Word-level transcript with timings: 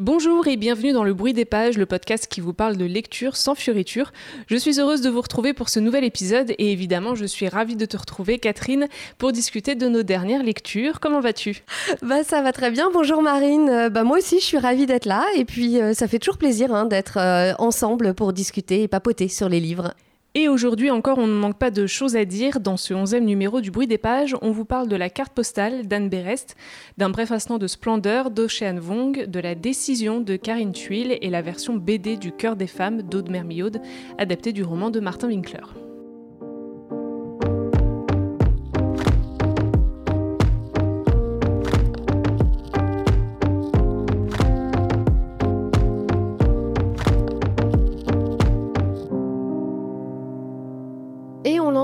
Bonjour 0.00 0.46
et 0.46 0.56
bienvenue 0.56 0.92
dans 0.92 1.02
Le 1.02 1.12
Bruit 1.12 1.32
des 1.32 1.44
Pages, 1.44 1.76
le 1.76 1.84
podcast 1.84 2.28
qui 2.30 2.40
vous 2.40 2.52
parle 2.52 2.76
de 2.76 2.84
lecture 2.84 3.34
sans 3.34 3.56
fioriture. 3.56 4.12
Je 4.46 4.54
suis 4.54 4.78
heureuse 4.78 5.00
de 5.00 5.10
vous 5.10 5.20
retrouver 5.20 5.54
pour 5.54 5.68
ce 5.68 5.80
nouvel 5.80 6.04
épisode 6.04 6.52
et 6.56 6.70
évidemment 6.70 7.16
je 7.16 7.24
suis 7.24 7.48
ravie 7.48 7.74
de 7.74 7.84
te 7.84 7.96
retrouver 7.96 8.38
Catherine 8.38 8.86
pour 9.18 9.32
discuter 9.32 9.74
de 9.74 9.88
nos 9.88 10.04
dernières 10.04 10.44
lectures. 10.44 11.00
Comment 11.00 11.18
vas-tu? 11.18 11.64
Bah 12.02 12.22
ça 12.22 12.42
va 12.42 12.52
très 12.52 12.70
bien, 12.70 12.90
bonjour 12.94 13.22
Marine. 13.22 13.68
Euh, 13.68 13.90
bah 13.90 14.04
moi 14.04 14.18
aussi 14.18 14.38
je 14.38 14.44
suis 14.44 14.58
ravie 14.58 14.86
d'être 14.86 15.04
là 15.04 15.24
et 15.34 15.44
puis 15.44 15.80
euh, 15.80 15.94
ça 15.94 16.06
fait 16.06 16.20
toujours 16.20 16.38
plaisir 16.38 16.72
hein, 16.72 16.84
d'être 16.84 17.18
euh, 17.18 17.54
ensemble 17.58 18.14
pour 18.14 18.32
discuter 18.32 18.84
et 18.84 18.88
papoter 18.88 19.26
sur 19.26 19.48
les 19.48 19.58
livres. 19.58 19.94
Et 20.34 20.48
aujourd'hui 20.48 20.90
encore, 20.90 21.18
on 21.18 21.26
ne 21.26 21.32
manque 21.32 21.58
pas 21.58 21.70
de 21.70 21.86
choses 21.86 22.14
à 22.14 22.24
dire. 22.24 22.60
Dans 22.60 22.76
ce 22.76 22.92
onzième 22.92 23.24
numéro 23.24 23.60
du 23.60 23.70
Bruit 23.70 23.86
des 23.86 23.98
Pages, 23.98 24.36
on 24.42 24.50
vous 24.50 24.66
parle 24.66 24.88
de 24.88 24.96
la 24.96 25.10
carte 25.10 25.32
postale 25.32 25.88
d'Anne 25.88 26.08
Berest, 26.08 26.54
d'un 26.98 27.08
bref 27.08 27.32
instant 27.32 27.58
de 27.58 27.66
splendeur 27.66 28.30
d'Ocean 28.30 28.78
Vong, 28.78 29.26
de 29.26 29.40
la 29.40 29.54
décision 29.54 30.20
de 30.20 30.36
Karine 30.36 30.72
Thuil 30.72 31.18
et 31.20 31.30
la 31.30 31.42
version 31.42 31.76
BD 31.76 32.16
du 32.16 32.30
Cœur 32.30 32.56
des 32.56 32.66
femmes 32.66 33.02
d'Aude 33.02 33.30
Mermiaude, 33.30 33.80
adaptée 34.18 34.52
du 34.52 34.62
roman 34.62 34.90
de 34.90 35.00
Martin 35.00 35.28
Winkler. 35.28 35.87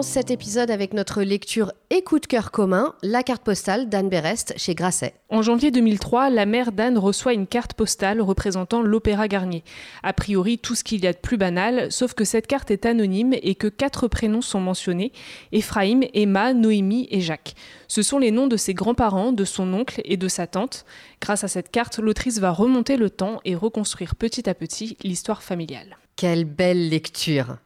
Cet 0.02 0.30
épisode 0.30 0.70
avec 0.70 0.92
notre 0.92 1.22
lecture 1.22 1.72
et 1.90 2.02
coup 2.02 2.18
de 2.18 2.26
cœur 2.26 2.50
commun, 2.50 2.94
la 3.02 3.22
carte 3.22 3.42
postale 3.42 3.88
d'Anne 3.88 4.08
Berest 4.08 4.54
chez 4.56 4.74
Grasset. 4.74 5.14
En 5.28 5.42
janvier 5.42 5.70
2003, 5.70 6.30
la 6.30 6.46
mère 6.46 6.72
d'Anne 6.72 6.98
reçoit 6.98 7.32
une 7.32 7.46
carte 7.46 7.74
postale 7.74 8.20
représentant 8.20 8.82
l'Opéra 8.82 9.28
Garnier. 9.28 9.62
A 10.02 10.12
priori, 10.12 10.58
tout 10.58 10.74
ce 10.74 10.84
qu'il 10.84 11.02
y 11.02 11.06
a 11.06 11.12
de 11.12 11.18
plus 11.18 11.36
banal, 11.36 11.90
sauf 11.92 12.14
que 12.14 12.24
cette 12.24 12.46
carte 12.46 12.70
est 12.70 12.86
anonyme 12.86 13.34
et 13.42 13.54
que 13.54 13.68
quatre 13.68 14.08
prénoms 14.08 14.42
sont 14.42 14.60
mentionnés 14.60 15.12
Ephraim, 15.52 16.00
Emma, 16.12 16.54
Noémie 16.54 17.08
et 17.10 17.20
Jacques. 17.20 17.54
Ce 17.88 18.02
sont 18.02 18.18
les 18.18 18.30
noms 18.30 18.46
de 18.46 18.56
ses 18.56 18.74
grands-parents, 18.74 19.32
de 19.32 19.44
son 19.44 19.72
oncle 19.74 20.00
et 20.04 20.16
de 20.16 20.28
sa 20.28 20.46
tante. 20.46 20.84
Grâce 21.20 21.44
à 21.44 21.48
cette 21.48 21.70
carte, 21.70 21.98
l'autrice 21.98 22.38
va 22.38 22.50
remonter 22.50 22.96
le 22.96 23.10
temps 23.10 23.40
et 23.44 23.54
reconstruire 23.54 24.16
petit 24.16 24.48
à 24.48 24.54
petit 24.54 24.96
l'histoire 25.02 25.42
familiale. 25.42 25.98
Quelle 26.16 26.44
belle 26.44 26.88
lecture 26.88 27.56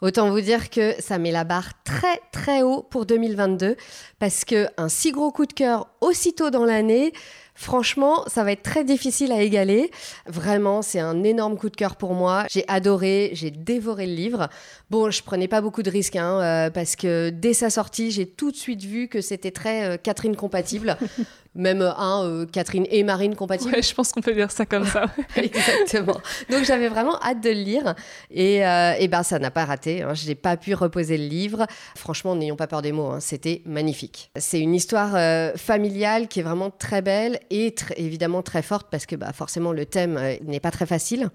Autant 0.00 0.30
vous 0.30 0.40
dire 0.40 0.70
que 0.70 0.94
ça 1.00 1.18
met 1.18 1.32
la 1.32 1.42
barre 1.42 1.72
très 1.82 2.20
très 2.30 2.62
haut 2.62 2.82
pour 2.88 3.04
2022 3.04 3.76
parce 4.20 4.44
que 4.44 4.68
un 4.76 4.88
si 4.88 5.10
gros 5.10 5.32
coup 5.32 5.44
de 5.44 5.52
cœur 5.52 5.88
aussitôt 6.00 6.50
dans 6.50 6.64
l'année, 6.64 7.12
franchement, 7.56 8.22
ça 8.28 8.44
va 8.44 8.52
être 8.52 8.62
très 8.62 8.84
difficile 8.84 9.32
à 9.32 9.42
égaler. 9.42 9.90
Vraiment, 10.26 10.82
c'est 10.82 11.00
un 11.00 11.24
énorme 11.24 11.58
coup 11.58 11.68
de 11.68 11.74
cœur 11.74 11.96
pour 11.96 12.14
moi. 12.14 12.46
J'ai 12.48 12.64
adoré, 12.68 13.30
j'ai 13.32 13.50
dévoré 13.50 14.06
le 14.06 14.14
livre. 14.14 14.48
Bon, 14.88 15.10
je 15.10 15.20
prenais 15.20 15.48
pas 15.48 15.60
beaucoup 15.60 15.82
de 15.82 15.90
risques 15.90 16.14
hein, 16.14 16.40
euh, 16.40 16.70
parce 16.70 16.94
que 16.94 17.30
dès 17.30 17.52
sa 17.52 17.68
sortie, 17.68 18.12
j'ai 18.12 18.26
tout 18.26 18.52
de 18.52 18.56
suite 18.56 18.84
vu 18.84 19.08
que 19.08 19.20
c'était 19.20 19.50
très 19.50 19.84
euh, 19.84 19.96
Catherine 19.96 20.36
compatible. 20.36 20.96
Même 21.54 21.82
un 21.82 22.24
euh, 22.24 22.46
Catherine 22.46 22.86
et 22.90 23.02
Marine 23.02 23.34
compatible. 23.34 23.74
Ouais, 23.74 23.82
je 23.82 23.92
pense 23.94 24.12
qu'on 24.12 24.20
peut 24.20 24.34
dire 24.34 24.50
ça 24.50 24.64
comme 24.64 24.86
ça. 24.86 25.06
Exactement. 25.36 26.20
Donc 26.50 26.64
j'avais 26.64 26.88
vraiment 26.88 27.20
hâte 27.22 27.40
de 27.42 27.48
le 27.48 27.54
lire 27.62 27.94
et, 28.30 28.64
euh, 28.64 28.92
et 28.98 29.08
ben 29.08 29.22
ça 29.22 29.38
n'a 29.38 29.50
pas 29.50 29.64
raté. 29.64 30.02
Hein. 30.02 30.14
Je 30.14 30.26
n'ai 30.28 30.34
pas 30.34 30.56
pu 30.56 30.74
reposer 30.74 31.18
le 31.18 31.24
livre. 31.26 31.66
Franchement, 31.96 32.36
n'ayons 32.36 32.54
pas 32.56 32.66
peur 32.68 32.82
des 32.82 32.92
mots. 32.92 33.08
Hein. 33.10 33.20
C'était 33.20 33.62
magnifique. 33.64 34.30
C'est 34.36 34.60
une 34.60 34.74
histoire 34.74 35.16
euh, 35.16 35.52
familiale 35.56 36.28
qui 36.28 36.40
est 36.40 36.44
vraiment 36.44 36.70
très 36.70 37.02
belle 37.02 37.40
et 37.50 37.70
tr- 37.70 37.92
évidemment 37.96 38.42
très 38.42 38.62
forte 38.62 38.88
parce 38.90 39.06
que 39.06 39.16
bah, 39.16 39.32
forcément 39.32 39.72
le 39.72 39.84
thème 39.86 40.16
euh, 40.16 40.36
n'est 40.44 40.60
pas 40.60 40.70
très 40.70 40.86
facile. 40.86 41.28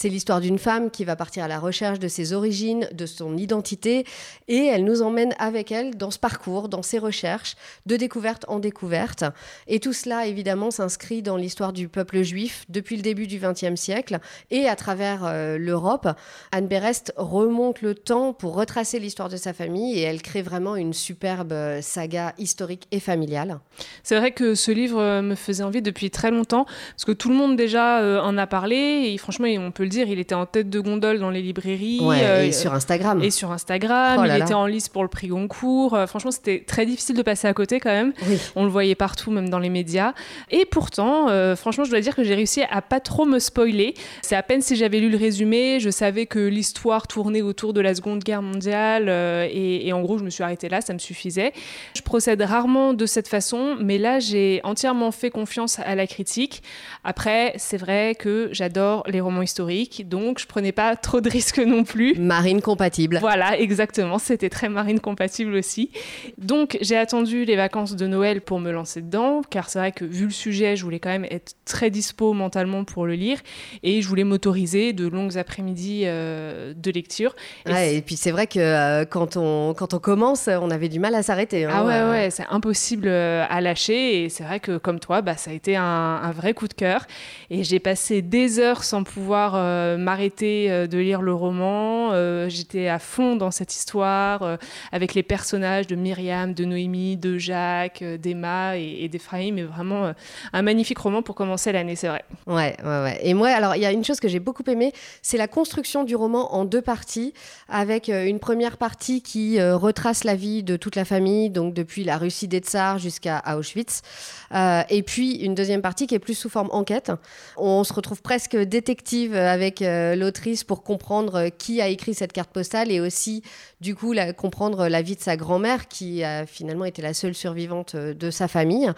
C'est 0.00 0.08
l'histoire 0.08 0.40
d'une 0.40 0.60
femme 0.60 0.92
qui 0.92 1.04
va 1.04 1.16
partir 1.16 1.42
à 1.42 1.48
la 1.48 1.58
recherche 1.58 1.98
de 1.98 2.06
ses 2.06 2.32
origines, 2.32 2.88
de 2.92 3.04
son 3.04 3.36
identité, 3.36 4.04
et 4.46 4.66
elle 4.66 4.84
nous 4.84 5.02
emmène 5.02 5.34
avec 5.40 5.72
elle 5.72 5.96
dans 5.96 6.12
ce 6.12 6.20
parcours, 6.20 6.68
dans 6.68 6.84
ses 6.84 7.00
recherches, 7.00 7.56
de 7.84 7.96
découverte 7.96 8.44
en 8.46 8.60
découverte. 8.60 9.24
Et 9.66 9.80
tout 9.80 9.92
cela, 9.92 10.28
évidemment, 10.28 10.70
s'inscrit 10.70 11.20
dans 11.20 11.36
l'histoire 11.36 11.72
du 11.72 11.88
peuple 11.88 12.22
juif 12.22 12.64
depuis 12.68 12.94
le 12.94 13.02
début 13.02 13.26
du 13.26 13.40
XXe 13.40 13.74
siècle 13.74 14.20
et 14.52 14.68
à 14.68 14.76
travers 14.76 15.24
euh, 15.24 15.58
l'Europe. 15.58 16.06
Anne 16.52 16.68
Berest 16.68 17.12
remonte 17.16 17.82
le 17.82 17.96
temps 17.96 18.32
pour 18.32 18.54
retracer 18.54 19.00
l'histoire 19.00 19.28
de 19.28 19.36
sa 19.36 19.52
famille 19.52 19.98
et 19.98 20.02
elle 20.02 20.22
crée 20.22 20.42
vraiment 20.42 20.76
une 20.76 20.92
superbe 20.92 21.50
euh, 21.50 21.82
saga 21.82 22.34
historique 22.38 22.86
et 22.92 23.00
familiale. 23.00 23.58
C'est 24.04 24.16
vrai 24.16 24.30
que 24.30 24.54
ce 24.54 24.70
livre 24.70 25.00
euh, 25.00 25.22
me 25.22 25.34
faisait 25.34 25.64
envie 25.64 25.82
depuis 25.82 26.12
très 26.12 26.30
longtemps, 26.30 26.66
parce 26.66 27.04
que 27.04 27.10
tout 27.10 27.30
le 27.30 27.34
monde 27.34 27.56
déjà 27.56 28.22
en 28.22 28.38
a 28.38 28.46
parlé, 28.46 29.10
et 29.12 29.18
franchement, 29.18 29.48
on 29.58 29.72
peut 29.72 29.87
le 29.88 29.90
dire, 29.90 30.08
il 30.08 30.18
était 30.18 30.34
en 30.34 30.46
tête 30.46 30.68
de 30.70 30.80
gondole 30.80 31.18
dans 31.18 31.30
les 31.30 31.40
librairies. 31.42 32.00
Ouais, 32.02 32.18
euh, 32.22 32.44
et 32.44 32.52
sur 32.52 32.74
Instagram. 32.74 33.22
et 33.22 33.30
sur 33.30 33.50
Instagram, 33.50 34.18
Oh 34.20 34.24
il 34.24 34.28
là 34.28 34.38
était 34.38 34.54
en 34.54 34.66
lice 34.66 34.88
pour 34.88 35.02
le 35.02 35.08
prix 35.08 35.28
Goncourt. 35.28 35.94
Euh, 35.94 36.06
franchement, 36.06 36.30
c'était 36.30 36.62
très 36.66 36.86
difficile 36.86 37.16
de 37.16 37.22
passer 37.22 37.48
à 37.48 37.54
côté 37.54 37.80
quand 37.80 37.90
même. 37.90 38.12
Oui. 38.28 38.38
On 38.56 38.64
le 38.64 38.70
voyait 38.70 38.94
partout, 38.94 39.30
même 39.30 39.48
dans 39.48 39.58
les 39.58 39.70
médias. 39.70 40.12
Et 40.50 40.64
pourtant, 40.66 41.28
euh, 41.28 41.56
franchement, 41.56 41.84
je 41.84 41.90
dois 41.90 42.00
dire 42.00 42.14
que 42.14 42.22
j'ai 42.22 42.34
réussi 42.34 42.62
à 42.70 42.82
pas 42.82 43.00
trop 43.00 43.24
me 43.24 43.38
spoiler. 43.38 43.94
C'est 44.22 44.36
à 44.36 44.42
peine 44.42 44.60
si 44.62 44.76
j'avais 44.76 45.00
lu 45.00 45.08
le 45.08 45.16
résumé, 45.16 45.80
je 45.80 45.90
savais 45.90 46.26
que 46.26 46.38
l'histoire 46.38 47.06
tournait 47.06 47.42
autour 47.42 47.72
de 47.72 47.80
la 47.80 47.94
Seconde 47.94 48.22
Guerre 48.22 48.42
mondiale, 48.42 49.08
et, 49.08 49.88
et 49.88 49.92
en 49.92 50.02
gros, 50.02 50.18
je 50.18 50.24
me 50.24 50.30
suis 50.30 50.42
arrêtée 50.44 50.68
là, 50.68 50.80
ça 50.80 50.92
me 50.92 50.98
suffisait. 50.98 51.52
Je 51.94 52.02
procède 52.02 52.42
rarement 52.42 52.94
de 52.94 53.06
cette 53.06 53.28
façon, 53.28 53.76
mais 53.80 53.98
là, 53.98 54.18
j'ai 54.20 54.60
entièrement 54.64 55.10
fait 55.12 55.30
confiance 55.30 55.78
à 55.78 55.94
la 55.94 56.06
critique. 56.06 56.62
Après, 57.04 57.54
c'est 57.56 57.76
vrai 57.76 58.14
que 58.18 58.48
j'adore 58.52 59.04
les 59.06 59.20
romans 59.20 59.42
historiques, 59.42 59.67
donc 60.04 60.38
je 60.38 60.46
prenais 60.46 60.72
pas 60.72 60.96
trop 60.96 61.20
de 61.20 61.28
risques 61.30 61.58
non 61.58 61.84
plus. 61.84 62.14
Marine 62.18 62.60
compatible. 62.60 63.18
Voilà, 63.20 63.58
exactement. 63.58 64.18
C'était 64.18 64.48
très 64.48 64.68
marine 64.68 65.00
compatible 65.00 65.54
aussi. 65.54 65.90
Donc, 66.38 66.78
j'ai 66.80 66.96
attendu 66.96 67.44
les 67.44 67.56
vacances 67.56 67.96
de 67.96 68.06
Noël 68.06 68.40
pour 68.40 68.60
me 68.60 68.70
lancer 68.70 69.02
dedans, 69.02 69.42
car 69.48 69.68
c'est 69.68 69.78
vrai 69.78 69.92
que 69.92 70.04
vu 70.04 70.24
le 70.24 70.30
sujet, 70.30 70.76
je 70.76 70.84
voulais 70.84 70.98
quand 71.00 71.10
même 71.10 71.26
être 71.30 71.54
très 71.64 71.90
dispo 71.90 72.32
mentalement 72.32 72.84
pour 72.84 73.06
le 73.06 73.14
lire, 73.14 73.38
et 73.82 74.02
je 74.02 74.08
voulais 74.08 74.24
m'autoriser 74.24 74.92
de 74.92 75.06
longues 75.06 75.36
après-midi 75.38 76.02
euh, 76.06 76.72
de 76.76 76.90
lecture. 76.90 77.34
Et 77.66 77.72
Ouais, 77.72 77.94
et 77.96 78.02
puis 78.02 78.16
c'est 78.16 78.30
vrai 78.30 78.46
que 78.46 78.58
euh, 78.58 79.04
quand, 79.04 79.36
on, 79.36 79.74
quand 79.74 79.94
on 79.94 79.98
commence, 79.98 80.48
on 80.48 80.70
avait 80.70 80.88
du 80.88 80.98
mal 80.98 81.14
à 81.14 81.22
s'arrêter. 81.22 81.64
hein. 81.64 81.70
Ah 81.72 81.84
ouais, 81.84 81.94
Euh, 81.94 82.10
ouais, 82.10 82.30
c'est 82.30 82.46
impossible 82.50 83.08
euh, 83.08 83.44
à 83.48 83.60
lâcher. 83.60 84.24
Et 84.24 84.28
c'est 84.28 84.44
vrai 84.44 84.60
que, 84.60 84.78
comme 84.78 85.00
toi, 85.00 85.20
bah, 85.22 85.36
ça 85.36 85.50
a 85.50 85.54
été 85.54 85.76
un, 85.76 85.82
un 85.84 86.30
vrai 86.32 86.54
coup 86.54 86.68
de 86.68 86.74
cœur. 86.74 87.06
Et 87.50 87.64
j'ai 87.64 87.78
passé 87.80 88.22
des 88.22 88.58
heures 88.58 88.84
sans 88.84 89.02
pouvoir 89.04 89.54
m'arrêter 89.96 90.70
euh, 90.70 90.86
de 90.86 90.98
lire 90.98 91.22
le 91.22 91.34
roman. 91.34 92.10
Euh, 92.12 92.48
J'étais 92.48 92.88
à 92.88 92.98
fond 92.98 93.36
dans 93.36 93.50
cette 93.50 93.74
histoire, 93.74 94.42
euh, 94.42 94.56
avec 94.92 95.14
les 95.14 95.22
personnages 95.22 95.86
de 95.86 95.96
Myriam, 95.96 96.54
de 96.54 96.64
Noémie, 96.64 97.16
de 97.16 97.38
Jacques, 97.38 98.02
euh, 98.02 98.16
d'Emma 98.16 98.76
et, 98.76 99.04
et 99.04 99.08
d'Ephraim. 99.08 99.52
Mais 99.54 99.62
vraiment, 99.62 100.06
euh, 100.06 100.12
un 100.52 100.62
magnifique 100.62 100.98
roman 100.98 101.22
pour 101.22 101.34
commencer 101.34 101.72
l'année, 101.72 101.96
c'est 101.96 102.08
vrai. 102.08 102.24
Ouais, 102.46 102.76
ouais. 102.84 103.18
Et 103.22 103.34
moi, 103.34 103.48
alors, 103.48 103.76
il 103.76 103.82
y 103.82 103.86
a 103.86 103.92
une 103.92 104.04
chose 104.04 104.20
que 104.20 104.28
j'ai 104.28 104.40
beaucoup 104.40 104.64
aimée, 104.68 104.92
c'est 105.22 105.38
la 105.38 105.48
construction 105.48 106.04
du 106.04 106.16
roman 106.16 106.54
en 106.54 106.64
deux 106.64 106.82
parties, 106.82 107.32
avec 107.68 108.08
euh, 108.08 108.26
une 108.26 108.38
première 108.38 108.76
partie 108.76 109.22
qui 109.22 109.58
euh, 109.58 109.76
retrace 109.76 110.24
la 110.24 110.34
vie 110.34 110.62
de 110.62 110.76
toute 110.76 110.96
la 110.96 111.04
famille, 111.04 111.50
donc 111.50 111.74
depuis 111.74 112.04
la 112.04 112.18
Russie 112.18 112.48
des 112.48 112.60
Tsars 112.60 112.98
jusqu'à 112.98 113.42
Auschwitz, 113.56 114.02
Euh, 114.50 114.82
et 114.88 115.02
puis 115.02 115.44
une 115.44 115.54
deuxième 115.54 115.82
partie 115.82 116.06
qui 116.06 116.14
est 116.14 116.18
plus 116.18 116.34
sous 116.34 116.48
forme 116.48 116.70
enquête. 116.72 117.12
On 117.58 117.84
se 117.84 117.92
retrouve 117.92 118.22
presque 118.22 118.56
détective 118.56 119.34
avec 119.48 119.82
euh, 119.82 120.14
l'autrice 120.14 120.64
pour 120.64 120.82
comprendre 120.82 121.34
euh, 121.36 121.48
qui 121.48 121.80
a 121.80 121.88
écrit 121.88 122.14
cette 122.14 122.32
carte 122.32 122.50
postale 122.50 122.90
et 122.90 123.00
aussi, 123.00 123.42
du 123.80 123.94
coup, 123.94 124.14
comprendre 124.36 124.88
la 124.88 125.02
vie 125.02 125.16
de 125.16 125.20
sa 125.20 125.36
grand-mère, 125.36 125.88
qui 125.88 126.22
a 126.22 126.46
finalement 126.46 126.84
été 126.84 127.02
la 127.02 127.14
seule 127.14 127.34
survivante 127.34 127.94
euh, 127.94 128.14
de 128.14 128.30
sa 128.30 128.48
famille. 128.48 128.90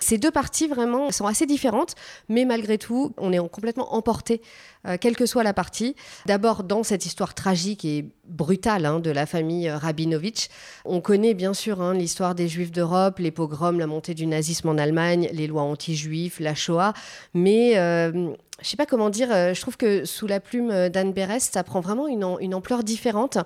Ces 0.00 0.18
deux 0.18 0.30
parties, 0.30 0.68
vraiment, 0.68 1.10
sont 1.10 1.26
assez 1.26 1.46
différentes, 1.46 1.94
mais 2.28 2.44
malgré 2.44 2.78
tout, 2.78 3.12
on 3.18 3.32
est 3.32 3.48
complètement 3.48 3.94
emporté, 3.94 4.40
euh, 4.86 4.96
quelle 5.00 5.16
que 5.16 5.26
soit 5.26 5.42
la 5.42 5.52
partie. 5.52 5.96
D'abord, 6.26 6.64
dans 6.64 6.82
cette 6.82 7.06
histoire 7.06 7.34
tragique 7.34 7.84
et 7.84 8.10
brutale 8.28 8.86
hein, 8.86 9.00
de 9.00 9.10
la 9.10 9.26
famille 9.26 9.68
euh, 9.68 9.76
Rabinovitch, 9.76 10.48
on 10.84 11.00
connaît 11.00 11.34
bien 11.34 11.54
sûr 11.54 11.80
hein, 11.80 11.94
l'histoire 11.94 12.34
des 12.34 12.48
Juifs 12.48 12.72
d'Europe, 12.72 13.18
les 13.18 13.30
pogroms, 13.30 13.78
la 13.78 13.86
montée 13.86 14.14
du 14.14 14.26
nazisme 14.26 14.68
en 14.68 14.78
Allemagne, 14.78 15.28
les 15.32 15.46
lois 15.46 15.62
anti-juifs, 15.62 16.40
la 16.40 16.54
Shoah, 16.54 16.92
mais 17.34 17.78
euh, 17.78 18.30
je 18.62 18.68
sais 18.68 18.76
pas 18.76 18.86
comment 18.86 19.10
dire, 19.10 19.28
euh, 19.30 19.54
je 19.54 19.60
trouve 19.60 19.76
que 19.76 20.04
sous 20.04 20.26
la 20.26 20.40
plume 20.40 20.88
d'Anne 20.88 21.12
Berest, 21.12 21.54
ça 21.54 21.62
prend 21.62 21.80
vraiment 21.80 22.08
une, 22.08 22.54
ampleur 22.54 22.82
différente. 22.84 23.38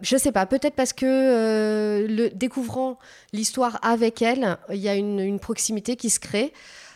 Je 0.00 0.16
sais 0.16 0.32
pas, 0.32 0.46
peut-être 0.46 0.74
parce 0.74 0.92
que 0.92 2.28
découvrant 2.34 2.98
l'histoire 3.32 3.78
avec 3.82 4.22
elle, 4.22 4.58
il 4.70 4.80
y 4.80 4.88
a 4.88 4.94
une 4.94 5.38
proximité 5.38 5.96
qui 5.96 6.10
se 6.10 6.20
crée. 6.20 6.52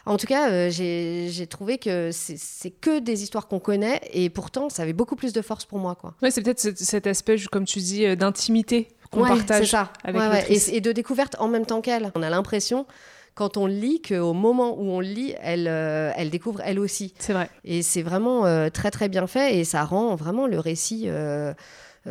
En 0.07 0.17
tout 0.17 0.27
cas, 0.27 0.51
euh, 0.51 0.71
j'ai 0.71 1.47
trouvé 1.47 1.79
que 1.79 2.11
c'est 2.13 2.71
que 2.71 2.99
des 3.01 3.23
histoires 3.23 3.49
qu'on 3.49 3.61
connaît 3.61 4.01
et 4.13 4.31
pourtant, 4.31 4.69
ça 4.69 4.83
avait 4.83 4.93
beaucoup 4.93 5.17
plus 5.17 5.33
de 5.33 5.43
force 5.43 5.65
pour 5.65 5.79
moi. 5.79 5.95
Quoi. 5.95 6.15
Ouais, 6.23 6.31
c'est 6.31 6.43
peut-être 6.43 6.61
cet, 6.61 7.07
aspect, 7.07 7.37
comme 7.51 7.65
tu 7.65 7.81
dis, 7.81 8.07
euh, 8.07 8.17
d'intimité 8.17 8.89
qu'on 9.11 9.23
Ouais, 9.23 9.29
partage 9.29 9.71
ça. 9.71 9.93
avec 10.05 10.21
Ouais. 10.21 10.45
Et, 10.49 10.77
et 10.77 10.81
de 10.81 10.93
découverte 10.93 11.37
en 11.39 11.49
même 11.49 11.67
temps 11.67 11.81
qu'elle. 11.81 12.13
On 12.15 12.23
a 12.23 12.31
l'impression 12.31 12.87
quand 13.35 13.57
on 13.57 13.67
lit 13.67 14.03
qu'au 14.03 14.33
moment 14.33 14.79
où 14.79 14.91
on 14.91 15.01
lit, 15.01 15.35
elle, 15.41 15.67
euh, 15.69 16.13
elle 16.17 16.31
découvre 16.31 16.61
elle 16.65 16.79
aussi. 16.79 17.15
C'est 17.19 17.33
vrai. 17.33 17.49
Et 17.65 17.83
c'est 17.83 18.03
vraiment 18.03 18.45
euh, 18.47 18.69
très 18.69 18.91
très 18.91 19.09
bien 19.09 19.27
fait 19.27 19.57
et 19.59 19.65
ça 19.65 19.85
rend 19.85 20.15
vraiment 20.15 20.47
le 20.47 20.59
récit. 20.59 21.05
euh, 21.07 21.55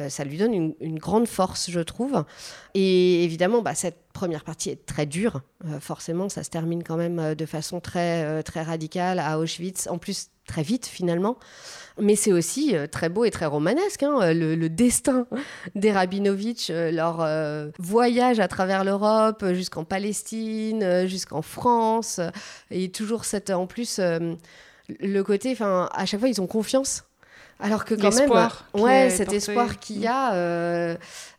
ça 0.10 0.24
lui 0.24 0.38
donne 0.38 0.74
une, 0.80 1.00
grande 1.00 1.28
force, 1.28 1.72
je 1.72 1.80
trouve. 1.80 2.24
Et 2.76 3.24
évidemment, 3.24 3.62
bah, 3.62 3.76
cette 3.76 3.98
première 4.14 4.44
partie 4.44 4.70
est 4.70 4.86
très 4.86 5.06
dure. 5.06 5.42
Euh, 5.66 5.80
forcément, 5.80 6.30
ça 6.30 6.44
se 6.44 6.50
termine 6.50 6.84
quand 6.84 6.98
même 6.98 7.20
euh, 7.20 7.36
de 7.36 7.46
façon 7.46 7.80
très, 7.80 8.24
euh, 8.24 8.42
radicale 8.56 9.20
à 9.20 9.40
Auschwitz. 9.40 9.88
En 9.88 9.98
plus, 9.98 10.30
très 10.50 10.64
vite 10.64 10.88
finalement. 10.88 11.38
Mais 12.02 12.16
c'est 12.16 12.34
aussi 12.34 12.76
euh, 12.76 12.88
très 12.88 13.08
beau 13.10 13.24
et 13.24 13.32
très 13.32 13.46
romanesque. 13.46 14.04
hein, 14.04 14.34
le, 14.34 14.68
destin 14.68 15.28
des 15.76 15.92
Rabinovitch, 15.92 16.70
euh, 16.70 16.92
leur 16.92 17.22
euh, 17.22 17.70
voyage 17.78 18.40
à 18.40 18.48
travers 18.48 18.84
l'Europe, 18.84 19.44
euh, 19.44 19.54
jusqu'en 19.54 19.86
Palestine, 19.86 20.84
euh, 20.84 21.08
jusqu'en 21.08 21.42
France. 21.42 22.20
euh, 22.20 22.30
et 22.72 22.92
toujours 22.92 23.26
cette, 23.26 23.52
en 23.52 23.68
plus, 23.68 24.00
euh, 24.00 24.34
le 25.00 25.22
côté, 25.22 25.56
à 25.62 26.06
chaque 26.06 26.20
fois, 26.20 26.30
ils 26.30 26.42
ont 26.42 26.48
confiance. 26.48 27.04
Alors 27.62 27.84
que 27.84 27.94
quand 27.94 28.16
même, 28.16 28.32
ouais, 28.74 29.10
cet 29.10 29.26
porté. 29.28 29.36
espoir 29.38 29.80
qu'il 29.80 30.00
y 30.00 30.08
a, 30.08 30.34
euh, 30.34 30.96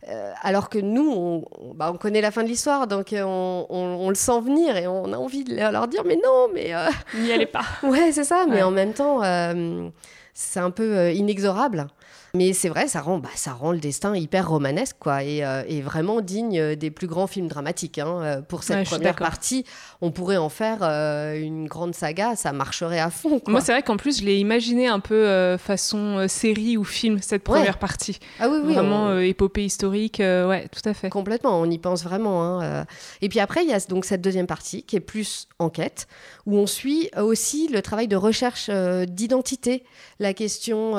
euh, 0.07 0.31
alors 0.43 0.69
que 0.69 0.77
nous, 0.77 1.11
on, 1.11 1.73
bah, 1.73 1.89
on 1.91 1.97
connaît 1.97 2.21
la 2.21 2.29
fin 2.29 2.43
de 2.43 2.47
l'histoire, 2.47 2.85
donc 2.85 3.11
euh, 3.11 3.23
on, 3.23 3.65
on- 3.69 3.97
on 4.05 4.09
le 4.09 4.13
sent 4.15 4.39
venir 4.41 4.77
et 4.77 4.85
on 4.87 5.13
a 5.13 5.17
envie 5.17 5.43
de 5.43 5.55
leur 5.55 5.87
dire, 5.87 6.03
mais 6.05 6.19
non, 6.23 6.47
mais 6.53 6.75
euh, 6.75 6.89
N'y 7.15 7.31
allez 7.31 7.47
pas. 7.47 7.63
Ouais, 7.83 8.11
c'est 8.11 8.23
ça, 8.23 8.45
mais 8.47 8.57
Ouais. 8.57 8.61
en 8.63 8.69
même 8.71 8.93
temps, 8.93 9.23
euh, 9.23 9.89
c'est 10.35 10.59
un 10.59 10.69
peu 10.71 10.95
euh, 10.95 11.11
inexorable. 11.11 11.87
Mais 12.33 12.53
c'est 12.53 12.69
vrai, 12.69 12.87
ça 12.87 13.01
rend, 13.01 13.19
bah, 13.19 13.27
ça 13.35 13.51
rend 13.51 13.73
le 13.73 13.79
destin 13.79 14.15
hyper 14.15 14.47
romanesque, 14.47 14.95
quoi, 14.99 15.21
et, 15.21 15.43
euh, 15.43 15.63
et 15.67 15.81
vraiment 15.81 16.21
digne 16.21 16.57
euh, 16.59 16.75
des 16.77 16.89
plus 16.89 17.07
grands 17.07 17.27
films 17.27 17.49
dramatiques. 17.49 17.97
hein. 17.99 18.21
Euh, 18.21 18.41
Pour 18.41 18.63
cette 18.63 18.77
Ouais, 18.77 18.83
première 18.85 19.17
partie, 19.17 19.65
on 19.99 20.11
pourrait 20.11 20.37
en 20.37 20.47
faire 20.47 20.77
euh, 20.81 21.33
une 21.37 21.67
grande 21.67 21.93
saga, 21.93 22.37
ça 22.37 22.53
marcherait 22.53 22.99
à 22.99 23.09
fond. 23.09 23.39
Quoi. 23.39 23.51
Moi, 23.51 23.59
c'est 23.59 23.73
vrai 23.73 23.83
qu'en 23.83 23.97
plus, 23.97 24.19
je 24.21 24.25
l'ai 24.25 24.37
imaginé 24.39 24.87
un 24.87 25.01
peu 25.01 25.27
euh, 25.27 25.57
façon 25.57 26.25
série 26.29 26.77
ou 26.77 26.85
film, 26.85 27.19
cette 27.21 27.41
Ouais. 27.49 27.55
première 27.57 27.77
partie. 27.77 28.17
ah 28.39 28.47
oui, 28.49 28.59
oui, 28.63 28.73
Vraiment 28.75 29.07
on- 29.07 29.19
épopée 29.19 29.65
historique. 29.65 30.19
ouais, 30.19 30.69
tout 30.71 30.87
à 30.89 30.93
fait. 30.93 31.09
Complètement, 31.09 31.59
on 31.59 31.69
y 31.69 31.77
pense 31.79 32.01
vraiment. 32.03 32.61
hein. 32.61 32.85
Et 33.21 33.27
puis 33.27 33.41
après, 33.41 33.63
il 33.65 33.69
y 33.69 33.73
a 33.73 33.79
donc 33.81 34.05
cette 34.05 34.21
deuxième 34.21 34.47
partie 34.47 34.83
qui 34.83 34.95
est 34.95 34.99
plus 35.01 35.49
enquête, 35.59 36.07
où 36.45 36.55
on 36.57 36.65
suit 36.65 37.09
aussi 37.17 37.67
le 37.67 37.81
travail 37.81 38.07
de 38.07 38.15
recherche 38.15 38.69
d'identité, 38.69 39.83
la 40.19 40.33
question 40.33 40.93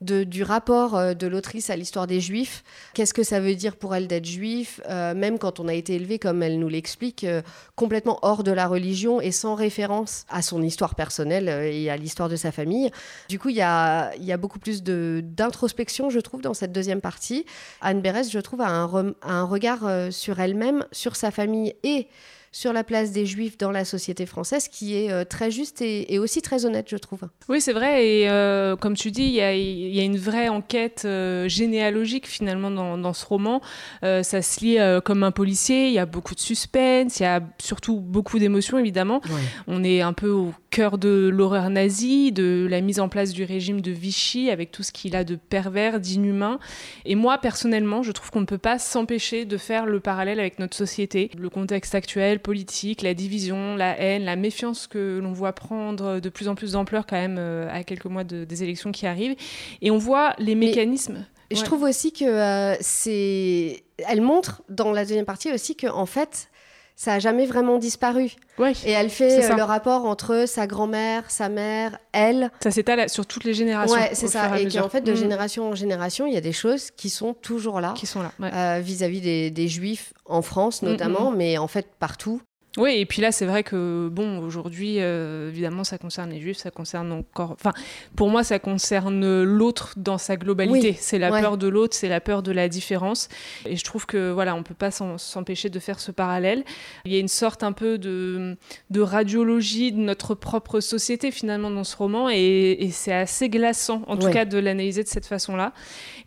de, 0.00 0.24
du 0.28 0.42
rapport 0.42 0.96
euh, 0.96 1.14
de 1.14 1.26
l'autrice 1.26 1.70
à 1.70 1.76
l'histoire 1.76 2.06
des 2.06 2.20
Juifs. 2.20 2.62
Qu'est-ce 2.94 3.14
que 3.14 3.22
ça 3.22 3.40
veut 3.40 3.54
dire 3.54 3.76
pour 3.76 3.94
elle 3.94 4.06
d'être 4.06 4.26
juif, 4.26 4.80
euh, 4.88 5.14
même 5.14 5.38
quand 5.38 5.60
on 5.60 5.68
a 5.68 5.74
été 5.74 5.94
élevé, 5.94 6.18
comme 6.18 6.42
elle 6.42 6.58
nous 6.58 6.68
l'explique, 6.68 7.24
euh, 7.24 7.42
complètement 7.74 8.18
hors 8.22 8.44
de 8.44 8.52
la 8.52 8.66
religion 8.66 9.20
et 9.20 9.32
sans 9.32 9.54
référence 9.54 10.24
à 10.28 10.42
son 10.42 10.62
histoire 10.62 10.94
personnelle 10.94 11.48
et 11.48 11.90
à 11.90 11.96
l'histoire 11.96 12.28
de 12.28 12.36
sa 12.36 12.52
famille. 12.52 12.90
Du 13.28 13.38
coup, 13.38 13.48
il 13.48 13.56
y 13.56 13.62
a, 13.62 14.12
beaucoup 14.36 14.58
plus 14.58 14.82
d'introspection, 14.82 16.10
je 16.10 16.20
trouve, 16.20 16.42
dans 16.42 16.54
cette 16.54 16.72
deuxième 16.72 17.00
partie. 17.00 17.44
Anne 17.80 18.00
Berès, 18.00 18.30
je 18.30 18.38
trouve, 18.38 18.60
a 18.60 18.68
un, 18.68 19.44
regard 19.44 20.12
sur 20.12 20.38
elle-même, 20.40 20.84
sur 20.92 21.16
sa 21.16 21.30
famille 21.30 21.74
et 21.82 22.06
sur 22.52 22.72
la 22.72 22.84
place 22.84 23.12
des 23.12 23.26
Juifs 23.26 23.58
dans 23.58 23.70
la 23.70 23.84
société 23.84 24.26
française 24.26 24.68
qui 24.68 24.96
est 24.96 25.10
euh, 25.10 25.24
très 25.24 25.50
juste 25.50 25.82
et, 25.82 26.12
et 26.12 26.18
aussi 26.18 26.42
très 26.42 26.64
honnête, 26.64 26.86
je 26.88 26.96
trouve. 26.96 27.20
Oui, 27.48 27.60
c'est 27.60 27.72
vrai. 27.72 28.06
Et 28.06 28.28
euh, 28.28 28.76
comme 28.76 28.96
tu 28.96 29.10
dis, 29.10 29.24
il 29.24 29.32
y 29.32 29.40
a, 29.40 29.54
il 29.54 29.94
y 29.94 30.00
a 30.00 30.04
une 30.04 30.18
vraie 30.18 30.48
enquête 30.48 31.02
euh, 31.04 31.48
généalogique 31.48 32.26
finalement 32.26 32.70
dans, 32.70 32.98
dans 32.98 33.12
ce 33.12 33.26
roman. 33.26 33.60
Euh, 34.02 34.22
ça 34.22 34.42
se 34.42 34.60
lit 34.60 34.78
euh, 34.78 35.00
comme 35.00 35.22
un 35.22 35.30
policier. 35.30 35.88
Il 35.88 35.92
y 35.92 35.98
a 35.98 36.06
beaucoup 36.06 36.34
de 36.34 36.40
suspense. 36.40 37.20
Il 37.20 37.22
y 37.22 37.26
a 37.26 37.40
surtout 37.58 38.00
beaucoup 38.00 38.38
d'émotions, 38.38 38.78
évidemment. 38.78 39.20
On 39.66 39.84
est 39.84 40.00
un 40.00 40.12
peu 40.12 40.30
au 40.30 40.52
cœur 40.70 40.98
de 40.98 41.28
l'horreur 41.32 41.70
nazie, 41.70 42.32
de 42.32 42.66
la 42.68 42.80
mise 42.80 43.00
en 43.00 43.08
place 43.08 43.32
du 43.32 43.44
régime 43.44 43.80
de 43.80 43.90
Vichy 43.90 44.50
avec 44.50 44.70
tout 44.70 44.82
ce 44.82 44.92
qu'il 44.92 45.16
a 45.16 45.24
de 45.24 45.36
pervers, 45.36 46.00
d'inhumain. 46.00 46.58
Et 47.04 47.14
moi, 47.14 47.38
personnellement, 47.38 48.02
je 48.02 48.12
trouve 48.12 48.30
qu'on 48.30 48.40
ne 48.40 48.46
peut 48.46 48.58
pas 48.58 48.78
s'empêcher 48.78 49.44
de 49.44 49.56
faire 49.56 49.86
le 49.86 50.00
parallèle 50.00 50.40
avec 50.40 50.58
notre 50.58 50.76
société, 50.76 51.30
le 51.38 51.48
contexte 51.48 51.94
actuel, 51.94 52.37
politique, 52.38 53.02
la 53.02 53.14
division, 53.14 53.76
la 53.76 53.98
haine, 53.98 54.24
la 54.24 54.36
méfiance 54.36 54.86
que 54.86 55.18
l'on 55.22 55.32
voit 55.32 55.52
prendre 55.52 56.20
de 56.20 56.28
plus 56.28 56.48
en 56.48 56.54
plus 56.54 56.72
d'ampleur 56.72 57.06
quand 57.06 57.16
même 57.16 57.36
euh, 57.38 57.68
à 57.72 57.84
quelques 57.84 58.06
mois 58.06 58.24
de- 58.24 58.44
des 58.44 58.62
élections 58.62 58.92
qui 58.92 59.06
arrivent. 59.06 59.36
Et 59.82 59.90
on 59.90 59.98
voit 59.98 60.34
les 60.38 60.54
mécanismes. 60.54 61.26
Je 61.50 61.56
Ouais. 61.58 61.62
trouve 61.64 61.82
aussi 61.84 62.12
que 62.12 62.24
euh, 62.24 62.76
c'est. 62.80 63.82
Elle 64.06 64.20
montre 64.20 64.62
dans 64.68 64.92
la 64.92 65.04
deuxième 65.04 65.24
partie 65.24 65.50
aussi 65.52 65.76
que 65.76 65.86
en 65.86 66.04
fait, 66.06 66.50
ça 67.00 67.12
a 67.14 67.18
jamais 67.20 67.46
vraiment 67.46 67.78
disparu. 67.78 68.32
Ouais. 68.58 68.72
Et 68.84 68.90
elle 68.90 69.08
fait 69.08 69.48
euh, 69.52 69.54
le 69.56 69.62
rapport 69.62 70.04
entre 70.04 70.46
sa 70.48 70.66
grand-mère, 70.66 71.30
sa 71.30 71.48
mère, 71.48 71.96
elle. 72.12 72.50
Ça 72.60 72.72
s'étale 72.72 73.08
sur 73.08 73.24
toutes 73.24 73.44
les 73.44 73.54
générations. 73.54 73.94
Ouais, 73.96 74.10
c'est 74.14 74.26
ça. 74.26 74.58
Et 74.60 74.66
qu'en 74.68 74.88
fait, 74.88 75.02
de 75.02 75.12
Mhm. 75.12 75.16
génération 75.16 75.68
en 75.70 75.74
génération, 75.76 76.26
il 76.26 76.34
y 76.34 76.36
a 76.36 76.40
des 76.40 76.52
choses 76.52 76.90
qui 76.90 77.08
sont 77.08 77.34
toujours 77.34 77.80
là. 77.80 77.94
qui 77.96 78.06
sont 78.06 78.20
là. 78.20 78.32
ouais. 78.40 78.50
euh, 78.52 78.80
vis-à-vis 78.82 79.20
des, 79.20 79.52
des 79.52 79.68
juifs 79.68 80.12
en 80.24 80.42
France 80.42 80.82
Mm, 80.82 80.86
notamment, 80.86 81.30
mais 81.30 81.56
en 81.56 81.68
fait 81.68 81.86
partout. 82.00 82.42
Oui, 82.76 82.96
et 82.98 83.06
puis 83.06 83.22
là, 83.22 83.32
c'est 83.32 83.46
vrai 83.46 83.64
que, 83.64 84.08
bon, 84.12 84.38
aujourd'hui, 84.38 84.96
euh, 84.98 85.48
évidemment, 85.48 85.84
ça 85.84 85.96
concerne 85.96 86.30
les 86.30 86.40
juifs, 86.40 86.58
ça 86.58 86.70
concerne 86.70 87.10
encore. 87.12 87.52
Enfin, 87.52 87.72
pour 88.14 88.28
moi, 88.28 88.44
ça 88.44 88.58
concerne 88.58 89.42
l'autre 89.42 89.94
dans 89.96 90.18
sa 90.18 90.36
globalité. 90.36 90.90
Oui, 90.90 90.96
C'est 91.00 91.18
la 91.18 91.30
ouais. 91.30 91.40
peur 91.40 91.56
de 91.56 91.66
l'autre, 91.66 91.96
c'est 91.96 92.10
la 92.10 92.20
peur 92.20 92.42
de 92.42 92.52
la 92.52 92.68
différence. 92.68 93.28
Et 93.64 93.76
je 93.76 93.84
trouve 93.84 94.04
que, 94.04 94.30
voilà, 94.30 94.54
on 94.54 94.62
peut 94.62 94.74
pas 94.74 94.90
s'empêcher 94.90 95.70
de 95.70 95.78
faire 95.78 95.98
ce 95.98 96.12
parallèle. 96.12 96.62
Il 97.06 97.12
y 97.12 97.16
a 97.16 97.20
une 97.20 97.26
sorte 97.26 97.62
un 97.62 97.72
peu 97.72 97.96
de, 97.96 98.56
de 98.90 99.00
radiologie 99.00 99.90
de 99.90 99.98
notre 99.98 100.34
propre 100.34 100.80
société, 100.80 101.30
finalement, 101.30 101.70
dans 101.70 101.84
ce 101.84 101.96
roman, 101.96 102.28
et, 102.30 102.76
et 102.80 102.90
c'est 102.90 103.14
assez 103.14 103.48
glaçant, 103.48 104.02
en 104.06 104.16
tout 104.18 104.30
cas, 104.30 104.44
de 104.44 104.58
l'analyser 104.58 105.02
de 105.02 105.08
cette 105.08 105.26
façon-là. 105.26 105.72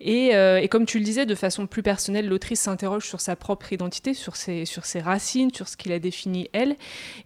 Et, 0.01 0.35
euh, 0.35 0.59
et 0.59 0.67
comme 0.67 0.87
tu 0.87 0.97
le 0.97 1.05
disais, 1.05 1.27
de 1.27 1.35
façon 1.35 1.67
plus 1.67 1.83
personnelle, 1.83 2.27
l'autrice 2.27 2.61
s'interroge 2.61 3.05
sur 3.07 3.21
sa 3.21 3.35
propre 3.35 3.71
identité, 3.71 4.15
sur 4.15 4.35
ses, 4.35 4.65
sur 4.65 4.85
ses 4.85 4.99
racines, 4.99 5.53
sur 5.53 5.67
ce 5.67 5.77
qui 5.77 5.89
la 5.89 5.99
définit 6.41 6.49
elle. 6.53 6.75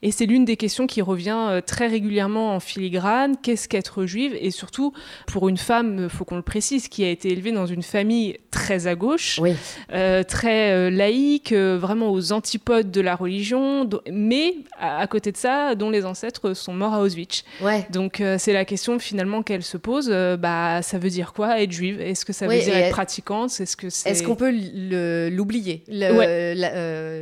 Et 0.01 0.11
c'est 0.11 0.25
l'une 0.25 0.45
des 0.45 0.57
questions 0.57 0.87
qui 0.87 1.01
revient 1.01 1.37
euh, 1.49 1.61
très 1.61 1.87
régulièrement 1.87 2.55
en 2.55 2.59
filigrane. 2.59 3.35
Qu'est-ce 3.41 3.67
qu'être 3.67 4.05
juive? 4.05 4.35
Et 4.39 4.51
surtout, 4.51 4.93
pour 5.27 5.49
une 5.49 5.57
femme, 5.57 6.09
faut 6.09 6.25
qu'on 6.25 6.35
le 6.35 6.41
précise, 6.41 6.87
qui 6.87 7.03
a 7.03 7.09
été 7.09 7.31
élevée 7.31 7.51
dans 7.51 7.65
une 7.65 7.83
famille 7.83 8.37
très 8.51 8.87
à 8.87 8.95
gauche, 8.95 9.39
Oui. 9.41 9.53
euh, 9.93 10.23
très 10.23 10.71
euh, 10.71 10.89
laïque, 10.89 11.53
vraiment 11.53 12.11
aux 12.11 12.31
antipodes 12.31 12.91
de 12.91 13.01
la 13.01 13.15
religion, 13.15 13.89
mais 14.11 14.55
à, 14.79 15.05
côté 15.07 15.31
de 15.31 15.37
ça, 15.37 15.75
dont 15.75 15.89
les 15.89 16.05
ancêtres 16.05 16.53
sont 16.53 16.73
morts 16.73 16.93
à 16.93 17.01
Auschwitz. 17.01 17.43
Ouais. 17.61 17.85
Donc 17.91 18.21
c'est 18.37 18.53
la 18.53 18.65
question 18.65 18.99
finalement 18.99 19.43
qu'elle 19.43 19.63
se 19.63 19.77
pose. 19.77 20.09
bah, 20.39 20.81
ça 20.81 20.97
veut 20.97 21.09
dire 21.09 21.33
quoi 21.33 21.61
être 21.61 21.71
juive? 21.71 22.01
Est-ce 22.01 22.25
que 22.25 22.33
ça 22.33 22.47
Oui, 22.47 22.57
veut 22.57 22.63
dire 22.63 22.75
être 22.75 22.91
pratiquante? 22.91 23.49
Est-ce 23.59 23.75
que 23.77 23.89
c'est 23.89 24.09
Est-ce 24.09 24.23
qu'on 24.23 24.35
peut 24.35 24.51
l'oublier, 25.31 25.83
Ouais. 25.89 26.55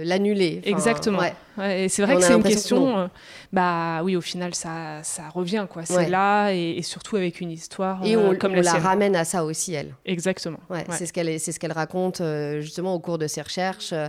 l'annuler? 0.06 0.62
Enfin, 0.64 0.72
Exactement. 0.76 1.20
ouais. 1.20 1.34
Et 1.78 1.90
c'est 1.90 2.02
vrai 2.04 2.16
On 2.16 2.20
que 2.20 2.24
a 2.24 2.28
c'est 2.28 2.34
une 2.36 2.44
que 2.44 2.48
question. 2.48 2.98
euh, 3.00 3.08
bah 3.52 4.02
oui, 4.04 4.16
au 4.16 4.22
final, 4.22 4.54
ça, 4.56 5.00
ça 5.04 5.30
revient 5.30 5.66
quoi. 5.70 5.84
C'est 5.86 5.96
Ouais. 5.96 6.10
là 6.10 6.52
et, 6.52 6.72
et 6.78 6.82
surtout 6.82 7.16
avec 7.18 7.42
une 7.42 7.52
histoire 7.52 8.04
Et 8.06 8.16
euh, 8.16 8.32
on, 8.32 8.36
comme 8.36 8.54
on 8.54 8.62
la, 8.62 8.74
ramène 8.74 9.16
à 9.16 9.26
ça 9.26 9.44
aussi, 9.46 9.74
elle. 9.74 9.96
Exactement. 10.06 10.60
Ouais, 10.70 10.80
Ouais. 10.80 10.96
C'est 10.98 11.06
ce 11.06 11.14
qu'elle 11.14 11.40
c'est 11.40 11.52
ce 11.52 11.60
qu'elle 11.60 11.72
raconte 11.74 12.22
euh, 12.22 12.62
justement 12.62 12.94
au 12.96 13.00
cours 13.00 13.18
de 13.18 13.28
ses 13.28 13.42
recherches. 13.42 13.92
euh, 13.94 14.08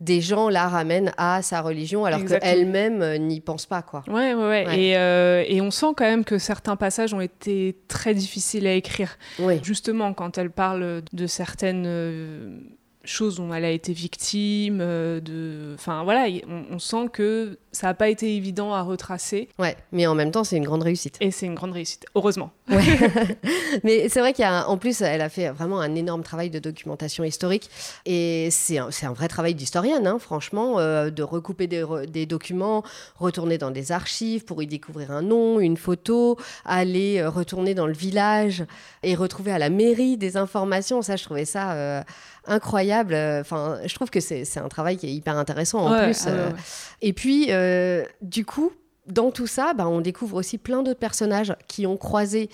des 0.00 0.20
gens 0.20 0.48
la 0.48 0.66
ramènent 0.66 1.12
à 1.16 1.42
sa 1.42 1.60
religion 1.60 2.04
alors 2.04 2.24
qu'elle-même 2.24 3.02
euh, 3.02 3.18
n'y 3.18 3.38
pense 3.40 3.66
pas. 3.66 3.82
quoi. 3.82 4.02
Ouais, 4.08 4.34
ouais, 4.34 4.48
ouais. 4.48 4.66
Ouais. 4.66 4.80
Et, 4.80 4.96
euh, 4.96 5.44
et 5.46 5.60
on 5.60 5.70
sent 5.70 5.92
quand 5.96 6.02
même 6.04 6.24
que 6.24 6.38
certains 6.38 6.74
passages 6.74 7.14
ont 7.14 7.20
été 7.20 7.76
très 7.86 8.12
difficiles 8.12 8.66
à 8.66 8.72
écrire. 8.72 9.16
Oui. 9.38 9.60
Justement, 9.62 10.12
quand 10.12 10.38
elle 10.38 10.50
parle 10.50 11.02
de 11.12 11.26
certaines 11.28 11.84
euh, 11.86 12.58
choses 13.04 13.36
dont 13.36 13.52
elle 13.52 13.64
a 13.64 13.70
été 13.70 13.92
victime, 13.92 14.78
euh, 14.80 15.20
de... 15.20 15.74
enfin 15.74 16.04
voilà, 16.04 16.26
on 16.70 16.78
sent 16.78 17.08
que 17.12 17.58
ça 17.72 17.86
n'a 17.88 17.94
pas 17.94 18.08
été 18.10 18.36
évident 18.36 18.72
à 18.74 18.82
retracer 18.82 19.48
Ouais. 19.58 19.76
Mais 19.92 20.06
en 20.06 20.14
même 20.14 20.30
temps, 20.30 20.44
c'est 20.44 20.56
une 20.56 20.64
grande 20.64 20.82
réussite. 20.82 21.16
et 21.20 21.30
c'est 21.30 21.46
une 21.46 21.54
grande 21.54 21.72
réussite, 21.72 22.04
heureusement. 22.14 22.50
Ouais. 22.70 22.82
Mais 23.84 24.08
c'est 24.08 24.20
vrai 24.20 24.32
qu'il 24.34 24.42
y 24.42 24.46
a, 24.46 24.52
un- 24.62 24.64
en 24.66 24.76
plus, 24.76 25.00
elle 25.00 25.20
a 25.22 25.28
fait 25.28 25.48
vraiment 25.50 25.80
un 25.80 25.94
énorme 25.94 26.22
travail 26.22 26.50
de 26.50 26.58
documentation 26.58 27.24
historique. 27.24 27.70
Et 28.06 28.48
c'est 28.50 28.78
un, 28.78 29.12
vrai 29.12 29.28
travail 29.28 29.54
d'historienne, 29.54 30.06
hein, 30.06 30.18
franchement, 30.20 30.78
euh, 30.78 31.10
de 31.10 31.22
recouper 31.22 31.66
des, 31.66 31.82
re- 31.82 32.06
des 32.06 32.26
documents, 32.26 32.82
retourner 33.16 33.56
dans 33.58 33.70
des 33.70 33.90
archives 33.92 34.44
pour 34.44 34.62
y 34.62 34.66
découvrir 34.66 35.10
un 35.10 35.22
nom, 35.22 35.58
une 35.60 35.76
photo, 35.76 36.36
aller 36.64 37.18
euh, 37.20 37.30
retourner 37.30 37.74
dans 37.74 37.86
le 37.86 37.92
village 37.94 38.64
et 39.02 39.14
retrouver 39.14 39.50
à 39.52 39.58
la 39.58 39.70
mairie 39.70 40.16
des 40.18 40.36
informations. 40.36 41.00
Ça, 41.02 41.16
je 41.16 41.24
trouvais 41.24 41.44
ça 41.46 41.72
euh, 41.72 42.02
incroyable. 42.46 43.14
Enfin, 43.40 43.78
je 43.86 43.94
trouve 43.94 44.10
que 44.10 44.20
c'est 44.20 44.44
un 44.58 44.68
travail 44.68 44.96
qui 44.96 45.06
est 45.06 45.12
hyper 45.12 45.36
intéressant 45.36 45.86
en 45.86 45.92
Ouais, 45.92 46.04
plus. 46.06 46.26
ouais, 46.26 46.32
ouais. 46.32 46.52
et 47.00 47.12
puis, 47.12 47.46
euh, 47.62 48.04
du 48.20 48.44
coup, 48.44 48.72
dans 49.06 49.30
tout 49.30 49.46
ça, 49.46 49.74
bah, 49.74 49.88
on 49.88 50.00
découvre 50.00 50.36
aussi 50.36 50.58
plein 50.58 50.82
d'autres 50.82 51.00
personnages 51.00 51.54
qui 51.68 51.86
ont 51.86 51.96
croisé 51.96 52.48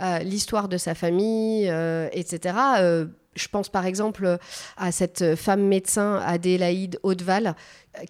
euh, 0.00 0.18
l'histoire 0.20 0.68
de 0.68 0.76
sa 0.78 0.94
famille, 0.94 1.68
euh, 1.68 2.08
etc. 2.12 2.54
Euh, 2.78 3.06
je 3.36 3.46
pense 3.48 3.68
par 3.68 3.86
exemple 3.86 4.38
à 4.76 4.90
cette 4.92 5.36
femme 5.36 5.62
médecin, 5.62 6.20
Adélaïde 6.24 6.98
Hauteval, 7.04 7.54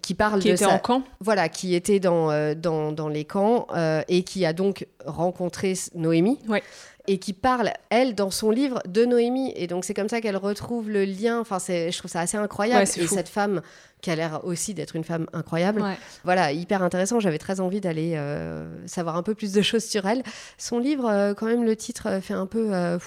qui 0.01 0.13
parle 0.15 0.39
qui 0.41 0.47
de 0.49 0.53
était 0.53 0.65
sa- 0.65 0.73
en 0.73 0.79
camp. 0.79 1.03
voilà, 1.19 1.47
qui 1.47 1.75
était 1.75 1.99
dans, 1.99 2.55
dans, 2.55 2.91
dans 2.91 3.07
les 3.07 3.23
camps 3.25 3.67
et 4.07 4.23
qui 4.23 4.45
a 4.45 4.53
donc 4.53 4.87
rencontré 5.05 5.73
Noémie. 5.93 6.39
Ouais. 6.47 6.63
Et 7.07 7.17
qui 7.17 7.33
parle, 7.33 7.71
elle, 7.89 8.13
dans 8.15 8.29
son 8.31 8.51
livre, 8.51 8.81
de 8.87 9.05
Noémie. 9.05 9.51
Et 9.55 9.67
donc, 9.67 9.85
c'est 9.85 9.93
comme 9.93 10.09
ça 10.09 10.21
qu'elle 10.21 10.37
retrouve 10.37 10.89
le 10.89 11.03
lien. 11.03 11.39
Enfin, 11.39 11.57
je 11.59 11.97
trouve 11.97 12.11
ça 12.11 12.19
assez 12.21 12.37
incroyable. 12.37 12.81
Ouais, 12.81 12.85
c'est 12.85 13.01
et 13.01 13.07
fou. 13.07 13.15
cette 13.15 13.29
femme, 13.29 13.61
qui 14.01 14.11
a 14.11 14.15
l'air 14.15 14.41
aussi 14.43 14.73
d'être 14.73 14.95
une 14.95 15.03
femme 15.03 15.27
incroyable. 15.33 15.81
Ouais. 15.81 15.95
Voilà, 16.23 16.51
hyper 16.51 16.83
intéressant. 16.83 17.19
J'avais 17.19 17.37
très 17.37 17.59
envie 17.59 17.81
d'aller 17.81 18.13
euh, 18.15 18.67
savoir 18.87 19.15
un 19.15 19.23
peu 19.23 19.35
plus 19.35 19.53
de 19.53 19.61
choses 19.61 19.85
sur 19.85 20.05
elle. 20.07 20.23
Son 20.57 20.79
livre, 20.79 21.07
euh, 21.09 21.33
quand 21.33 21.45
même, 21.45 21.63
le 21.63 21.75
titre 21.75 22.07
euh, 22.07 22.21
fait 22.21 22.33
un 22.33 22.45
peu, 22.47 22.73
euh, 22.73 22.97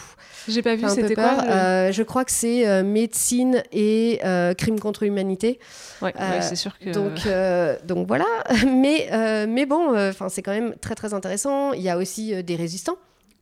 J'ai 0.49 0.63
pas 0.63 0.77
vu, 0.77 0.89
c'était 0.89 1.15
quoi 1.15 1.37
le- 1.43 1.93
je 1.93 2.03
crois 2.03 2.25
que 2.25 2.33
c'est 2.33 2.83
médecine 2.83 3.63
et 3.73 4.21
crime 4.59 4.81
contre 4.81 5.05
l'humanité. 5.05 5.59
Ouais, 6.03 6.15
ouais, 6.19 6.43
c'est 6.43 6.57
sûr 6.57 6.79
que. 6.79 6.91
Donc, 6.91 7.87
donc 7.87 8.07
voilà. 8.07 8.27
Mais, 8.67 9.47
mais 9.47 9.67
bon, 9.67 9.97
enfin 10.09 10.29
c'est 10.29 10.43
quand 10.43 10.53
même 10.53 10.75
très 10.81 10.95
très 10.95 11.15
intéressant. 11.15 11.73
Il 11.73 11.83
y 11.83 11.89
a 11.89 11.97
aussi 11.97 12.43
des 12.43 12.57
résistants 12.57 12.97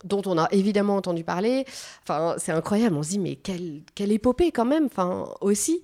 dont 0.04 0.22
on 0.26 0.38
a 0.38 0.48
évidemment 0.52 0.96
entendu 0.96 1.24
parler. 1.24 1.64
Enfin, 2.02 2.34
c'est 2.38 2.52
incroyable. 2.52 2.96
On 2.96 3.02
se 3.02 3.10
dit 3.10 3.18
mais 3.18 3.36
quelle, 3.36 3.80
quelle 3.94 4.12
épopée 4.12 4.52
quand 4.52 4.64
même. 4.64 4.86
Enfin 4.86 5.26
aussi. 5.40 5.82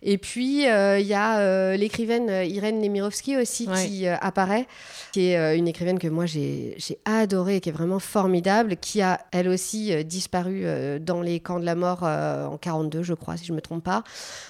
Et 0.00 0.16
puis 0.16 0.68
euh, 0.68 1.00
il 1.00 1.08
y 1.08 1.14
a 1.14 1.40
euh, 1.40 1.76
l'écrivaine 1.76 2.30
euh, 2.30 2.44
Irène 2.44 2.80
Nemirovsky 2.80 3.36
aussi 3.36 3.66
Ouais. 3.66 3.84
qui 3.84 4.06
euh, 4.06 4.14
apparaît, 4.20 4.68
qui 5.12 5.32
est 5.32 5.58
une 5.58 5.66
écrivaine 5.66 5.98
que 5.98 6.06
moi 6.06 6.24
j'ai 6.24 6.76
adorée, 7.04 7.60
qui 7.60 7.70
est 7.70 7.72
vraiment 7.72 7.98
formidable, 7.98 8.76
qui 8.76 9.02
a 9.02 9.18
elle 9.32 9.48
aussi 9.48 10.04
disparu 10.04 10.64
dans 11.00 11.20
les 11.20 11.40
camps 11.40 11.58
de 11.58 11.64
la 11.64 11.74
mort 11.74 12.04
en 12.04 12.56
42, 12.58 13.02
je 13.02 13.14
crois, 13.14 13.36
si 13.36 13.44
je 13.46 13.52
me 13.52 13.60
trompe 13.60 13.82
pas. 13.82 14.04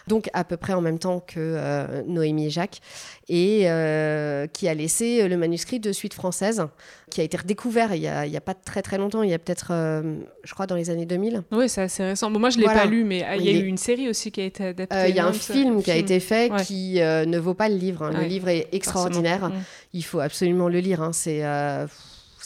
Donc 0.07 0.29
à 0.35 0.45
peu 0.45 0.59
près 0.59 0.75
en 0.75 0.83
même 0.83 0.99
temps 0.99 1.21
que 1.27 2.03
Noémie 2.07 2.49
et 2.49 2.51
Jacques, 2.51 2.81
et 3.29 3.71
euh, 3.71 4.47
qui 4.47 4.69
a 4.69 4.75
laissé 4.75 5.29
le 5.29 5.37
manuscrit 5.37 5.81
de 5.81 5.93
Suite 5.93 6.15
française, 6.15 6.67
qui 7.11 7.21
a 7.21 7.25
été 7.25 7.37
redécouvert 7.37 7.95
il 7.95 8.01
y 8.03 8.07
a, 8.09 8.41
pas 8.41 8.55
très 8.55 8.81
très 8.83 8.97
longtemps, 8.99 9.23
il 9.23 9.31
y 9.31 9.35
a 9.35 9.39
peut-être, 9.39 9.69
euh, 9.71 10.21
je 10.45 10.55
crois, 10.55 10.67
dans 10.67 10.77
les 10.77 10.89
années 10.91 11.05
2000. 11.07 11.43
Oui, 11.53 11.69
c'est 11.69 11.83
assez 11.83 12.03
récent. 12.05 12.31
Bon, 12.31 12.39
moi, 12.39 12.51
je 12.51 12.59
l'ai 12.59 12.65
Voilà. 12.65 12.81
pas 12.83 12.87
lu, 12.87 13.05
mais 13.05 13.25
il 13.39 13.45
y 13.45 13.49
a 13.49 13.53
eu 13.61 13.67
une 13.67 13.77
série 13.77 14.09
aussi 14.09 14.33
qui 14.33 14.41
a 14.41 14.45
été 14.45 14.65
adaptée. 14.65 14.97
Euh, 14.97 15.09
Il 15.09 15.15
y 15.15 15.19
a 15.21 15.27
un 15.27 15.33
film 15.33 15.83
qui 15.83 15.91
a 15.91 15.97
été 15.97 16.21
fait 16.21 16.51
Ouais. 16.51 16.63
qui 16.65 17.01
euh, 17.01 17.25
ne 17.27 17.39
vaut 17.39 17.55
pas 17.55 17.69
le 17.69 17.77
livre. 17.77 18.05
hein. 18.05 18.11
Le 18.13 18.19
Ouais. 18.21 18.29
livre 18.29 18.49
est 18.49 18.69
extraordinaire. 18.73 19.41
Forcément. 19.41 19.63
Il 19.93 20.05
faut 20.05 20.21
absolument 20.21 20.69
le 20.69 20.79
lire. 20.81 21.03
hein. 21.03 21.13
C'est 21.13 21.45
euh, 21.45 21.87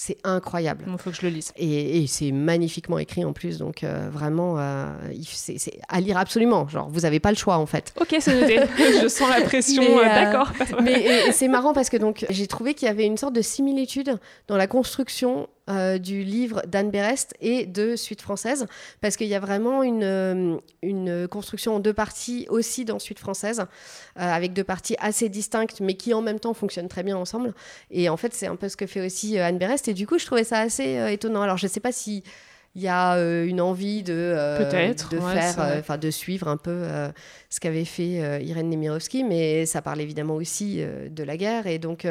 c'est 0.04 0.18
incroyable. 0.25 0.85
Il 0.88 0.99
faut 0.99 1.11
que 1.11 1.16
je 1.16 1.23
le 1.23 1.28
lise. 1.28 1.52
Et, 1.56 2.02
et 2.02 2.06
c'est 2.09 2.32
magnifiquement 2.32 2.99
écrit 2.99 3.25
en 3.25 3.32
plus, 3.32 3.59
donc 3.59 3.85
euh, 3.85 4.09
vraiment, 4.11 4.56
euh, 4.59 4.88
c'est 5.25 5.78
à 5.88 6.00
lire 6.00 6.18
absolument. 6.18 6.66
Genre, 6.66 6.88
vous 6.90 7.02
n'avez 7.02 7.21
pas 7.21 7.30
le 7.30 7.37
choix 7.37 7.56
en 7.56 7.66
fait. 7.66 7.94
Ok, 8.00 8.16
c'est 8.18 8.40
noté. 8.40 8.59
je 9.00 9.06
sens 9.06 9.30
la 9.30 9.42
pression. 9.42 9.80
Mais, 9.80 10.00
euh, 10.00 10.02
D'accord. 10.02 10.50
Mais 10.82 11.30
c'est 11.30 11.47
marrant 11.47 11.73
parce 11.73 11.88
que 11.88 11.97
donc 11.97 12.26
j'ai 12.30 12.49
trouvé 12.49 12.75
qu'il 12.75 12.88
y 12.88 12.90
avait 12.90 13.06
une 13.06 13.16
sorte 13.16 13.32
de 13.32 13.42
similitude 13.42 14.18
dans 14.49 14.56
la 14.56 14.66
construction 14.66 15.49
euh, 15.71 15.99
du 15.99 16.25
livre 16.25 16.62
d'Anne 16.66 16.90
Berest 16.90 17.35
et 17.40 17.66
de 17.66 17.95
Suite 17.95 18.21
française, 18.21 18.66
parce 19.00 19.16
qu'il 19.16 19.28
y 19.28 19.35
a 19.37 19.38
vraiment 19.38 19.85
une, 19.85 20.02
euh, 20.02 20.57
une 20.83 21.28
construction 21.28 21.76
en 21.76 21.78
deux 21.78 21.92
parties 21.92 22.47
aussi 22.49 22.85
dans 22.85 22.99
Suite 22.99 23.21
française, 23.21 23.61
euh, 23.61 23.64
avec 24.16 24.54
deux 24.54 24.64
parties 24.64 24.97
assez 24.99 25.28
distinctes, 25.28 25.81
mais 25.81 25.95
qui 25.95 26.14
en 26.14 26.21
même 26.21 26.40
temps 26.40 26.52
fonctionnent 26.52 26.88
très 26.88 27.04
bien 27.04 27.16
ensemble. 27.16 27.54
Et 27.92 28.09
en 28.09 28.16
fait, 28.16 28.35
c'est 28.35 28.49
un 28.49 28.57
peu 28.57 28.69
ce 28.69 28.76
que 28.76 28.87
fait 28.87 29.07
aussi 29.07 29.38
Anne 29.38 29.59
Berest. 29.59 29.87
Et 29.87 29.95
du 29.95 30.04
coup, 30.04 30.19
je 30.19 30.26
trouvais 30.26 30.42
ça 30.42 30.59
assez 30.59 31.12
étonnant. 31.12 31.42
Alors, 31.42 31.59
je 31.59 31.69
sais 31.69 31.81
pas 31.81 31.92
si 31.92 32.25
il 32.74 32.82
y 32.82 32.88
a 32.88 33.16
euh, 33.16 33.44
une 33.44 33.60
envie 33.60 34.02
de, 34.02 34.14
euh, 34.14 34.58
de 34.58 35.18
ouais, 35.18 35.34
faire, 35.34 35.60
euh, 35.60 35.80
enfin 35.80 35.98
de 35.98 36.10
suivre 36.10 36.48
un 36.48 36.56
peu 36.56 36.84
ce 37.50 37.60
qu'avait 37.60 37.84
fait 37.84 38.42
Irène 38.42 38.70
Nemirovsky, 38.70 39.24
mais 39.24 39.66
ça 39.66 39.82
parle 39.82 40.00
évidemment 40.00 40.34
aussi 40.34 40.82
de 41.10 41.22
la 41.22 41.36
guerre. 41.36 41.66
Et 41.66 41.78
donc, 41.78 42.06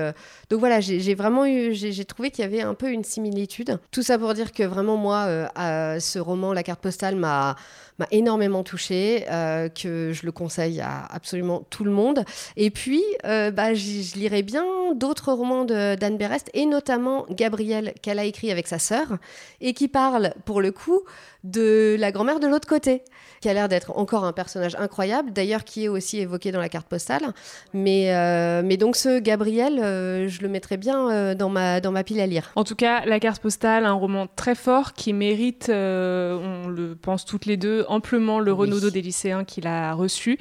donc 0.50 0.60
voilà, 0.60 0.80
j'ai 0.80 1.16
vraiment 1.16 1.46
eu, 1.46 1.74
j'ai 1.74 2.06
trouvé 2.06 2.30
qu'il 2.30 2.44
y 2.44 2.48
avait 2.48 2.62
un 2.62 2.76
peu 2.76 2.92
une 2.92 3.04
similitude. 3.04 3.80
Tout 3.92 4.04
ça 4.04 4.20
pour 4.20 4.34
dire 4.34 4.52
que 4.52 4.64
vraiment, 4.64 4.98
moi, 4.98 5.50
à 5.56 6.00
ce 6.00 6.20
roman, 6.20 6.54
La 6.54 6.64
carte 6.64 6.82
postale, 6.82 7.16
m'a 7.16 7.56
m'a 8.02 8.08
énormément 8.12 8.64
touchée, 8.64 9.26
euh, 9.30 9.70
que 9.70 10.12
je 10.12 10.26
le 10.26 10.32
conseille 10.32 10.82
à 10.82 11.06
absolument 11.06 11.64
tout 11.70 11.84
le 11.84 11.92
monde. 11.92 12.26
Et 12.58 12.72
puis, 12.72 13.04
euh, 13.26 13.52
bah, 13.52 13.74
je 13.74 14.16
lirai 14.16 14.42
bien 14.42 14.66
d'autres 14.96 15.32
romans 15.32 15.66
d'Anne 15.66 16.18
Berest, 16.18 16.50
et 16.54 16.66
notamment 16.66 17.26
Gabriel, 17.30 17.94
qu'elle 18.02 18.20
a 18.20 18.26
écrit 18.26 18.52
avec 18.52 18.68
sa 18.68 18.80
sœur, 18.80 19.18
et 19.62 19.74
qui 19.74 19.88
parle, 19.88 20.34
pour 20.46 20.62
le 20.62 20.72
coup, 20.72 21.02
de 21.44 21.96
la 21.98 22.12
grand-mère 22.12 22.40
de 22.40 22.48
l'autre 22.48 22.68
côté, 22.68 23.04
qui 23.40 23.50
a 23.50 23.54
l'air 23.54 23.68
d'être 23.68 23.98
encore 23.98 24.26
un 24.26 24.34
personnage 24.34 24.76
incroyable, 24.76 25.32
d'ailleurs 25.32 25.64
qui 25.64 25.86
est 25.86 25.88
aussi 25.88 26.20
évoqué 26.20 26.52
dans 26.52 26.60
la 26.60 26.70
carte 26.70 26.88
postale. 26.88 27.34
Mais, 27.74 28.14
euh, 28.14 28.62
mais 28.64 28.78
donc 28.78 28.96
ce 28.96 29.20
Gabriel, 29.20 29.78
je 29.78 30.42
le 30.42 30.50
mettrais 30.50 30.78
bien 30.78 31.34
dans, 31.36 31.50
ma, 31.50 31.82
dans 31.82 31.92
ma 31.92 32.04
pile 32.04 32.20
à 32.20 32.28
lire. 32.28 32.52
En 32.56 32.64
tout 32.64 32.76
cas, 32.76 33.06
La 33.06 33.20
carte 33.20 33.42
postale, 33.42 33.86
un 33.86 33.94
roman 33.94 34.28
très 34.36 34.56
fort 34.56 34.94
qui 34.94 35.14
mérite, 35.14 35.70
on 35.70 36.68
le 36.68 36.96
pense 37.02 37.26
toutes 37.26 37.46
les 37.46 37.58
deux, 37.58 37.86
amplement 37.92 38.40
le 38.40 38.52
Oui. 38.52 38.60
Renaudot 38.62 38.90
des 38.90 39.02
lycéens 39.02 39.44
qu'il 39.44 39.68
a 39.68 39.94
reçu. 39.94 40.38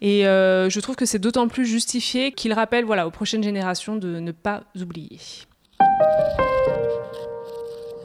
Et 0.00 0.26
euh, 0.26 0.70
je 0.70 0.80
trouve 0.80 0.96
que 0.96 1.06
c'est 1.06 1.18
d'autant 1.18 1.48
plus 1.48 1.66
justifié 1.66 2.32
qu'il 2.32 2.52
rappelle 2.52 2.84
voilà, 2.84 3.06
aux 3.06 3.10
prochaines 3.10 3.42
générations 3.42 3.96
de 3.96 4.20
ne 4.20 4.32
pas 4.32 4.62
oublier. 4.80 5.18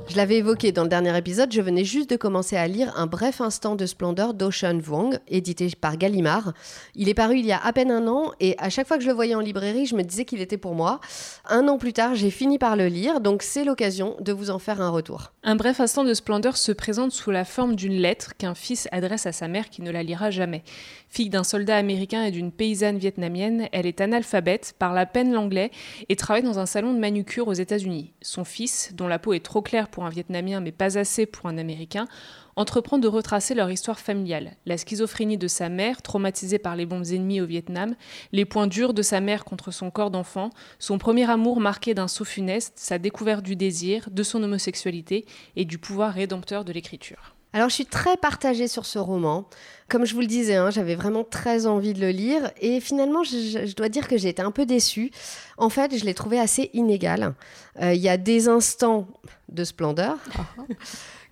Je 0.09 0.15
l'avais 0.15 0.37
évoqué 0.37 0.71
dans 0.71 0.83
le 0.83 0.89
dernier 0.89 1.15
épisode, 1.17 1.51
je 1.51 1.61
venais 1.61 1.83
juste 1.83 2.09
de 2.09 2.15
commencer 2.15 2.55
à 2.55 2.65
lire 2.65 2.93
Un 2.95 3.07
bref 3.07 3.41
instant 3.41 3.75
de 3.75 3.85
splendeur 3.85 4.33
d'Ocean 4.33 4.77
Vuong, 4.77 5.19
édité 5.27 5.69
par 5.79 5.97
Gallimard. 5.97 6.53
Il 6.95 7.09
est 7.09 7.13
paru 7.13 7.39
il 7.39 7.45
y 7.45 7.51
a 7.51 7.59
à 7.59 7.73
peine 7.73 7.91
un 7.91 8.07
an 8.07 8.31
et 8.39 8.55
à 8.57 8.69
chaque 8.69 8.87
fois 8.87 8.95
que 8.95 9.03
je 9.03 9.09
le 9.09 9.13
voyais 9.13 9.35
en 9.35 9.41
librairie, 9.41 9.85
je 9.85 9.95
me 9.95 10.03
disais 10.03 10.23
qu'il 10.23 10.39
était 10.39 10.57
pour 10.57 10.75
moi. 10.75 11.01
Un 11.49 11.67
an 11.67 11.77
plus 11.77 11.91
tard, 11.91 12.15
j'ai 12.15 12.29
fini 12.29 12.57
par 12.57 12.77
le 12.77 12.87
lire, 12.87 13.19
donc 13.19 13.43
c'est 13.43 13.65
l'occasion 13.65 14.15
de 14.21 14.31
vous 14.31 14.49
en 14.49 14.59
faire 14.59 14.79
un 14.79 14.89
retour. 14.89 15.33
Un 15.43 15.57
bref 15.57 15.81
instant 15.81 16.05
de 16.05 16.13
splendeur 16.13 16.55
se 16.55 16.71
présente 16.71 17.11
sous 17.11 17.31
la 17.31 17.43
forme 17.43 17.75
d'une 17.75 17.99
lettre 17.99 18.33
qu'un 18.37 18.55
fils 18.55 18.87
adresse 18.93 19.25
à 19.25 19.33
sa 19.33 19.49
mère 19.49 19.69
qui 19.69 19.81
ne 19.81 19.91
la 19.91 20.03
lira 20.03 20.31
jamais. 20.31 20.63
Fille 21.09 21.29
d'un 21.29 21.43
soldat 21.43 21.75
américain 21.75 22.23
et 22.23 22.31
d'une 22.31 22.53
paysanne 22.53 22.97
vietnamienne, 22.97 23.67
elle 23.73 23.85
est 23.85 23.99
analphabète, 23.99 24.73
parle 24.79 24.97
à 24.97 25.05
peine 25.05 25.33
l'anglais 25.33 25.71
et 26.07 26.15
travaille 26.15 26.43
dans 26.43 26.59
un 26.59 26.65
salon 26.65 26.93
de 26.93 26.99
manucure 26.99 27.49
aux 27.49 27.53
États-Unis. 27.53 28.13
Son 28.21 28.45
fils, 28.45 28.91
dont 28.93 29.07
la 29.07 29.19
peau 29.19 29.33
est 29.33 29.43
trop 29.43 29.61
claire 29.61 29.89
pour 29.89 30.05
un 30.07 30.09
Vietnamien 30.09 30.59
mais 30.59 30.71
pas 30.71 30.97
assez 30.97 31.25
pour 31.25 31.45
un 31.47 31.57
Américain, 31.57 32.07
entreprend 32.55 32.97
de 32.97 33.07
retracer 33.07 33.53
leur 33.53 33.69
histoire 33.69 33.99
familiale. 33.99 34.55
La 34.65 34.77
schizophrénie 34.77 35.37
de 35.37 35.47
sa 35.47 35.69
mère, 35.69 36.01
traumatisée 36.01 36.57
par 36.57 36.75
les 36.75 36.87
bombes 36.87 37.05
ennemies 37.05 37.41
au 37.41 37.45
Vietnam, 37.45 37.95
les 38.31 38.45
points 38.45 38.67
durs 38.67 38.95
de 38.95 39.03
sa 39.03 39.21
mère 39.21 39.45
contre 39.45 39.71
son 39.71 39.91
corps 39.91 40.11
d'enfant, 40.11 40.49
son 40.79 40.97
premier 40.97 41.29
amour 41.29 41.59
marqué 41.59 41.93
d'un 41.93 42.07
saut 42.07 42.25
funeste, 42.25 42.73
sa 42.77 42.97
découverte 42.97 43.43
du 43.43 43.55
désir, 43.55 44.09
de 44.11 44.23
son 44.23 44.41
homosexualité 44.41 45.25
et 45.55 45.65
du 45.65 45.77
pouvoir 45.77 46.13
rédempteur 46.13 46.65
de 46.65 46.73
l'écriture. 46.73 47.36
Alors 47.53 47.69
je 47.69 47.75
suis 47.75 47.85
très 47.85 48.17
partagée 48.17 48.67
sur 48.67 48.85
ce 48.85 48.99
roman. 48.99 49.47
Comme 49.89 50.05
je 50.05 50.13
vous 50.13 50.19
le 50.19 50.27
disais, 50.27 50.55
hein, 50.55 50.69
j'avais 50.69 50.95
vraiment 50.95 51.23
très 51.23 51.65
envie 51.65 51.93
de 51.93 52.01
le 52.01 52.09
lire 52.09 52.51
et 52.59 52.81
finalement 52.81 53.23
je, 53.23 53.73
dois 53.73 53.87
dire 53.87 54.07
que 54.07 54.17
j'ai 54.17 54.29
été 54.29 54.41
un 54.41 54.51
peu 54.51 54.65
déçue. 54.65 55.11
En 55.57 55.69
fait, 55.69 55.97
je 55.97 56.03
l'ai 56.03 56.13
trouvé 56.13 56.39
assez 56.39 56.69
inégal. 56.73 57.33
Euh, 57.81 57.93
Il 57.93 58.01
y 58.01 58.09
a 58.09 58.17
des 58.17 58.49
instants 58.49 59.07
de 59.49 59.63
splendeur 59.63 60.17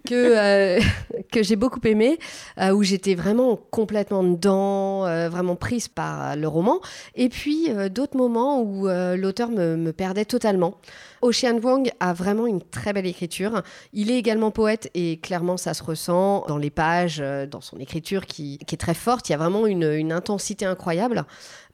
que, 0.06 0.14
euh, 0.16 0.80
que 1.32 1.44
j'ai 1.44 1.56
beaucoup 1.56 1.82
aimé, 1.84 2.18
euh, 2.60 2.72
où 2.72 2.84
j'étais 2.84 3.16
vraiment 3.16 3.60
complètement 3.72 4.24
dedans, 4.24 5.06
euh, 5.06 5.30
vraiment 5.30 5.56
prise 5.56 5.88
par 5.88 6.36
le 6.36 6.48
roman. 6.48 6.80
Et 7.16 7.30
puis 7.30 7.70
d'autres 7.90 8.18
moments 8.18 8.62
où 8.62 8.88
l'auteur 8.88 9.50
me, 9.50 9.76
me 9.76 9.92
perdait 9.92 10.26
totalement. 10.26 10.76
Ocean 11.22 11.60
Wong 11.62 11.90
a 12.00 12.14
vraiment 12.14 12.46
une 12.46 12.62
très 12.62 12.94
belle 12.94 13.08
écriture. 13.08 13.64
Il 13.94 14.12
est 14.12 14.18
également 14.18 14.52
poète 14.52 14.90
et 14.94 15.18
clairement 15.18 15.58
ça 15.58 15.74
se 15.74 15.84
ressent 15.84 16.46
dans 16.48 16.58
les 16.58 16.70
pages, 16.70 17.24
dans 17.50 17.62
son 17.62 17.78
écriture 17.80 18.26
qui, 18.26 18.60
qui 18.68 18.76
est 18.76 18.78
très 18.78 18.94
forte. 18.94 19.28
Il 19.30 19.32
y 19.32 19.36
a 19.36 19.38
vraiment 19.38 19.66
une, 19.66 19.92
une 19.92 20.12
intensité 20.12 20.66
incroyable. 20.66 21.26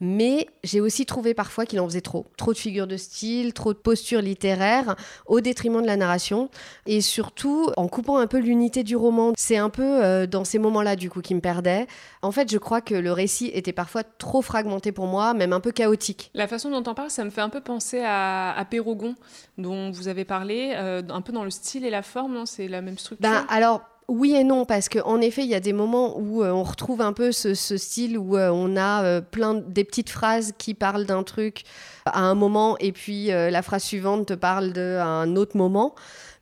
Mais 0.01 0.47
j'ai 0.63 0.81
aussi 0.81 1.05
trouvé 1.05 1.35
parfois 1.35 1.67
qu'il 1.67 1.79
en 1.79 1.88
faisait 1.88 2.01
trop. 2.01 2.25
Trop 2.35 2.53
de 2.53 2.57
figures 2.57 2.88
de 2.88 2.97
style, 2.97 3.53
trop 3.53 3.71
de 3.71 3.77
postures 3.77 4.21
littéraires, 4.21 4.95
au 5.27 5.41
détriment 5.41 5.81
de 5.81 5.88
la 5.88 5.95
narration. 5.95 6.50
Et 6.88 7.01
surtout, 7.01 7.69
en 7.77 7.88
coupant 7.88 8.17
un 8.21 8.27
peu 8.27 8.37
l'unité 8.37 8.83
du 8.83 8.95
roman, 8.95 9.33
c'est 9.37 9.57
un 9.57 9.69
peu 9.69 9.83
euh, 9.83 10.25
dans 10.27 10.45
ces 10.45 10.59
moments-là, 10.59 10.95
du 10.95 11.09
coup, 11.09 11.21
qui 11.21 11.35
me 11.35 11.41
perdait. 11.41 11.87
En 12.21 12.31
fait, 12.31 12.49
je 12.51 12.57
crois 12.57 12.79
que 12.81 12.95
le 12.95 13.11
récit 13.11 13.51
était 13.53 13.73
parfois 13.73 14.03
trop 14.03 14.41
fragmenté 14.41 14.91
pour 14.91 15.07
moi, 15.07 15.33
même 15.33 15.51
un 15.53 15.59
peu 15.59 15.71
chaotique. 15.71 16.31
La 16.33 16.47
façon 16.47 16.69
dont 16.69 16.89
on 16.89 16.93
parle, 16.93 17.09
ça 17.09 17.23
me 17.25 17.29
fait 17.29 17.41
un 17.41 17.49
peu 17.49 17.61
penser 17.61 18.01
à, 18.05 18.53
à 18.57 18.63
Pérogon, 18.65 19.15
dont 19.57 19.91
vous 19.91 20.07
avez 20.07 20.23
parlé, 20.23 20.73
euh, 20.75 21.01
un 21.09 21.21
peu 21.21 21.33
dans 21.33 21.43
le 21.43 21.49
style 21.51 21.83
et 21.85 21.89
la 21.89 22.03
forme, 22.03 22.33
non? 22.35 22.45
C'est 22.45 22.67
la 22.67 22.81
même 22.81 22.97
structure? 22.97 23.29
Ben, 23.29 23.45
alors, 23.49 23.81
oui 24.07 24.35
et 24.35 24.43
non, 24.43 24.65
parce 24.65 24.89
qu'en 24.89 25.21
effet, 25.21 25.43
il 25.43 25.47
y 25.49 25.55
a 25.55 25.59
des 25.61 25.71
moments 25.71 26.17
où 26.19 26.43
euh, 26.43 26.51
on 26.51 26.63
retrouve 26.63 27.01
un 27.01 27.13
peu 27.13 27.31
ce, 27.31 27.53
ce 27.53 27.77
style 27.77 28.17
où 28.17 28.35
euh, 28.35 28.49
on 28.51 28.75
a 28.75 29.03
euh, 29.03 29.21
plein 29.21 29.53
de- 29.53 29.61
des 29.61 29.83
petites 29.85 30.09
phrases 30.09 30.53
qui 30.57 30.73
parlent 30.73 31.05
d'un 31.05 31.23
truc 31.23 31.63
à 32.05 32.19
un 32.21 32.33
moment 32.35 32.77
et 32.79 32.91
puis 32.91 33.27
la 33.27 33.61
phrase 33.61 33.83
suivante 33.83 34.25
te 34.25 34.33
parle 34.33 34.73
d'un 34.73 35.35
autre 35.35 35.55
moment. 35.55 35.93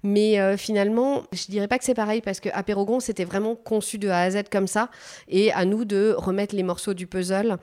Mais 0.04 0.40
euh, 0.40 0.58
finalement, 0.58 1.24
je 1.34 1.46
dirais 1.48 1.68
pas 1.68 1.78
que 1.78 1.84
c'est 1.84 1.94
pareil 1.94 2.22
parce 2.22 2.40
que 2.40 2.50
Apérogon, 2.54 3.00
c'était 3.00 3.26
vraiment 3.26 3.56
conçu 3.56 3.98
de 3.98 4.10
A 4.10 4.22
à 4.22 4.32
Z 4.32 4.44
comme 4.52 4.68
ça 4.68 4.90
et 5.28 5.52
à 5.52 5.66
nous 5.66 5.86
de 5.86 6.16
remettre 6.18 6.56
les 6.56 6.64
morceaux 6.64 6.94
du 6.94 7.08
puzzle 7.08 7.58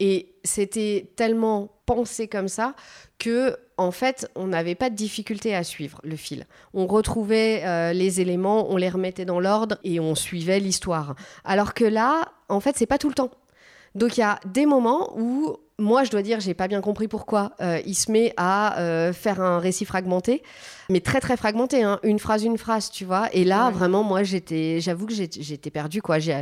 Et 0.00 0.34
c'était 0.44 1.10
tellement 1.16 1.70
pensé 1.86 2.28
comme 2.28 2.48
ça 2.48 2.74
que 3.18 3.56
en 3.78 3.92
fait, 3.92 4.28
on 4.34 4.48
n'avait 4.48 4.74
pas 4.74 4.90
de 4.90 4.96
difficulté 4.96 5.54
à 5.54 5.62
suivre 5.62 6.00
le 6.02 6.16
fil. 6.16 6.46
On 6.74 6.86
retrouvait 6.86 7.62
euh, 7.64 7.92
les 7.92 8.20
éléments, 8.20 8.70
on 8.70 8.76
les 8.76 8.88
remettait 8.88 9.24
dans 9.24 9.38
l'ordre 9.38 9.78
et 9.84 10.00
on 10.00 10.14
suivait 10.16 10.58
l'histoire. 10.58 11.14
Alors 11.44 11.74
que 11.74 11.84
là, 11.84 12.32
en 12.48 12.60
fait, 12.60 12.76
c'est 12.76 12.86
pas 12.86 12.98
tout 12.98 13.08
le 13.08 13.14
temps. 13.14 13.30
Donc 13.94 14.16
il 14.16 14.20
y 14.20 14.24
a 14.24 14.40
des 14.44 14.66
moments 14.66 15.16
où 15.16 15.56
moi, 15.80 16.02
je 16.02 16.10
dois 16.10 16.22
dire, 16.22 16.40
j'ai 16.40 16.54
pas 16.54 16.66
bien 16.66 16.80
compris 16.80 17.06
pourquoi 17.06 17.52
euh, 17.60 17.80
il 17.86 17.94
se 17.94 18.10
met 18.10 18.34
à 18.36 18.80
euh, 18.80 19.12
faire 19.12 19.40
un 19.40 19.60
récit 19.60 19.84
fragmenté, 19.84 20.42
mais 20.90 21.00
très 21.00 21.20
très 21.20 21.36
fragmenté, 21.36 21.84
hein. 21.84 22.00
une 22.02 22.18
phrase 22.18 22.42
une 22.42 22.58
phrase, 22.58 22.90
tu 22.90 23.04
vois. 23.04 23.28
Et 23.32 23.44
là, 23.44 23.70
vraiment, 23.70 24.02
moi, 24.02 24.24
j'étais, 24.24 24.80
j'avoue 24.80 25.06
que 25.06 25.12
j'étais 25.14 25.70
perdue, 25.70 26.02
quoi. 26.02 26.18
J'y 26.18 26.34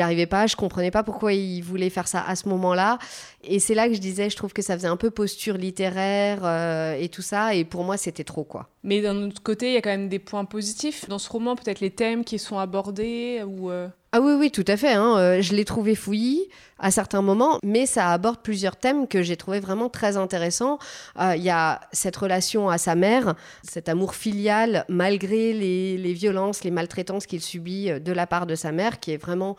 arrivais 0.00 0.26
pas, 0.26 0.46
je 0.46 0.56
comprenais 0.56 0.90
pas 0.90 1.02
pourquoi 1.02 1.32
il 1.32 1.62
voulait 1.62 1.88
faire 1.88 2.08
ça 2.08 2.22
à 2.26 2.36
ce 2.36 2.46
moment-là. 2.48 2.98
Et 3.42 3.58
c'est 3.58 3.74
là 3.74 3.88
que 3.88 3.94
je 3.94 4.00
disais, 4.00 4.28
je 4.28 4.36
trouve 4.36 4.52
que 4.52 4.62
ça 4.62 4.76
faisait 4.76 4.88
un 4.88 4.96
peu 4.96 5.10
posture 5.10 5.56
littéraire 5.56 6.40
euh, 6.42 6.94
et 6.98 7.08
tout 7.08 7.22
ça. 7.22 7.54
Et 7.54 7.64
pour 7.64 7.84
moi, 7.84 7.96
c'était 7.96 8.24
trop, 8.24 8.44
quoi. 8.44 8.68
Mais 8.82 9.00
d'un 9.00 9.16
autre 9.28 9.42
côté, 9.42 9.68
il 9.68 9.74
y 9.74 9.78
a 9.78 9.80
quand 9.80 9.90
même 9.90 10.10
des 10.10 10.18
points 10.18 10.44
positifs 10.44 11.08
dans 11.08 11.18
ce 11.18 11.30
roman, 11.30 11.56
peut-être 11.56 11.80
les 11.80 11.90
thèmes 11.90 12.24
qui 12.24 12.38
sont 12.38 12.58
abordés 12.58 13.42
ou. 13.46 13.70
Ah 14.16 14.20
oui, 14.20 14.34
oui, 14.38 14.50
tout 14.50 14.64
à 14.68 14.76
fait. 14.76 14.92
Hein. 14.92 15.40
Je 15.40 15.54
l'ai 15.54 15.64
trouvé 15.64 15.94
fouillis 15.94 16.48
à 16.78 16.90
certains 16.90 17.22
moments, 17.22 17.58
mais 17.62 17.86
ça 17.86 18.10
aborde 18.10 18.40
plusieurs 18.42 18.73
thèmes 18.74 19.08
que 19.08 19.22
j'ai 19.22 19.36
trouvé 19.36 19.60
vraiment 19.60 19.88
très 19.88 20.16
intéressants. 20.16 20.78
Euh, 21.20 21.34
il 21.36 21.42
y 21.42 21.50
a 21.50 21.80
cette 21.92 22.16
relation 22.16 22.68
à 22.68 22.78
sa 22.78 22.94
mère, 22.94 23.34
cet 23.62 23.88
amour 23.88 24.14
filial 24.14 24.84
malgré 24.88 25.52
les, 25.52 25.96
les 25.96 26.12
violences, 26.12 26.64
les 26.64 26.70
maltraitances 26.70 27.26
qu'il 27.26 27.40
subit 27.40 27.90
euh, 27.90 27.98
de 27.98 28.12
la 28.12 28.26
part 28.26 28.46
de 28.46 28.54
sa 28.54 28.72
mère, 28.72 29.00
qui 29.00 29.12
est 29.12 29.16
vraiment 29.16 29.56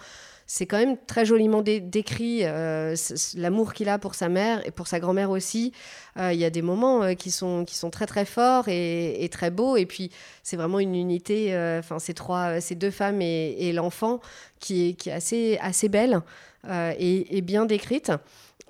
c'est 0.48 0.68
quand 0.68 0.78
même 0.78 0.96
très 1.08 1.26
joliment 1.26 1.64
décrit 1.64 2.42
euh, 2.44 2.96
l'amour 3.36 3.74
qu'il 3.74 3.90
a 3.90 3.98
pour 3.98 4.14
sa 4.14 4.30
mère 4.30 4.62
et 4.68 4.70
pour 4.70 4.86
sa 4.86 5.00
grand-mère 5.00 5.32
aussi. 5.32 5.72
Il 6.18 6.38
y 6.38 6.46
a 6.46 6.52
des 6.52 6.62
moments 6.62 7.16
qui, 7.16 7.32
sont, 7.32 7.66
qui 7.66 7.76
sont 7.76 7.90
très 7.90 8.06
très 8.06 8.26
forts 8.26 8.66
et, 8.68 9.28
très 9.32 9.50
beaux. 9.50 9.76
Et 9.76 9.88
puis 9.88 10.12
c'est 10.44 10.56
vraiment 10.56 10.78
une 10.78 10.94
unité, 10.94 11.48
enfin 11.80 11.98
ces 11.98 12.14
trois, 12.14 12.62
ces 12.62 12.76
deux 12.76 12.92
femmes 12.92 13.24
et, 13.24 13.74
l'enfant 13.74 14.22
qui 14.60 14.90
est, 14.90 14.94
qui 14.94 15.10
est 15.10 15.14
assez, 15.14 15.58
assez 15.62 15.90
belle 15.90 16.22
et 16.70 17.42
bien 17.42 17.66
décrite. 17.66 18.12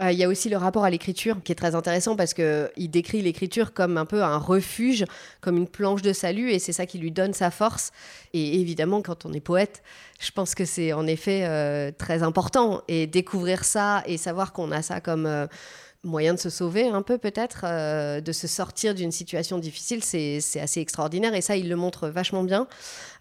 Euh, 0.01 0.11
il 0.11 0.17
y 0.17 0.23
a 0.23 0.27
aussi 0.27 0.49
le 0.49 0.57
rapport 0.57 0.83
à 0.83 0.89
l'écriture 0.89 1.37
qui 1.43 1.53
est 1.53 1.55
très 1.55 1.73
intéressant 1.73 2.15
parce 2.17 2.33
qu'il 2.33 2.89
décrit 2.89 3.21
l'écriture 3.21 3.73
comme 3.73 3.97
un 3.97 4.05
peu 4.05 4.23
un 4.23 4.37
refuge, 4.37 5.05
comme 5.39 5.55
une 5.55 5.67
planche 5.67 6.01
de 6.01 6.11
salut 6.11 6.51
et 6.51 6.59
c'est 6.59 6.73
ça 6.73 6.85
qui 6.85 6.97
lui 6.97 7.11
donne 7.11 7.33
sa 7.33 7.49
force. 7.49 7.91
Et 8.33 8.59
évidemment, 8.59 9.01
quand 9.01 9.25
on 9.25 9.31
est 9.31 9.39
poète, 9.39 9.83
je 10.19 10.31
pense 10.31 10.53
que 10.53 10.65
c'est 10.65 10.91
en 10.91 11.07
effet 11.07 11.45
euh, 11.45 11.91
très 11.97 12.23
important. 12.23 12.81
Et 12.87 13.07
découvrir 13.07 13.63
ça 13.63 14.03
et 14.05 14.17
savoir 14.17 14.53
qu'on 14.53 14.71
a 14.71 14.81
ça 14.81 14.99
comme... 14.99 15.25
Euh, 15.25 15.47
moyen 16.05 16.33
de 16.33 16.39
se 16.39 16.49
sauver 16.49 16.87
un 16.87 17.01
peu 17.01 17.17
peut-être, 17.17 17.61
euh, 17.63 18.21
de 18.21 18.31
se 18.31 18.47
sortir 18.47 18.95
d'une 18.95 19.11
situation 19.11 19.57
difficile, 19.57 20.03
c'est 20.03 20.39
assez 20.59 20.79
extraordinaire 20.79 21.33
et 21.33 21.41
ça, 21.41 21.57
il 21.57 21.67
le 21.67 21.75
montre 21.75 22.07
vachement 22.07 22.43
bien. 22.43 22.67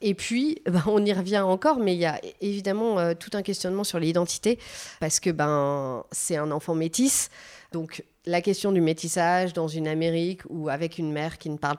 Et 0.02 0.14
puis, 0.14 0.62
ben, 0.66 0.82
on 0.86 1.04
y 1.04 1.12
revient 1.12 1.40
encore, 1.40 1.78
mais 1.78 1.94
il 1.94 2.00
y 2.00 2.06
a 2.06 2.20
évidemment 2.40 2.98
euh, 2.98 3.14
tout 3.18 3.30
un 3.32 3.42
questionnement 3.42 3.84
sur 3.84 3.98
l'identité 3.98 4.58
parce 5.00 5.18
que 5.18 5.30
ben, 5.30 6.04
c'est 6.12 6.36
un 6.36 6.50
enfant 6.50 6.74
métis. 6.74 7.30
Donc 7.74 8.04
la 8.24 8.40
question 8.40 8.70
du 8.70 8.80
métissage 8.80 9.52
dans 9.52 9.66
une 9.66 9.88
Amérique 9.88 10.42
ou 10.48 10.68
avec 10.68 10.96
une 10.96 11.12
mère 11.12 11.38
qui 11.38 11.50
ne 11.50 11.56
parle 11.56 11.78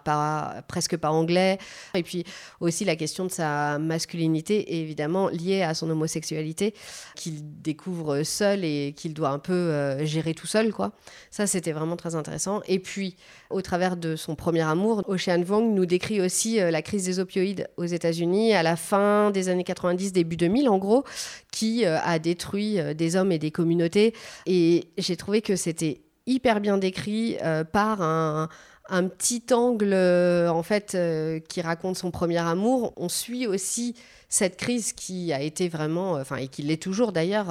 presque 0.67 0.97
pas 0.97 1.09
anglais, 1.09 1.57
et 1.93 2.03
puis 2.03 2.25
aussi 2.59 2.83
la 2.83 2.97
question 2.97 3.23
de 3.23 3.31
sa 3.31 3.79
masculinité, 3.79 4.81
évidemment 4.81 5.29
liée 5.29 5.61
à 5.63 5.73
son 5.73 5.89
homosexualité, 5.89 6.73
qu'il 7.15 7.61
découvre 7.61 8.23
seul 8.23 8.65
et 8.65 8.93
qu'il 8.95 9.13
doit 9.13 9.29
un 9.29 9.39
peu 9.39 9.53
euh, 9.53 10.05
gérer 10.05 10.33
tout 10.33 10.47
seul, 10.47 10.73
quoi. 10.73 10.91
Ça, 11.31 11.47
c'était 11.47 11.71
vraiment 11.71 11.95
très 11.95 12.13
intéressant. 12.13 12.61
Et 12.67 12.79
puis, 12.79 13.15
au 13.55 13.62
travers 13.62 13.95
de 13.95 14.17
son 14.17 14.35
premier 14.35 14.62
amour, 14.62 15.03
Ocean 15.07 15.41
Vuong 15.41 15.74
nous 15.74 15.85
décrit 15.85 16.19
aussi 16.19 16.59
euh, 16.59 16.71
la 16.71 16.81
crise 16.81 17.05
des 17.05 17.19
opioïdes 17.19 17.69
aux 17.77 17.85
États-Unis 17.85 18.53
à 18.53 18.63
la 18.63 18.75
fin 18.75 19.31
des 19.31 19.47
années 19.47 19.63
90, 19.63 20.12
début 20.12 20.35
2000, 20.35 20.67
en 20.67 20.77
gros, 20.77 21.05
qui 21.51 21.85
euh, 21.85 21.98
a 22.03 22.20
détruit 22.20 22.79
des 22.96 23.15
hommes 23.15 23.31
et 23.31 23.39
des 23.39 23.51
communautés. 23.51 24.13
Et 24.46 24.89
j'ai 24.98 25.15
trouvé 25.15 25.41
que 25.41 25.55
c'était 25.55 26.01
hyper 26.27 26.59
bien 26.59 26.77
décrit 26.77 27.37
euh, 27.44 27.63
par 27.63 28.01
un, 28.01 28.50
petit 28.89 29.44
angle 29.51 29.94
euh, 29.94 30.48
en 30.50 30.61
fait 30.61 30.94
euh, 30.94 31.39
qui 31.39 31.61
raconte 31.61 31.98
son 31.98 32.11
premier 32.11 32.37
amour. 32.37 32.94
On 32.98 33.09
suit 33.09 33.48
aussi 33.48 33.96
cette 34.29 34.57
crise 34.57 34.94
qui 34.94 35.33
a 35.33 35.42
été 35.42 35.70
vraiment, 35.70 36.14
enfin 36.14 36.38
et 36.38 36.48
qui 36.48 36.61
l'est 36.61 36.81
toujours 36.81 37.11
d'ailleurs, 37.11 37.48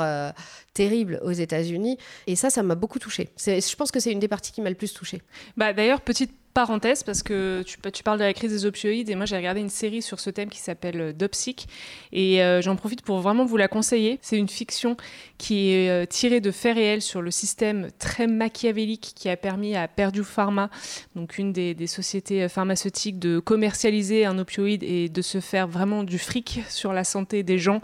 terrible 0.73 1.21
aux 1.23 1.33
États-Unis. 1.33 1.99
Et 2.27 2.37
ça, 2.37 2.51
ça 2.51 2.63
m'a 2.63 2.75
beaucoup 2.75 2.99
touchée. 2.99 3.31
Je 3.39 3.77
pense 3.77 3.91
que 3.91 4.01
c'est 4.01 4.13
une 4.13 4.21
des 4.21 4.29
parties 4.29 4.53
qui 4.53 4.61
m'a 4.61 4.71
le 4.71 4.77
plus 4.77 4.93
touchée. 4.93 5.23
Bah 5.57 5.73
d'ailleurs, 5.73 6.01
petite 6.01 6.33
parenthèse 6.55 7.03
parce 7.03 7.23
que 7.23 7.63
tu, 7.63 8.03
parles 8.05 8.19
de 8.19 8.25
la 8.25 8.33
crise 8.33 8.53
des 8.53 8.65
opioïdes 8.65 9.11
et 9.11 9.17
moi 9.17 9.27
j'ai 9.27 9.37
regardé 9.37 9.61
une 9.61 9.69
série 9.69 10.01
sur 10.01 10.21
ce 10.21 10.31
thème 10.31 10.49
qui 10.49 10.61
s'appelle 10.61 11.01
euh, 11.01 11.13
Dopsic 11.13 11.67
et 12.13 12.43
euh, 12.43 12.63
j'en 12.63 12.77
profite 12.77 13.03
pour 13.03 13.19
vraiment 13.19 13.45
vous 13.45 13.57
la 13.57 13.67
conseiller. 13.67 14.21
C'est 14.23 14.39
une 14.39 14.49
fiction 14.49 14.97
qui 15.37 15.71
est 15.71 15.91
euh, 15.91 16.07
tirée 16.07 16.41
de 16.41 16.53
faits 16.53 16.77
réels 16.77 17.03
sur 17.03 17.23
le 17.23 17.33
système 17.33 17.89
très 17.99 18.29
machiavélique 18.29 19.13
qui 19.17 19.29
a 19.29 19.37
permis 19.37 19.75
à 19.75 19.89
Purdue 19.89 20.23
Pharma, 20.23 20.71
donc 21.17 21.39
une 21.39 21.53
des, 21.53 21.75
sociétés 21.89 22.49
pharmaceutiques, 22.49 23.19
de 23.19 23.41
commercialiser 23.41 24.25
un 24.25 24.39
opioïde 24.39 24.85
et 24.85 25.09
de 25.09 25.23
se 25.23 25.41
faire 25.41 25.67
vraiment 25.67 26.05
du 26.05 26.19
fric 26.19 26.61
sur 26.75 26.93
la 26.93 27.05
santé 27.05 27.43
des 27.43 27.59
gens 27.59 27.81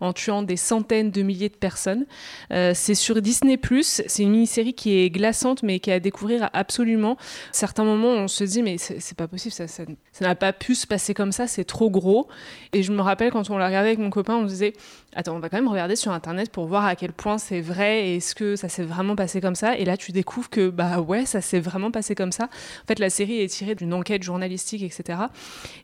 en 0.00 0.12
tuant 0.12 0.42
des 0.42 0.56
centaines 0.56 1.10
de 1.10 1.22
milliers 1.22 1.48
de 1.48 1.56
personnes. 1.56 2.06
c'est 2.50 2.94
sur 2.94 3.20
Disney⁇ 3.22 3.56
c'est 3.82 4.22
une 4.22 4.30
mini-série 4.30 4.74
qui 4.74 4.98
est 4.98 5.10
glaçante 5.10 5.62
mais 5.62 5.80
qui 5.80 5.90
est 5.90 5.94
à 5.94 6.00
découvrir 6.00 6.50
absolument. 6.52 7.16
certains 7.52 7.84
moments 7.84 8.08
on 8.08 8.28
se 8.28 8.44
dit, 8.44 8.62
mais 8.62 8.78
c'est 8.78 9.16
pas 9.16 9.28
possible, 9.28 9.54
ça 9.54 9.84
n'a 10.20 10.34
pas 10.34 10.52
pu 10.52 10.74
se 10.74 10.86
passer 10.86 11.14
comme 11.14 11.32
ça, 11.32 11.46
c'est 11.46 11.64
trop 11.64 11.90
gros. 11.90 12.28
Et 12.72 12.82
je 12.82 12.92
me 12.92 13.00
rappelle 13.00 13.30
quand 13.30 13.48
on 13.50 13.58
l'a 13.58 13.66
regardé 13.66 13.88
avec 13.88 13.98
mon 13.98 14.10
copain, 14.10 14.34
on 14.34 14.44
disait, 14.44 14.74
attends, 15.14 15.36
on 15.36 15.40
va 15.40 15.48
quand 15.48 15.56
même 15.56 15.68
regarder 15.68 15.96
sur 15.96 16.12
Internet 16.12 16.50
pour 16.50 16.66
voir 16.66 16.84
à 16.84 16.96
quel 16.96 17.12
point 17.12 17.38
c'est 17.38 17.60
vrai 17.60 18.08
et 18.08 18.16
est-ce 18.16 18.34
que 18.34 18.56
ça 18.56 18.68
s'est 18.68 18.82
vraiment 18.82 19.16
passé 19.16 19.40
comme 19.40 19.54
ça. 19.54 19.76
Et 19.76 19.84
là, 19.84 19.96
tu 19.96 20.12
découvres 20.12 20.50
que, 20.50 20.68
bah 20.68 21.00
ouais, 21.00 21.26
ça 21.26 21.40
s'est 21.40 21.60
vraiment 21.60 21.90
passé 21.90 22.14
comme 22.14 22.32
ça. 22.32 22.44
En 22.44 22.86
fait, 22.86 22.98
la 22.98 23.10
série 23.10 23.40
est 23.40 23.48
tirée 23.48 23.74
d'une 23.74 23.94
enquête 23.94 24.22
journalistique, 24.22 24.82
etc. 24.82 25.18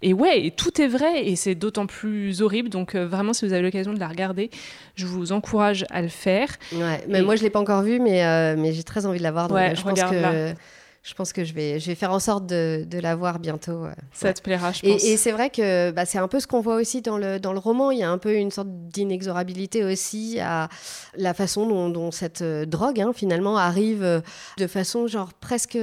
Et 0.02 0.12
ouais, 0.12 0.52
tout 0.56 0.80
est 0.80 0.88
vrai 0.88 1.26
et 1.26 1.36
c'est 1.36 1.54
d'autant 1.54 1.86
plus 1.86 2.35
horrible. 2.42 2.68
Donc, 2.68 2.94
euh, 2.94 3.06
vraiment, 3.06 3.32
si 3.32 3.46
vous 3.46 3.52
avez 3.52 3.62
l'occasion 3.62 3.92
de 3.92 4.00
la 4.00 4.08
regarder, 4.08 4.50
je 4.94 5.06
vous 5.06 5.32
encourage 5.32 5.84
à 5.90 6.02
le 6.02 6.08
faire. 6.08 6.48
Ouais, 6.72 7.04
mais 7.08 7.22
moi, 7.22 7.36
je 7.36 7.42
l'ai 7.42 7.50
pas 7.50 7.60
encore 7.60 7.82
vue, 7.82 8.00
mais, 8.00 8.24
euh, 8.24 8.56
mais 8.58 8.72
j'ai 8.72 8.82
très 8.82 9.06
envie 9.06 9.18
de 9.18 9.22
la 9.22 9.32
voir. 9.32 9.48
Donc, 9.48 9.58
je 9.74 9.82
pense 9.82 10.02
que 10.02 10.54
je 11.06 11.14
pense 11.14 11.32
que 11.32 11.44
je 11.44 11.54
vais, 11.54 11.78
je 11.78 11.86
vais 11.86 11.94
faire 11.94 12.10
en 12.10 12.18
sorte 12.18 12.46
de, 12.46 12.84
de 12.84 12.98
la 12.98 13.14
voir 13.14 13.38
bientôt. 13.38 13.84
Euh, 13.84 13.92
Ça 14.12 14.32
te 14.32 14.42
plaira, 14.42 14.72
je 14.72 14.80
pense. 14.80 15.04
Et, 15.04 15.16
c'est 15.16 15.30
vrai 15.30 15.50
que 15.50 15.92
bah, 15.92 16.04
c'est 16.04 16.18
un 16.18 16.26
peu 16.26 16.40
ce 16.40 16.48
qu'on 16.48 16.60
voit 16.60 16.74
aussi 16.74 17.00
dans 17.00 17.16
le, 17.16 17.38
dans 17.38 17.52
le 17.52 17.60
roman. 17.60 17.92
Il 17.92 17.98
y 18.00 18.02
a 18.02 18.10
un 18.10 18.18
peu 18.18 18.34
une 18.34 18.50
sorte 18.50 18.68
d'inexorabilité 18.68 19.84
aussi 19.84 20.40
à 20.40 20.68
la 21.16 21.32
façon 21.32 21.68
dont, 21.68 21.90
dont 21.90 22.10
cette 22.10 22.42
euh, 22.42 22.66
drogue, 22.66 23.00
hein, 23.00 23.12
finalement, 23.14 23.56
arrive 23.56 24.02
euh, 24.02 24.20
de 24.58 24.66
façon 24.66 25.06
genre 25.06 25.32
presque 25.34 25.78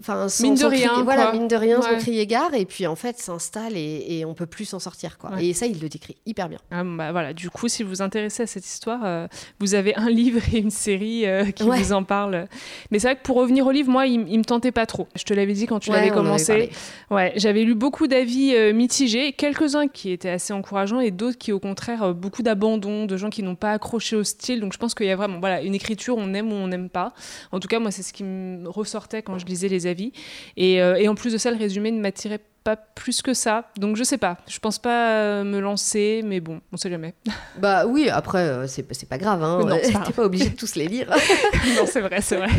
enfin 0.00 0.26
mine 0.42 0.54
de 0.54 0.66
rien 0.66 1.02
voilà 1.02 1.32
mine 1.32 1.48
de 1.48 1.56
rien 1.56 1.80
ouais. 1.80 2.00
son 2.00 2.24
gare 2.24 2.54
et 2.54 2.66
puis 2.66 2.86
en 2.86 2.94
fait 2.94 3.18
s'installe 3.18 3.76
et, 3.76 4.18
et, 4.18 4.24
on 4.24 4.34
peut 4.34 4.46
plus 4.46 4.66
s'en 4.66 4.78
sortir 4.78 5.18
quoi 5.18 5.40
et 5.40 5.54
ça 5.54 5.66
il 5.66 5.80
le 5.80 5.88
décrit 5.88 6.16
hyper 6.26 6.48
bien 6.48 6.58
ah, 6.70 6.84
bah, 6.84 7.12
voilà 7.12 7.32
du 7.32 7.50
coup 7.50 7.68
si 7.68 7.82
vous 7.82 7.88
vous 7.88 8.02
intéressez 8.02 8.42
à 8.42 8.46
cette 8.46 8.66
histoire 8.66 9.00
euh, 9.04 9.26
vous 9.58 9.74
avez 9.74 9.96
un 9.96 10.08
livre 10.08 10.40
et 10.52 10.58
une 10.58 10.70
série 10.70 11.24
qui 11.54 11.64
vous 11.64 11.92
en 11.92 12.04
parlent 12.04 12.46
mais 12.90 12.98
c'est 12.98 13.08
vrai 13.08 13.16
que 13.16 13.22
pour 13.22 13.36
revenir 13.36 13.66
au 13.66 13.70
livre 13.70 13.85
moi 13.86 14.06
il, 14.06 14.26
il 14.28 14.38
me 14.38 14.44
tentait 14.44 14.72
pas 14.72 14.86
trop. 14.86 15.08
Je 15.14 15.24
te 15.24 15.34
l'avais 15.34 15.52
dit 15.52 15.66
quand 15.66 15.78
tu 15.78 15.90
l'avais 15.90 16.10
commencé. 16.10 16.70
ouais 17.10 17.32
j'avais 17.36 17.62
lu 17.62 17.74
beaucoup 17.74 18.06
d'avis 18.06 18.54
euh, 18.54 18.72
mitigés 18.72 19.32
quelques 19.32 19.74
uns 19.74 19.88
qui 19.88 20.10
étaient 20.12 20.30
assez 20.30 20.52
encourageants 20.52 21.00
et 21.00 21.10
d'autres 21.10 21.38
qui 21.38 21.52
au 21.52 21.60
contraire 21.60 22.02
euh, 22.02 22.12
beaucoup 22.12 22.42
d'abandon 22.42 23.06
de 23.06 23.16
gens 23.16 23.30
qui 23.30 23.42
n'ont 23.42 23.56
pas 23.56 23.72
accroché 23.72 24.16
au 24.16 24.24
style. 24.24 24.60
Donc 24.60 24.72
je 24.72 24.78
pense 24.78 24.94
qu'il 24.94 25.06
y 25.06 25.10
a 25.10 25.16
vraiment 25.16 25.40
voilà 25.40 25.62
une 25.62 25.74
écriture 25.74 26.16
on 26.18 26.34
aime 26.34 26.52
ou 26.52 26.56
on 26.56 26.68
n'aime 26.68 26.88
pas. 26.88 27.14
En 27.52 27.60
tout 27.60 27.68
cas 27.68 27.78
moi 27.78 27.90
c'est 27.90 28.02
ce 28.02 28.12
qui 28.12 28.24
me 28.24 28.68
ressortait 28.68 29.22
quand 29.22 29.38
je 29.38 29.46
lisais 29.46 29.68
les 29.68 29.86
avis. 29.86 30.12
Et, 30.56 30.82
euh, 30.82 30.96
et 30.96 31.08
en 31.08 31.14
plus 31.14 31.32
de 31.32 31.38
ça, 31.38 31.50
le 31.50 31.56
résumé 31.56 31.90
ne 31.90 32.00
m'attirait 32.00 32.38
pas 32.38 32.44
plus 32.74 33.22
que 33.22 33.34
ça. 33.34 33.70
Donc 33.76 33.96
je 33.96 34.02
sais 34.02 34.18
pas. 34.18 34.38
Je 34.48 34.58
pense 34.58 34.80
pas 34.80 35.12
euh, 35.12 35.44
me 35.44 35.60
lancer, 35.60 36.22
mais 36.24 36.40
bon, 36.40 36.60
on 36.72 36.76
sait 36.76 36.90
jamais. 36.90 37.14
Bah 37.58 37.86
oui, 37.86 38.10
après, 38.10 38.46
euh, 38.48 38.66
c'est, 38.66 38.86
c'est 38.92 39.08
pas 39.08 39.16
grave. 39.16 39.42
Hein. 39.42 39.60
Non, 39.60 39.78
pas, 39.78 40.10
pas 40.16 40.24
obligé 40.24 40.50
de 40.50 40.56
tous 40.56 40.74
les 40.74 40.88
lire. 40.88 41.08
non, 41.76 41.86
c'est 41.86 42.00
vrai, 42.00 42.20
c'est 42.20 42.36
vrai. 42.36 42.50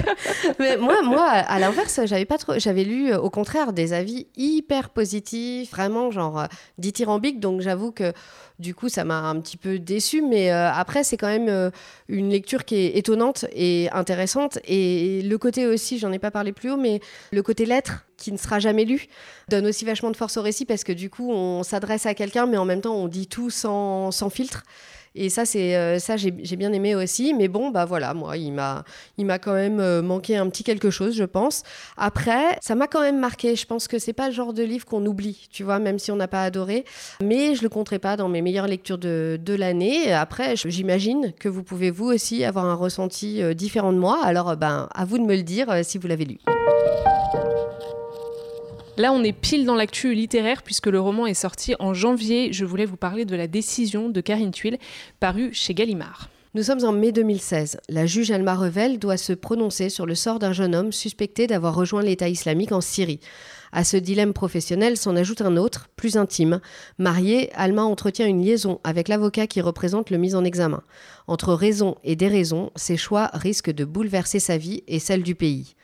mais 0.60 0.78
moi, 0.78 1.02
moi, 1.04 1.24
à 1.24 1.60
l'inverse, 1.60 2.00
j'avais 2.06 2.26
pas 2.26 2.38
trop. 2.38 2.54
J'avais 2.58 2.84
lu, 2.84 3.13
au 3.13 3.30
contraire, 3.30 3.74
des 3.74 3.93
avis 3.93 4.28
hyper 4.38 4.89
positifs, 4.89 5.70
vraiment 5.72 6.10
genre 6.10 6.48
dithyrambiques. 6.78 7.39
Donc 7.39 7.62
j'avoue 7.62 7.91
que 7.91 8.13
du 8.60 8.74
coup, 8.74 8.89
ça 8.89 9.04
m'a 9.04 9.20
un 9.20 9.39
petit 9.39 9.58
peu 9.58 9.78
déçu, 9.78 10.22
mais 10.22 10.52
euh, 10.52 10.72
après, 10.72 11.04
c'est 11.04 11.17
quand 11.17 11.28
même 11.28 11.48
euh, 11.48 11.70
une 12.08 12.30
lecture 12.30 12.65
qui 12.65 12.76
est 12.76 12.98
étonnante 12.98 13.46
et 13.54 13.88
intéressante. 13.91 14.58
Et 14.65 15.22
le 15.22 15.38
côté 15.38 15.67
aussi, 15.67 16.00
j'en 16.00 16.12
ai 16.12 16.17
pas 16.20 16.32
parlé 16.32 16.52
plus 16.52 16.72
haut, 16.72 16.78
mais 16.78 17.00
le 17.32 17.43
côté 17.43 17.65
lettre 17.65 18.06
qui 18.17 18.32
ne 18.32 18.38
sera 18.38 18.60
jamais 18.60 18.84
lu 18.84 19.08
donne 19.48 19.67
aussi 19.67 19.86
vachement 19.86 20.10
de 20.10 20.17
force 20.17 20.38
au 20.38 20.41
récit 20.41 20.65
parce 20.65 20.84
que 20.84 20.91
du 20.91 21.10
coup, 21.12 21.32
on 21.32 21.62
s'adresse 21.62 22.08
à 22.08 22.15
quelqu'un, 22.15 22.48
mais 22.48 22.58
en 22.58 22.65
même 22.65 22.82
temps, 22.82 22.96
on 22.96 23.08
dit 23.08 23.28
tout 23.28 23.52
sans, 23.52 24.12
sans 24.12 24.32
filtre. 24.32 24.63
Et 25.17 25.30
ça, 25.30 25.45
c'est 25.45 25.99
ça 25.99 26.15
j'ai 26.17 26.32
bien 26.32 26.71
aimé 26.73 26.95
aussi. 26.95 27.34
Mais 27.34 27.47
bon, 27.47 27.69
bah 27.69 27.86
voilà, 27.86 28.13
moi, 28.13 28.38
il 28.38 28.53
m'a 28.53 28.84
quand 29.39 29.53
même 29.53 30.01
manqué 30.01 30.38
un 30.38 30.49
petit 30.49 30.63
quelque 30.63 30.89
chose, 30.89 31.15
je 31.15 31.23
pense. 31.23 31.63
Après, 31.97 32.58
ça 32.62 32.75
m'a 32.75 32.88
quand 32.88 33.01
même 33.01 33.19
marqué. 33.19 33.56
Je 33.56 33.65
pense 33.65 33.88
que 33.88 33.99
c'est 33.99 34.13
pas 34.13 34.27
le 34.27 34.34
genre 34.34 34.53
de 34.53 34.63
livre 34.63 34.86
qu'on 34.86 35.06
oublie, 35.06 35.47
tu 35.51 35.63
vois, 35.63 35.80
même 35.80 35.99
si 35.99 36.12
on 36.12 36.15
n'a 36.15 36.27
pas 36.27 36.43
adoré. 36.43 36.86
Mais 37.21 37.56
je 37.56 37.63
le 37.63 37.69
compterai 37.69 37.99
pas 37.99 38.15
dans 38.15 38.30
mes 38.30 38.41
meilleures 38.41 38.67
lectures 38.67 38.97
de, 38.97 39.39
de 39.43 39.53
l'année. 39.53 40.13
Après, 40.13 40.56
j'imagine 40.56 41.34
que 41.39 41.49
vous 41.49 41.63
pouvez 41.63 41.91
vous 41.91 42.06
aussi 42.06 42.43
avoir 42.45 42.65
un 42.65 42.75
ressenti 42.75 43.41
différent 43.56 43.91
de 43.91 43.97
moi. 43.97 44.19
Alors, 44.23 44.56
ben, 44.56 44.88
à 44.93 45.06
vous 45.06 45.17
de 45.17 45.23
me 45.23 45.36
le 45.36 45.43
dire 45.43 45.67
si 45.84 45.97
vous 45.97 46.08
l'avez 46.08 46.25
lu. 46.25 46.38
Là, 48.97 49.13
on 49.13 49.23
est 49.23 49.31
pile 49.31 49.65
dans 49.65 49.75
l'actu 49.75 50.15
littéraire 50.15 50.63
puisque 50.63 50.88
le 50.88 50.99
roman 50.99 51.27
est 51.27 51.36
sorti 51.36 51.75
en 51.77 51.93
janvier. 51.93 52.51
Je 52.51 52.65
voulais 52.65 52.86
vous 52.86 52.97
parler 52.97 53.25
de 53.25 53.36
La 53.36 53.45
décision 53.45 54.10
de 54.10 54.21
Karine 54.21 54.49
Tuile, 54.49 54.79
paru 55.19 55.53
chez 55.53 55.75
Gallimard. 55.75 56.29
Nous 56.55 56.63
sommes 56.63 56.83
en 56.83 56.93
mai 56.93 57.12
2016. 57.12 57.77
La 57.89 58.07
juge 58.07 58.31
Alma 58.31 58.55
Revel 58.55 58.97
doit 58.97 59.17
se 59.17 59.33
prononcer 59.33 59.89
sur 59.89 60.07
le 60.07 60.15
sort 60.15 60.39
d'un 60.39 60.51
jeune 60.51 60.73
homme 60.73 60.91
suspecté 60.91 61.45
d'avoir 61.45 61.75
rejoint 61.75 62.01
l'État 62.01 62.27
islamique 62.27 62.71
en 62.71 62.81
Syrie. 62.81 63.19
À 63.71 63.83
ce 63.83 63.97
dilemme 63.97 64.33
professionnel 64.33 64.97
s'en 64.97 65.15
ajoute 65.15 65.41
un 65.41 65.57
autre, 65.57 65.89
plus 65.95 66.17
intime. 66.17 66.60
Mariée, 66.97 67.51
Alma 67.53 67.83
entretient 67.83 68.25
une 68.25 68.43
liaison 68.43 68.79
avec 68.83 69.10
l'avocat 69.10 69.45
qui 69.45 69.62
représente 69.62 70.10
le 70.10 70.17
mis 70.17 70.33
en 70.33 70.43
examen. 70.43 70.81
Entre 71.27 71.53
raison 71.53 71.97
et 72.03 72.15
déraison, 72.15 72.71
ses 72.75 72.97
choix 72.97 73.29
risquent 73.33 73.69
de 73.71 73.86
bouleverser 73.86 74.39
sa 74.39 74.57
vie 74.57 74.83
et 74.88 74.97
celle 74.97 75.21
du 75.21 75.36
pays. 75.36 75.75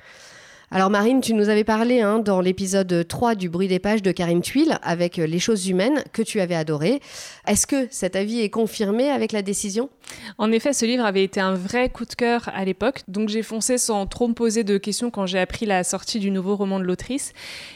Alors 0.76 0.90
Marine, 0.90 1.22
tu 1.22 1.36
nous 1.36 1.50
avais 1.50 1.64
parlé 1.64 2.02
hein, 2.02 2.18
dans 2.18 2.42
l'épisode 2.42 3.08
3 3.08 3.36
du 3.36 3.48
bruit 3.48 3.68
des 3.68 3.78
pages 3.78 4.02
de 4.02 4.12
Karine 4.12 4.42
Tuile 4.42 4.80
avec 4.82 5.20
euh, 5.20 5.28
Les 5.28 5.38
choses 5.38 5.68
humaines 5.68 6.04
que 6.14 6.24
tu 6.24 6.42
avais 6.42 6.56
adoré. 6.56 7.00
Est-ce 7.46 7.68
que 7.68 7.86
cet 7.92 8.16
avis 8.16 8.40
est 8.40 8.50
confirmé 8.50 9.12
avec 9.12 9.34
la 9.34 9.44
décision? 9.44 9.92
En 10.40 10.52
effet, 10.52 10.74
ce 10.74 10.88
livre 10.88 11.06
avait 11.06 11.24
été 11.24 11.40
un 11.40 11.54
vrai 11.54 11.90
coup 11.90 12.06
de 12.06 12.16
cœur 12.16 12.50
à 12.56 12.66
l'époque, 12.66 13.04
donc 13.08 13.30
j'ai 13.30 13.44
foncé 13.44 13.78
sans 13.78 14.08
trop 14.08 14.28
me 14.28 14.34
poser 14.34 14.64
de 14.64 14.80
questions 14.80 15.12
quand 15.12 15.28
j'ai 15.28 15.38
appris 15.38 15.68
la 15.68 15.84
sortie 15.84 16.20
du 16.20 16.32
nouveau 16.32 16.56
roman 16.56 16.80
de 16.80 16.86
l'autrice. 16.86 17.34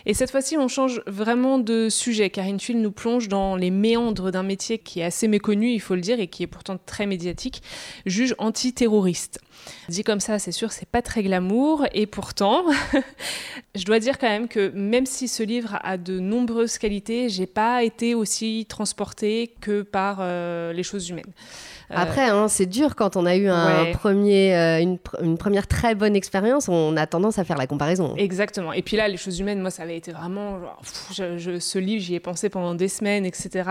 Et 0.07 0.15
cette 0.15 0.31
fois-ci, 0.31 0.57
on 0.57 0.67
change 0.67 1.03
vraiment 1.05 1.59
de 1.59 1.89
sujet. 1.89 2.31
Karine 2.31 2.57
Tuile 2.57 2.81
nous 2.81 2.91
plonge 2.91 3.27
dans 3.27 3.55
les 3.55 3.69
méandres 3.69 4.31
d'un 4.31 4.41
métier 4.41 4.79
qui 4.79 5.01
est 5.01 5.05
assez 5.05 5.27
méconnu, 5.27 5.69
il 5.69 5.81
faut 5.81 5.93
le 5.93 6.01
dire, 6.01 6.19
et 6.19 6.25
qui 6.25 6.41
est 6.41 6.47
pourtant 6.47 6.79
très 6.83 7.05
médiatique, 7.05 7.61
juge 8.07 8.33
antiterroriste. 8.39 9.39
Dit 9.89 10.03
comme 10.03 10.19
ça, 10.19 10.39
c'est 10.39 10.51
sûr, 10.51 10.71
c'est 10.71 10.87
pas 10.87 11.01
très 11.01 11.23
glamour, 11.23 11.85
et 11.93 12.05
pourtant, 12.05 12.65
je 13.75 13.85
dois 13.85 13.99
dire 13.99 14.17
quand 14.17 14.29
même 14.29 14.47
que 14.47 14.69
même 14.73 15.05
si 15.05 15.27
ce 15.27 15.43
livre 15.43 15.79
a 15.83 15.97
de 15.97 16.19
nombreuses 16.19 16.77
qualités, 16.77 17.29
j'ai 17.29 17.47
pas 17.47 17.83
été 17.83 18.15
aussi 18.15 18.65
transportée 18.67 19.53
que 19.61 19.81
par 19.81 20.17
euh, 20.21 20.73
les 20.73 20.83
choses 20.83 21.09
humaines. 21.09 21.31
Euh, 21.91 21.95
Après, 21.95 22.29
hein, 22.29 22.47
c'est 22.47 22.65
dur 22.65 22.95
quand 22.95 23.15
on 23.15 23.25
a 23.25 23.35
eu 23.35 23.47
un 23.47 23.91
premier, 23.93 24.55
euh, 24.55 24.79
une, 25.21 25.37
première 25.37 25.67
très 25.67 25.95
bonne 25.95 26.15
expérience, 26.15 26.67
on 26.67 26.97
a 26.97 27.07
tendance 27.07 27.39
à 27.39 27.43
faire 27.43 27.57
la 27.57 27.67
comparaison. 27.67 28.15
Exactement. 28.17 28.73
Et 28.73 28.81
puis 28.81 28.97
là, 28.97 29.07
les 29.07 29.17
choses 29.17 29.39
humaines, 29.39 29.61
moi, 29.61 29.71
ça 29.71 29.83
avait 29.83 29.97
été 29.97 30.11
vraiment. 30.11 30.59
ce 31.11 31.77
livre, 31.77 32.01
j'y 32.01 32.15
ai 32.15 32.19
pensé 32.19 32.49
pendant 32.49 32.75
des 32.75 32.89
semaines, 32.89 33.25
etc. 33.25 33.69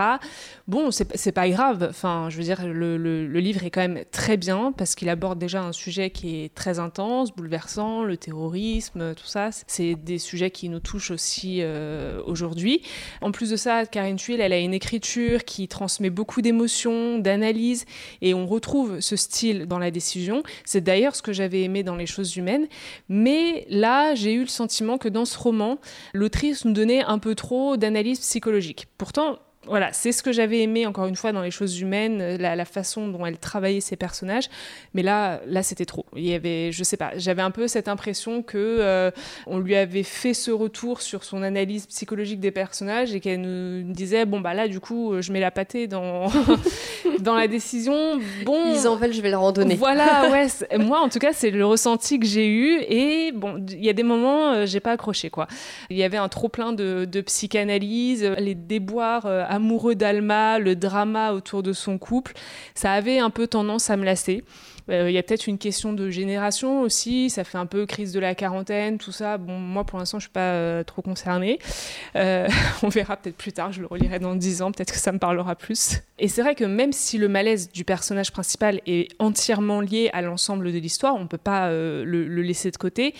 Bon, 0.67 0.89
c'est 0.91 1.31
pas 1.31 1.49
grave. 1.49 1.87
Enfin, 1.89 2.27
je 2.29 2.37
veux 2.37 2.43
dire, 2.43 2.65
le, 2.65 2.97
le 2.97 3.39
livre 3.39 3.63
est 3.63 3.69
quand 3.69 3.81
même 3.81 4.03
très 4.11 4.37
bien 4.37 4.73
parce 4.75 4.95
qu'il 4.95 5.09
aborde 5.09 5.39
déjà 5.39 5.61
un 5.61 5.71
sujet 5.71 6.09
qui 6.09 6.43
est 6.43 6.53
très 6.53 6.79
intense, 6.79 7.31
bouleversant, 7.35 8.03
le 8.03 8.17
terrorisme, 8.17 9.13
tout 9.13 9.25
ça. 9.25 9.49
C'est 9.67 9.95
des 9.95 10.17
sujets 10.17 10.51
qui 10.51 10.69
nous 10.69 10.79
touchent 10.79 11.11
aussi 11.11 11.59
euh, 11.61 12.21
aujourd'hui. 12.25 12.81
En 13.21 13.31
plus 13.31 13.49
de 13.49 13.55
ça, 13.55 13.85
Karine 13.85 14.17
Tuile, 14.17 14.41
elle 14.41 14.53
a 14.53 14.59
une 14.59 14.73
écriture 14.73 15.45
qui 15.45 15.67
transmet 15.67 16.09
beaucoup 16.09 16.41
d'émotions, 16.41 17.19
d'analyse 17.19 17.85
et 18.21 18.33
on 18.33 18.45
retrouve 18.45 18.99
ce 18.99 19.15
style 19.15 19.65
dans 19.65 19.79
la 19.79 19.91
décision. 19.91 20.43
C'est 20.65 20.81
d'ailleurs 20.81 21.15
ce 21.15 21.21
que 21.21 21.33
j'avais 21.33 21.63
aimé 21.63 21.83
dans 21.83 21.95
Les 21.95 22.05
choses 22.05 22.37
humaines. 22.37 22.67
Mais 23.09 23.65
là, 23.69 24.15
j'ai 24.15 24.33
eu 24.33 24.41
le 24.41 24.47
sentiment 24.47 24.97
que 24.97 25.09
dans 25.09 25.25
ce 25.25 25.37
roman, 25.37 25.79
l'autrice 26.13 26.65
nous 26.65 26.73
donnait 26.73 27.03
un 27.03 27.19
peu 27.19 27.35
trop 27.35 27.77
d'analyse 27.77 28.19
psychologique. 28.19 28.87
Pourtant, 28.97 29.39
voilà, 29.67 29.93
c'est 29.93 30.11
ce 30.11 30.23
que 30.23 30.31
j'avais 30.31 30.61
aimé 30.61 30.85
encore 30.85 31.05
une 31.05 31.15
fois 31.15 31.31
dans 31.31 31.41
les 31.41 31.51
choses 31.51 31.79
humaines, 31.79 32.19
euh, 32.21 32.37
la, 32.37 32.65
façon 32.65 33.07
dont 33.07 33.25
elle 33.25 33.37
travaillait 33.37 33.81
ses 33.81 33.95
personnages. 33.95 34.49
Mais 34.93 35.03
là, 35.03 35.39
là, 35.45 35.63
c'était 35.63 35.85
trop. 35.85 36.05
Il 36.15 36.25
y 36.25 36.33
avait, 36.33 36.71
je 36.71 36.83
sais 36.83 36.97
pas, 36.97 37.11
j'avais 37.15 37.41
un 37.41 37.51
peu 37.51 37.67
cette 37.67 37.87
impression 37.87 38.41
que 38.41 38.57
euh, 38.57 39.11
on 39.45 39.59
lui 39.59 39.75
avait 39.75 40.03
fait 40.03 40.33
ce 40.33 40.51
retour 40.51 41.01
sur 41.01 41.23
son 41.23 41.43
analyse 41.43 41.85
psychologique 41.87 42.39
des 42.39 42.51
personnages 42.51 43.13
et 43.13 43.19
qu'elle 43.19 43.41
nous 43.41 43.93
disait 43.93 44.25
bon 44.25 44.41
bah 44.41 44.53
là 44.53 44.67
du 44.67 44.79
coup 44.79 45.21
je 45.21 45.31
mets 45.31 45.39
la 45.39 45.51
pâtée 45.51 45.87
dans 45.87 46.27
dans 47.19 47.35
la 47.35 47.47
décision. 47.47 48.19
Bon, 48.45 48.73
ils 48.73 48.87
en 48.87 48.95
veulent, 48.95 49.13
je 49.13 49.21
vais 49.21 49.29
leur 49.29 49.43
en 49.43 49.51
donner. 49.51 49.75
Voilà, 49.75 50.29
ouais. 50.31 50.47
moi 50.77 50.99
en 50.99 51.09
tout 51.09 51.19
cas 51.19 51.33
c'est 51.33 51.51
le 51.51 51.65
ressenti 51.65 52.19
que 52.19 52.25
j'ai 52.25 52.47
eu 52.47 52.79
et 52.81 53.31
bon, 53.33 53.63
il 53.69 53.83
y 53.83 53.89
a 53.89 53.93
des 53.93 54.03
moments 54.03 54.51
euh, 54.51 54.65
j'ai 54.65 54.79
pas 54.79 54.91
accroché 54.91 55.29
quoi. 55.29 55.47
Il 55.89 55.97
y 55.97 56.03
avait 56.03 56.17
un 56.17 56.29
trop 56.29 56.49
plein 56.49 56.73
de, 56.73 57.05
de 57.05 57.21
psychanalyse, 57.21 58.23
les 58.39 58.55
déboires 58.55 59.25
amoureux 59.57 59.95
d'Alma, 59.95 60.59
le 60.59 60.75
drama 60.75 61.33
autour 61.33 61.61
de 61.61 61.73
son 61.73 61.97
couple, 61.97 62.33
ça 62.73 62.93
avait 62.93 63.19
un 63.19 63.29
peu 63.29 63.47
tendance 63.47 63.89
à 63.89 63.97
me 63.97 64.05
lasser. 64.05 64.43
Euh, 64.89 65.09
il 65.09 65.13
y 65.13 65.17
a 65.17 65.23
peut-être 65.23 65.47
une 65.47 65.57
question 65.57 65.93
de 65.93 66.09
génération 66.09 66.81
aussi, 66.81 67.29
ça 67.29 67.43
fait 67.43 67.57
un 67.57 67.65
peu 67.65 67.85
crise 67.85 68.13
de 68.13 68.19
la 68.19 68.35
quarantaine, 68.35 68.97
tout 68.97 69.11
ça. 69.11 69.37
Bon, 69.37 69.57
moi 69.59 69.83
pour 69.83 69.99
l'instant, 69.99 70.19
je 70.19 70.23
suis 70.23 70.31
pas 70.31 70.53
euh, 70.53 70.83
trop 70.83 71.01
concernée. 71.01 71.59
Euh, 72.15 72.47
on 72.83 72.89
verra 72.89 73.17
peut-être 73.17 73.37
plus 73.37 73.53
tard, 73.53 73.71
je 73.71 73.81
le 73.81 73.87
relirai 73.87 74.19
dans 74.19 74.35
10 74.35 74.61
ans, 74.61 74.71
peut-être 74.71 74.93
que 74.93 74.99
ça 74.99 75.11
me 75.11 75.19
parlera 75.19 75.55
plus. 75.55 76.01
Et 76.19 76.27
c'est 76.27 76.41
vrai 76.41 76.55
que 76.55 76.63
même 76.63 76.93
si 76.93 77.17
le 77.17 77.27
malaise 77.27 77.69
du 77.71 77.83
personnage 77.83 78.31
principal 78.31 78.81
est 78.85 79.09
entièrement 79.19 79.81
lié 79.81 80.09
à 80.13 80.21
l'ensemble 80.21 80.71
de 80.71 80.77
l'histoire, 80.77 81.15
on 81.15 81.21
ne 81.21 81.27
peut 81.27 81.37
pas 81.37 81.69
le, 81.69 82.03
laisser 82.41 82.71
de 82.71 82.77
côté 82.77 83.13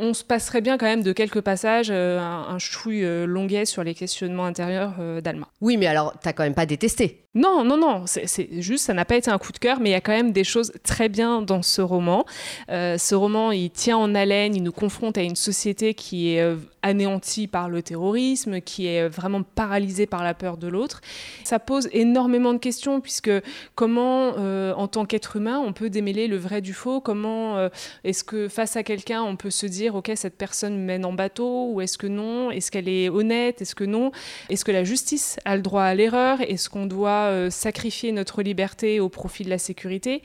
on 0.00 0.14
se 0.14 0.22
passerait 0.22 0.60
bien 0.60 0.78
quand 0.78 0.86
même 0.86 1.02
de 1.02 1.12
quelques 1.12 1.40
passages, 1.40 1.90
un, 1.90 2.44
un, 2.48 2.58
chouille 2.60 3.04
longuet 3.26 3.64
sur 3.64 3.82
les 3.82 3.94
questionnements 3.94 4.44
intérieurs 4.44 4.94
d'Alma. 5.24 5.48
Oui, 5.60 5.76
mais 5.76 5.88
alors, 5.88 6.14
t'as 6.22 6.32
quand 6.32 6.44
même 6.44 6.54
pas 6.54 6.66
détesté 6.66 7.24
non, 7.38 7.62
non, 7.62 7.76
non, 7.76 8.02
c'est 8.06 8.48
juste, 8.60 8.84
ça 8.84 8.94
n'a 8.94 9.04
pas 9.04 9.14
été 9.14 9.30
un 9.30 9.38
coup 9.38 9.52
de 9.52 9.58
cœur, 9.58 9.78
mais 9.78 9.90
il 9.90 9.92
y 9.92 9.96
a 9.96 10.00
quand 10.00 10.12
même 10.12 10.32
des 10.32 10.42
choses 10.42 10.72
très 10.82 11.08
bien 11.08 11.40
dans 11.40 11.62
ce 11.62 11.80
roman. 11.80 12.26
Euh, 12.68 12.98
ce 12.98 13.14
roman, 13.14 13.52
il 13.52 13.70
tient 13.70 13.96
en 13.96 14.12
haleine, 14.16 14.56
il 14.56 14.62
nous 14.64 14.72
confronte 14.72 15.16
à 15.16 15.22
une 15.22 15.36
société 15.36 15.94
qui 15.94 16.34
est 16.34 16.40
euh, 16.40 16.56
anéantie 16.82 17.46
par 17.46 17.68
le 17.68 17.80
terrorisme, 17.80 18.60
qui 18.60 18.88
est 18.88 19.06
vraiment 19.08 19.44
paralysée 19.44 20.06
par 20.06 20.24
la 20.24 20.34
peur 20.34 20.56
de 20.56 20.66
l'autre. 20.66 21.00
Ça 21.44 21.60
pose 21.60 21.88
énormément 21.92 22.54
de 22.54 22.58
questions, 22.58 23.00
puisque 23.00 23.30
comment, 23.76 24.32
euh, 24.38 24.72
en 24.74 24.88
tant 24.88 25.04
qu'être 25.04 25.36
humain, 25.36 25.62
on 25.64 25.72
peut 25.72 25.90
démêler 25.90 26.26
le 26.26 26.38
vrai 26.38 26.60
du 26.60 26.74
faux? 26.74 27.00
Comment 27.00 27.68
est-ce 28.02 28.24
que 28.24 28.48
face 28.48 28.74
à 28.76 28.82
quelqu'un, 28.82 29.22
on 29.22 29.36
peut 29.36 29.50
se 29.50 29.66
dire, 29.66 29.94
ok, 29.94 30.10
cette 30.16 30.36
personne 30.36 30.76
mène 30.76 31.04
en 31.04 31.12
bateau, 31.12 31.70
ou 31.70 31.80
est-ce 31.82 31.98
que 31.98 32.08
non? 32.08 32.50
Est-ce 32.50 32.72
qu'elle 32.72 32.88
est 32.88 33.08
honnête? 33.08 33.62
Est-ce 33.62 33.76
que 33.76 33.84
non? 33.84 34.10
Est-ce 34.50 34.64
que 34.64 34.72
la 34.72 34.82
justice 34.82 35.38
a 35.44 35.54
le 35.54 35.62
droit 35.62 35.84
à 35.84 35.94
l'erreur? 35.94 36.40
Est-ce 36.40 36.68
qu'on 36.68 36.86
doit 36.86 37.27
euh, 37.28 37.50
sacrifier 37.50 38.12
notre 38.12 38.42
liberté 38.42 39.00
au 39.00 39.08
profit 39.08 39.44
de 39.44 39.50
la 39.50 39.58
sécurité 39.58 40.22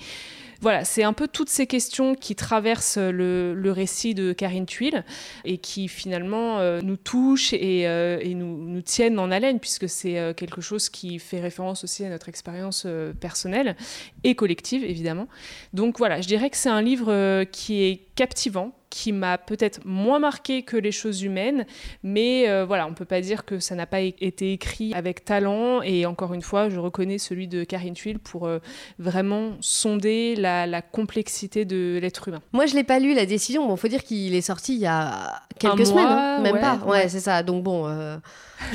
voilà, 0.61 0.85
c'est 0.85 1.03
un 1.03 1.11
peu 1.11 1.27
toutes 1.27 1.49
ces 1.49 1.67
questions 1.67 2.15
qui 2.15 2.35
traversent 2.35 2.97
le, 2.97 3.71
récit 3.75 4.13
de 4.13 4.31
Karine 4.31 4.65
Tuile 4.65 5.03
et 5.43 5.57
qui 5.57 5.89
finalement 5.89 6.59
euh, 6.59 6.79
nous 6.81 6.95
touchent 6.95 7.51
et, 7.51 7.85
euh, 7.85 8.23
nous, 8.33 8.63
nous, 8.69 8.81
tiennent 8.81 9.19
en 9.19 9.29
haleine 9.29 9.59
puisque 9.59 9.89
c'est 9.89 10.33
quelque 10.37 10.61
chose 10.61 10.87
qui 10.87 11.19
fait 11.19 11.41
référence 11.41 11.83
aussi 11.83 12.05
à 12.05 12.09
notre 12.09 12.29
expérience 12.29 12.87
personnelle 13.19 13.75
et 14.23 14.35
collective 14.35 14.85
évidemment. 14.85 15.27
Donc 15.73 15.97
voilà, 15.97 16.21
je 16.21 16.27
dirais 16.29 16.49
que 16.49 16.55
c'est 16.55 16.69
un 16.69 16.81
livre 16.81 17.43
qui 17.51 17.83
est 17.83 18.05
captivant, 18.15 18.73
qui 18.93 19.11
m'a 19.11 19.39
peut-être 19.39 19.79
moins 19.85 20.19
marqué 20.19 20.61
que 20.61 20.77
les 20.77 20.91
choses 20.91 21.23
humaines, 21.23 21.65
mais 22.03 22.47
euh, 22.47 22.63
voilà, 22.63 22.85
on 22.85 22.93
peut 22.93 23.05
pas 23.05 23.21
dire 23.21 23.43
que 23.43 23.57
ça 23.57 23.73
n'a 23.73 23.87
pas 23.87 24.01
été 24.01 24.53
écrit 24.53 24.93
avec 24.93 25.25
talent. 25.25 25.81
Et 25.81 26.05
encore 26.05 26.35
une 26.35 26.43
fois, 26.43 26.69
je 26.69 26.79
reconnais 26.79 27.17
celui 27.17 27.47
de 27.47 27.63
Karine 27.63 27.95
Tuile 27.95 28.19
pour 28.19 28.45
euh, 28.45 28.59
vraiment 28.99 29.53
sonder 29.61 30.35
la, 30.35 30.83
complexité 30.83 31.65
de 31.65 31.97
l'être 31.99 32.27
humain. 32.27 32.41
Moi, 32.51 32.67
je 32.67 32.75
l'ai 32.75 32.83
pas 32.83 32.99
lu 32.99 33.15
la 33.15 33.25
décision. 33.25 33.67
Bon, 33.67 33.75
faut 33.77 33.87
dire 33.87 34.03
qu'il 34.03 34.35
est 34.35 34.41
sorti 34.41 34.75
il 34.75 34.81
y 34.81 34.85
a 34.85 35.41
quelques 35.57 35.87
semaines, 35.87 36.05
hein, 36.05 36.39
même 36.41 36.59
pas. 36.59 36.75
Ouais, 36.85 37.09
c'est 37.09 37.19
ça. 37.19 37.41
Donc 37.41 37.63
bon. 37.63 37.87
Euh, 37.87 38.17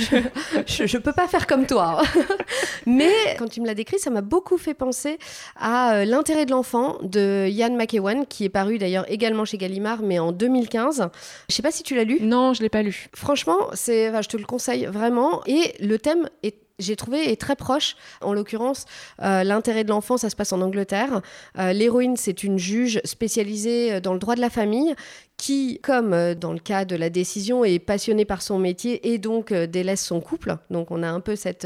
je, 0.67 0.97
ne 0.97 0.99
peux 0.99 1.13
pas 1.13 1.29
faire 1.29 1.47
comme 1.47 1.65
toi. 1.65 2.03
Mais 2.87 3.37
quand 3.39 3.49
tu 3.49 3.61
me 3.61 3.67
l'as 3.67 3.75
décrit, 3.75 4.01
ça 4.01 4.11
m'a 4.11 4.21
beaucoup 4.21 4.59
fait 4.59 4.75
penser 4.75 5.19
à 5.57 6.05
L'intérêt 6.05 6.45
de 6.45 6.51
l'enfant 6.51 6.99
de 7.03 7.49
Ian 7.49 7.75
McEwan, 7.75 8.27
qui 8.27 8.45
est 8.45 8.51
paru 8.51 8.79
d'ailleurs 8.79 9.11
également 9.11 9.45
chez 9.45 9.59
Gallimard, 9.59 10.03
mais 10.09 10.19
en 10.19 10.33
2015. 10.33 11.09
Je 11.49 11.55
sais 11.55 11.63
pas 11.63 11.71
si 11.71 11.83
tu 11.83 11.95
l'as 11.95 12.05
lu. 12.05 12.19
Non, 12.21 12.55
je 12.55 12.63
l'ai 12.63 12.69
pas 12.69 12.83
lu. 12.83 13.09
Franchement, 13.15 13.59
c'est, 13.75 14.11
je 14.23 14.29
te 14.29 14.37
le 14.37 14.45
conseille 14.45 14.87
vraiment. 14.87 15.43
Et 15.47 15.75
le 15.81 15.99
thème 15.99 16.29
est 16.43 16.57
j'ai 16.79 16.95
trouvé 16.95 17.33
est 17.33 17.41
très 17.41 17.57
proche. 17.57 17.97
En 18.21 18.33
l'occurrence, 18.33 18.85
euh, 19.23 19.43
l'intérêt 19.43 19.83
de 19.83 19.89
l'enfant, 19.89 20.17
ça 20.17 20.31
se 20.31 20.37
passe 20.37 20.53
en 20.53 20.61
Angleterre. 20.61 21.23
Euh, 21.59 21.73
l'héroïne, 21.73 22.17
c'est 22.17 22.45
une 22.45 22.57
juge 22.57 23.01
spécialisée 23.05 24.01
dans 24.01 24.13
le 24.13 24.21
droit 24.21 24.37
de 24.37 24.41
la 24.41 24.49
famille 24.51 24.95
qui, 25.39 25.81
comme 25.83 26.13
euh, 26.13 26.35
dans 26.35 26.53
le 26.53 26.59
cas 26.59 26.85
de 26.85 26.97
la 26.97 27.09
décision, 27.09 27.65
est 27.65 27.79
passionnée 27.79 28.27
par 28.27 28.43
son 28.43 28.59
métier 28.59 29.13
et 29.13 29.19
donc 29.19 29.53
délaisse 29.53 30.05
son 30.05 30.21
couple. 30.21 30.57
Donc 30.71 30.91
on 30.91 31.03
a 31.03 31.09
un 31.09 31.21
peu 31.21 31.37
cette 31.37 31.61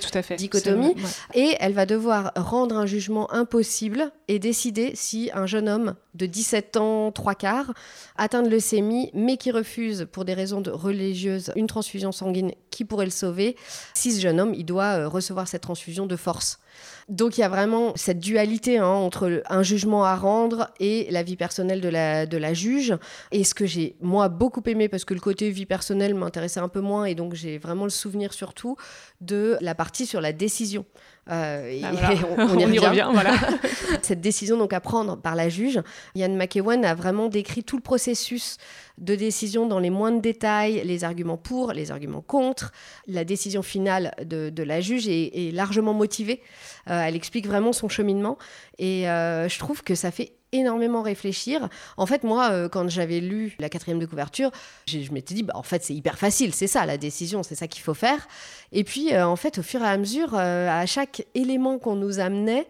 tout 0.00 0.18
à 0.18 0.22
fait. 0.22 0.36
dichotomie. 0.36 0.94
Et 1.34 1.54
elle 1.60 1.74
va 1.74 1.86
devoir 1.86 2.32
rendre 2.34 2.76
un 2.76 2.86
jugement 2.86 3.32
impossible 3.32 4.10
et 4.26 4.38
décider 4.38 4.92
si 4.94 5.30
un 5.34 5.46
jeune 5.46 5.68
homme 5.68 5.94
de 6.14 6.26
17 6.26 6.78
ans, 6.78 7.12
trois 7.12 7.34
quarts, 7.34 7.72
atteint 8.16 8.42
de 8.42 8.48
leucémie, 8.48 9.10
mais 9.14 9.36
qui 9.36 9.50
refuse 9.50 10.08
pour 10.10 10.24
des 10.24 10.34
raisons 10.34 10.60
de 10.60 10.70
religieuses 10.70 11.52
une 11.54 11.66
transfusion 11.66 12.10
sanguine 12.10 12.52
qui 12.70 12.84
pourrait 12.84 13.04
le 13.04 13.10
sauver, 13.10 13.56
si 13.94 14.12
ce 14.12 14.20
jeune 14.20 14.40
homme, 14.40 14.54
il 14.54 14.64
doit 14.64 15.06
recevoir 15.06 15.46
cette 15.46 15.62
transfusion 15.62 16.06
de 16.06 16.16
force. 16.16 16.58
Donc 17.08 17.38
il 17.38 17.40
y 17.40 17.44
a 17.44 17.48
vraiment 17.48 17.92
cette 17.94 18.18
dualité 18.18 18.78
hein, 18.78 18.86
entre 18.86 19.42
un 19.48 19.62
jugement 19.62 20.04
à 20.04 20.16
rendre 20.16 20.70
et 20.80 21.06
la 21.10 21.22
vie 21.22 21.36
personnelle 21.36 21.80
de 21.80 21.88
la, 21.88 22.26
de 22.26 22.36
la 22.36 22.52
juge. 22.52 22.96
Et 23.30 23.44
ce 23.44 23.54
que 23.54 23.64
j'ai, 23.64 23.96
moi, 24.00 24.28
beaucoup 24.28 24.62
aimé, 24.66 24.88
parce 24.88 25.04
que 25.04 25.14
le 25.14 25.20
côté 25.20 25.50
vie 25.50 25.66
personnelle 25.66 26.14
m'intéressait 26.14 26.60
un 26.60 26.68
peu 26.68 26.80
moins, 26.80 27.04
et 27.04 27.14
donc 27.14 27.34
j'ai 27.34 27.58
vraiment 27.58 27.84
le 27.84 27.90
souvenir 27.90 28.32
surtout 28.32 28.76
de 29.20 29.56
la 29.60 29.76
partie 29.76 30.06
sur 30.06 30.20
la 30.20 30.32
décision. 30.32 30.84
Euh, 31.28 31.80
ah, 31.82 32.12
on, 32.38 32.58
y, 32.58 32.78
revient. 32.78 33.08
voilà. 33.12 33.34
Cette 34.02 34.20
décision 34.20 34.56
donc 34.56 34.72
à 34.72 34.80
prendre 34.80 35.16
par 35.16 35.34
la 35.34 35.48
juge, 35.48 35.80
Yann 36.14 36.36
McEwan 36.36 36.84
a 36.84 36.94
vraiment 36.94 37.28
décrit 37.28 37.64
tout 37.64 37.76
le 37.76 37.82
processus 37.82 38.58
de 38.98 39.14
décision 39.14 39.66
dans 39.66 39.78
les 39.78 39.90
moindres 39.90 40.20
détails, 40.20 40.82
les 40.84 41.04
arguments 41.04 41.36
pour, 41.36 41.72
les 41.72 41.90
arguments 41.90 42.22
contre. 42.22 42.72
La 43.06 43.24
décision 43.24 43.62
finale 43.62 44.14
de, 44.24 44.62
la 44.62 44.80
juge 44.80 45.08
est, 45.08 45.52
largement 45.52 45.94
motivée. 45.94 46.40
Euh, 46.88 46.95
elle 47.00 47.16
explique 47.16 47.46
vraiment 47.46 47.72
son 47.72 47.88
cheminement 47.88 48.38
et 48.78 49.08
euh, 49.08 49.48
je 49.48 49.58
trouve 49.58 49.82
que 49.82 49.94
ça 49.94 50.10
fait 50.10 50.32
énormément 50.52 51.02
réfléchir. 51.02 51.68
En 51.96 52.06
fait, 52.06 52.24
moi, 52.24 52.50
euh, 52.50 52.68
quand 52.68 52.88
j'avais 52.88 53.20
lu 53.20 53.54
la 53.58 53.68
quatrième 53.68 53.98
de 53.98 54.06
couverture, 54.06 54.50
je 54.86 55.10
m'étais 55.12 55.34
dit, 55.34 55.42
bah, 55.42 55.54
en 55.56 55.62
fait, 55.62 55.82
c'est 55.84 55.94
hyper 55.94 56.18
facile, 56.18 56.54
c'est 56.54 56.66
ça 56.66 56.86
la 56.86 56.98
décision, 56.98 57.42
c'est 57.42 57.54
ça 57.56 57.66
qu'il 57.66 57.82
faut 57.82 57.94
faire. 57.94 58.28
Et 58.72 58.84
puis, 58.84 59.16
en 59.16 59.36
fait, 59.36 59.58
au 59.58 59.62
fur 59.62 59.82
et 59.82 59.88
à 59.88 59.96
mesure, 59.96 60.34
à 60.34 60.86
chaque 60.86 61.26
élément 61.34 61.78
qu'on 61.78 61.96
nous 61.96 62.20
amenait, 62.20 62.66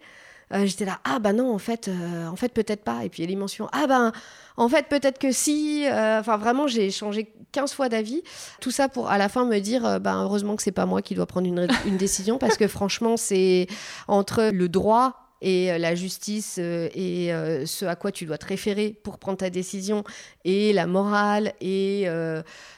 j'étais 0.51 0.85
là, 0.85 0.99
ah 1.03 1.19
bah 1.19 1.33
non, 1.33 1.53
en 1.53 1.59
fait, 1.59 1.89
en 2.29 2.35
fait 2.35 2.53
peut-être 2.53 2.83
pas. 2.83 3.03
Et 3.03 3.09
puis 3.09 3.25
les 3.25 3.35
mentions, 3.35 3.67
ah 3.71 3.87
ben 3.87 4.11
en 4.57 4.69
fait, 4.69 4.87
peut-être 4.87 5.19
que 5.19 5.31
si. 5.31 5.85
Euh, 5.85 6.19
enfin, 6.19 6.37
vraiment, 6.37 6.67
j'ai 6.67 6.89
changé 6.89 7.31
15 7.51 7.73
fois 7.73 7.89
d'avis. 7.89 8.23
Tout 8.59 8.71
ça 8.71 8.89
pour 8.89 9.09
à 9.09 9.19
la 9.19 9.29
fin 9.29 9.45
me 9.45 9.59
dire, 9.59 9.85
euh, 9.85 9.99
ben, 9.99 10.23
heureusement 10.23 10.55
que 10.55 10.63
c'est 10.63 10.71
pas 10.71 10.87
moi 10.87 11.03
qui 11.03 11.13
dois 11.13 11.27
prendre 11.27 11.47
une, 11.47 11.67
une 11.85 11.97
décision 11.97 12.39
parce 12.39 12.57
que 12.57 12.67
franchement, 12.67 13.17
c'est 13.17 13.67
entre 14.07 14.49
le 14.51 14.67
droit 14.67 15.21
et 15.43 15.71
euh, 15.71 15.77
la 15.77 15.93
justice 15.93 16.57
et 16.57 17.31
ce 17.65 17.85
à 17.85 17.95
quoi 17.95 18.11
tu 18.11 18.25
dois 18.25 18.39
te 18.39 18.47
référer 18.47 18.99
pour 19.03 19.19
prendre 19.19 19.37
ta 19.37 19.51
décision 19.51 20.03
et 20.43 20.73
la 20.73 20.87
morale 20.87 21.53
et 21.61 22.05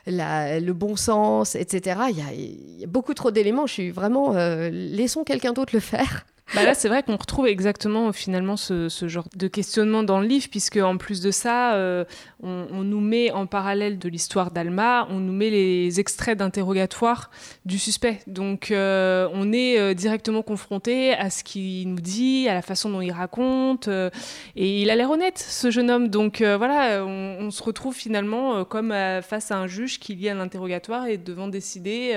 le 0.06 0.72
bon 0.72 0.98
sens, 0.98 1.56
etc. 1.56 2.02
Il 2.10 2.18
y, 2.18 2.82
y 2.82 2.84
a, 2.84 2.88
beaucoup 2.88 3.14
trop 3.14 3.32
d'éléments. 3.32 3.68
Je 3.68 3.74
suis 3.74 3.92
vraiment 3.92 4.34
laissons 4.70 5.24
quelqu'un 5.24 5.54
d'autre 5.54 5.74
le 5.74 5.80
faire. 5.80 6.26
Bah 6.56 6.64
là, 6.64 6.74
c'est 6.74 6.88
vrai 6.88 7.04
qu'on 7.04 7.16
retrouve 7.16 7.46
exactement 7.48 8.12
finalement 8.12 8.58
ce, 8.58 8.90
genre 9.08 9.28
de 9.36 9.48
questionnement 9.48 10.02
dans 10.02 10.20
le 10.20 10.26
livre, 10.26 10.48
puisque 10.50 10.78
en 10.78 10.98
plus 10.98 11.22
de 11.22 11.30
ça, 11.30 11.76
euh, 11.76 12.06
on, 12.42 12.84
nous 12.84 13.02
met 13.02 13.32
en 13.32 13.46
parallèle 13.46 14.00
de 14.00 14.10
l'histoire 14.10 14.50
d'Alma, 14.50 15.08
on 15.12 15.20
nous 15.20 15.34
met 15.34 15.52
les 15.52 16.00
extraits 16.00 16.38
d'interrogatoire 16.38 17.30
du 17.66 17.78
suspect. 17.78 18.20
Donc 18.26 18.72
euh, 18.72 19.28
on 19.34 19.54
est 19.54 19.80
euh, 19.80 19.94
directement 19.94 20.42
confronté 20.42 21.14
à 21.14 21.30
ce 21.30 21.44
qu'il 21.44 21.88
nous 21.90 22.02
dit, 22.02 22.48
à 22.50 22.56
la 22.56 22.64
façon 22.64 22.90
dont 22.90 23.02
il 23.02 23.12
raconte, 23.12 23.88
et 24.56 24.82
il 24.82 24.90
a 24.90 24.96
l'air 24.96 25.12
honnête, 25.12 25.38
ce 25.38 25.70
jeune 25.70 25.92
homme. 25.92 26.08
Donc 26.08 26.42
voilà, 26.42 27.06
on, 27.06 27.52
se 27.52 27.64
retrouve 27.64 27.96
finalement 27.96 28.64
comme 28.64 28.94
face 29.22 29.52
à 29.52 29.58
un 29.58 29.68
juge 29.68 30.00
qui 30.00 30.16
lit 30.16 30.30
un 30.30 30.40
interrogatoire 30.40 31.08
et 31.08 31.18
devant 31.18 31.48
décider 31.48 32.16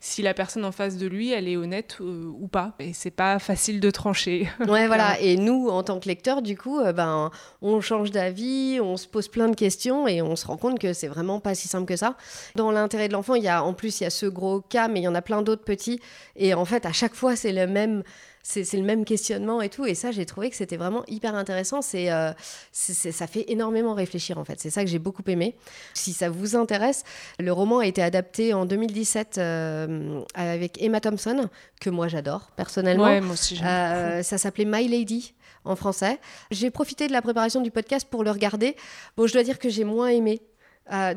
si 0.00 0.22
la 0.22 0.34
personne 0.34 0.64
en 0.64 0.72
face 0.72 0.96
de 0.96 1.06
lui, 1.06 1.32
elle 1.32 1.48
est 1.48 1.56
honnête 1.56 1.98
ou 2.00 2.48
pas. 2.48 2.74
Et 2.78 2.92
c'est 2.92 3.10
pas 3.10 3.38
facile 3.38 3.65
de 3.72 3.90
trancher. 3.90 4.48
Ouais, 4.66 4.86
voilà. 4.86 5.20
Et 5.20 5.36
nous, 5.36 5.68
en 5.68 5.82
tant 5.82 6.00
que 6.00 6.08
lecteurs, 6.08 6.42
du 6.42 6.56
coup, 6.56 6.80
euh, 6.80 6.92
ben, 6.92 7.30
on 7.62 7.80
change 7.80 8.10
d'avis, 8.10 8.78
on 8.80 8.96
se 8.96 9.06
pose 9.06 9.28
plein 9.28 9.48
de 9.48 9.54
questions 9.54 10.08
et 10.08 10.22
on 10.22 10.36
se 10.36 10.46
rend 10.46 10.56
compte 10.56 10.78
que 10.78 10.92
c'est 10.92 11.06
vraiment 11.08 11.40
pas 11.40 11.54
si 11.54 11.68
simple 11.68 11.86
que 11.86 11.96
ça. 11.96 12.16
Dans 12.54 12.70
l'intérêt 12.70 13.08
de 13.08 13.12
l'enfant, 13.12 13.34
il 13.34 13.44
y 13.44 13.48
a 13.48 13.62
en 13.62 13.74
plus 13.74 14.00
il 14.00 14.04
y 14.04 14.06
a 14.06 14.10
ce 14.10 14.26
gros 14.26 14.60
cas, 14.60 14.88
mais 14.88 15.00
il 15.00 15.04
y 15.04 15.08
en 15.08 15.14
a 15.14 15.22
plein 15.22 15.42
d'autres 15.42 15.64
petits. 15.64 16.00
Et 16.36 16.54
en 16.54 16.64
fait, 16.64 16.86
à 16.86 16.92
chaque 16.92 17.14
fois, 17.14 17.36
c'est 17.36 17.52
le 17.52 17.66
même 17.66 18.02
c'est 18.48 18.76
le 18.76 18.84
même 18.84 19.04
questionnement 19.04 19.60
et 19.60 19.68
tout. 19.68 19.86
Et 19.86 19.94
ça, 19.94 20.12
j'ai 20.12 20.24
trouvé 20.24 20.50
que 20.50 20.56
c'était 20.56 20.76
vraiment 20.76 21.02
hyper 21.08 21.34
intéressant. 21.34 21.82
C'est 21.82 22.12
euh, 22.12 22.32
ça 22.72 23.26
fait 23.26 23.44
énormément 23.48 23.92
réfléchir, 23.92 24.38
en 24.38 24.44
fait. 24.44 24.60
C'est 24.60 24.70
ça 24.70 24.84
que 24.84 24.90
j'ai 24.90 25.00
beaucoup 25.00 25.24
aimé. 25.26 25.56
Si 25.94 26.12
ça 26.12 26.30
vous 26.30 26.54
intéresse, 26.54 27.02
le 27.40 27.52
roman 27.52 27.80
a 27.80 27.86
été 27.86 28.02
adapté 28.02 28.54
en 28.54 28.64
2017 28.64 29.38
euh, 29.38 30.20
avec 30.34 30.80
Emma 30.80 31.00
Thompson, 31.00 31.48
que 31.80 31.90
moi 31.90 32.06
j'adore 32.06 32.52
personnellement. 32.56 33.04
Ouais, 33.04 33.20
moi 33.20 33.32
aussi, 33.32 33.60
euh, 33.64 34.22
ça 34.22 34.38
s'appelait 34.38 34.64
My 34.64 34.86
Lady 34.86 35.34
en 35.64 35.74
français. 35.74 36.20
J'ai 36.52 36.70
profité 36.70 37.08
de 37.08 37.12
la 37.12 37.22
préparation 37.22 37.60
du 37.60 37.72
podcast 37.72 38.06
pour 38.08 38.22
le 38.22 38.30
regarder. 38.30 38.76
Bon, 39.16 39.26
je 39.26 39.32
dois 39.32 39.42
dire 39.42 39.58
que 39.58 39.68
j'ai 39.68 39.84
moins 39.84 40.08
aimé. 40.08 40.40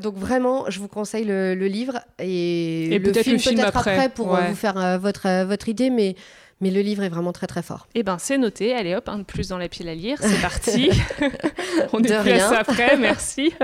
donc 0.01 0.15
vraiment, 0.15 0.65
je 0.69 0.79
vous 0.79 0.87
conseille 0.87 1.25
le, 1.25 1.53
livre 1.53 1.99
et, 2.17 2.97
le 2.97 3.13
film, 3.13 3.39
peut-être 3.39 3.77
après. 3.77 4.09
pour 4.09 4.35
vous 4.35 4.55
faire 4.55 4.97
votre, 4.99 5.45
votre 5.45 5.69
idée, 5.69 5.91
mais 5.91 6.15
mais 6.61 6.71
le 6.71 6.81
livre 6.81 7.03
est 7.03 7.09
vraiment 7.09 7.31
très 7.31 7.47
très 7.47 7.61
fort. 7.61 7.87
Eh 7.95 8.03
ben 8.03 8.17
c'est 8.19 8.37
noté, 8.37 8.73
allez 8.73 8.95
hop, 8.95 9.09
un 9.09 9.19
de 9.19 9.23
plus 9.23 9.49
dans 9.49 9.57
la 9.57 9.69
pile 9.69 9.89
à 9.89 9.95
lire, 9.95 10.17
c'est 10.21 10.41
parti. 10.41 10.91
On 11.93 12.03
est 12.03 12.21
plus 12.21 12.31
à 12.31 12.39
ça 12.39 12.59
après, 12.59 12.97
merci. 12.97 13.53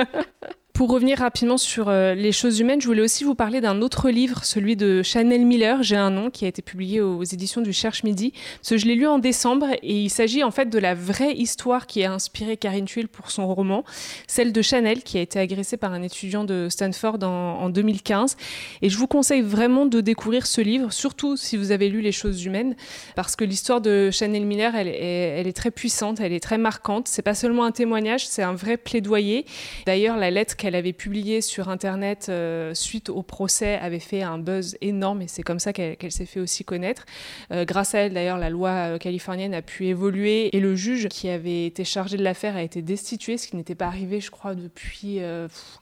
Pour 0.75 0.89
revenir 0.89 1.19
rapidement 1.19 1.55
sur 1.55 1.87
euh, 1.87 2.15
les 2.15 2.33
choses 2.33 2.59
humaines, 2.59 2.81
je 2.81 2.87
voulais 2.87 3.01
aussi 3.01 3.23
vous 3.23 3.33
parler 3.33 3.61
d'un 3.61 3.81
autre 3.81 4.09
livre, 4.09 4.43
celui 4.43 4.75
de 4.75 5.03
Chanel 5.03 5.45
Miller, 5.45 5.81
J'ai 5.83 5.95
un 5.95 6.09
nom, 6.09 6.29
qui 6.29 6.43
a 6.43 6.49
été 6.49 6.61
publié 6.61 6.99
aux 6.99 7.23
éditions 7.23 7.61
du 7.61 7.71
Cherche 7.71 8.03
Midi. 8.03 8.33
Je 8.61 8.85
l'ai 8.85 8.95
lu 8.95 9.07
en 9.07 9.17
décembre 9.17 9.67
et 9.81 10.01
il 10.01 10.09
s'agit 10.09 10.43
en 10.43 10.51
fait 10.51 10.65
de 10.65 10.77
la 10.77 10.93
vraie 10.93 11.31
histoire 11.31 11.87
qui 11.87 12.03
a 12.03 12.11
inspiré 12.11 12.57
Karine 12.57 12.83
Tuile 12.83 13.07
pour 13.07 13.31
son 13.31 13.47
roman, 13.47 13.85
celle 14.27 14.51
de 14.51 14.61
Chanel 14.61 15.01
qui 15.03 15.17
a 15.17 15.21
été 15.21 15.39
agressée 15.39 15.77
par 15.77 15.93
un 15.93 16.01
étudiant 16.01 16.43
de 16.43 16.67
Stanford 16.69 17.23
en, 17.23 17.69
2015. 17.69 18.35
Et 18.81 18.89
je 18.89 18.97
vous 18.97 19.07
conseille 19.07 19.43
vraiment 19.43 19.85
de 19.85 20.01
découvrir 20.01 20.45
ce 20.45 20.59
livre, 20.59 20.91
surtout 20.91 21.37
si 21.37 21.55
vous 21.55 21.71
avez 21.71 21.87
lu 21.87 22.01
Les 22.01 22.11
choses 22.11 22.43
humaines, 22.43 22.75
parce 23.15 23.37
que 23.37 23.45
l'histoire 23.45 23.79
de 23.79 24.11
Chanel 24.11 24.45
Miller, 24.45 24.75
elle 24.75 24.89
est, 24.89 25.39
elle 25.39 25.47
est 25.47 25.55
très 25.55 25.71
puissante, 25.71 26.19
elle 26.19 26.33
est 26.33 26.43
très 26.43 26.57
marquante. 26.57 27.07
C'est 27.07 27.21
pas 27.21 27.33
seulement 27.33 27.63
un 27.63 27.71
témoignage, 27.71 28.27
c'est 28.27 28.43
un 28.43 28.53
vrai 28.53 28.75
plaidoyer. 28.75 29.45
D'ailleurs, 29.85 30.17
la 30.17 30.31
lettre 30.31 30.57
qu'elle 30.65 30.73
avait 30.73 30.93
publié 30.93 31.41
sur 31.41 31.69
Internet 31.69 32.25
euh, 32.29 32.73
suite 32.73 33.09
au 33.09 33.21
procès 33.21 33.75
avait 33.75 33.99
fait 33.99 34.23
un 34.23 34.39
buzz 34.39 34.77
énorme 34.81 35.21
et 35.21 35.27
c'est 35.27 35.43
comme 35.43 35.59
ça 35.59 35.73
qu'elle 35.73 36.11
s'est 36.11 36.25
fait 36.25 36.39
aussi 36.39 36.63
connaître. 36.63 37.05
Euh, 37.51 37.65
grâce 37.65 37.93
à 37.93 37.99
elle, 37.99 38.15
d'ailleurs, 38.15 38.39
la 38.39 38.49
loi 38.49 38.69
euh, 38.69 38.97
californienne 38.97 39.53
a 39.53 39.61
pu 39.61 39.85
évoluer 39.85 40.49
et 40.57 40.59
le 40.59 40.75
juge 40.75 41.07
qui 41.07 41.29
avait 41.29 41.67
été 41.67 41.83
chargé 41.83 42.17
de 42.17 42.23
l'affaire 42.23 42.55
a 42.55 42.63
été 42.63 42.81
destitué, 42.81 43.37
ce 43.37 43.47
qui 43.47 43.57
n'était 43.57 43.75
pas 43.75 43.85
arrivé, 43.85 44.19
je 44.19 44.31
crois, 44.31 44.55
depuis 44.55 45.19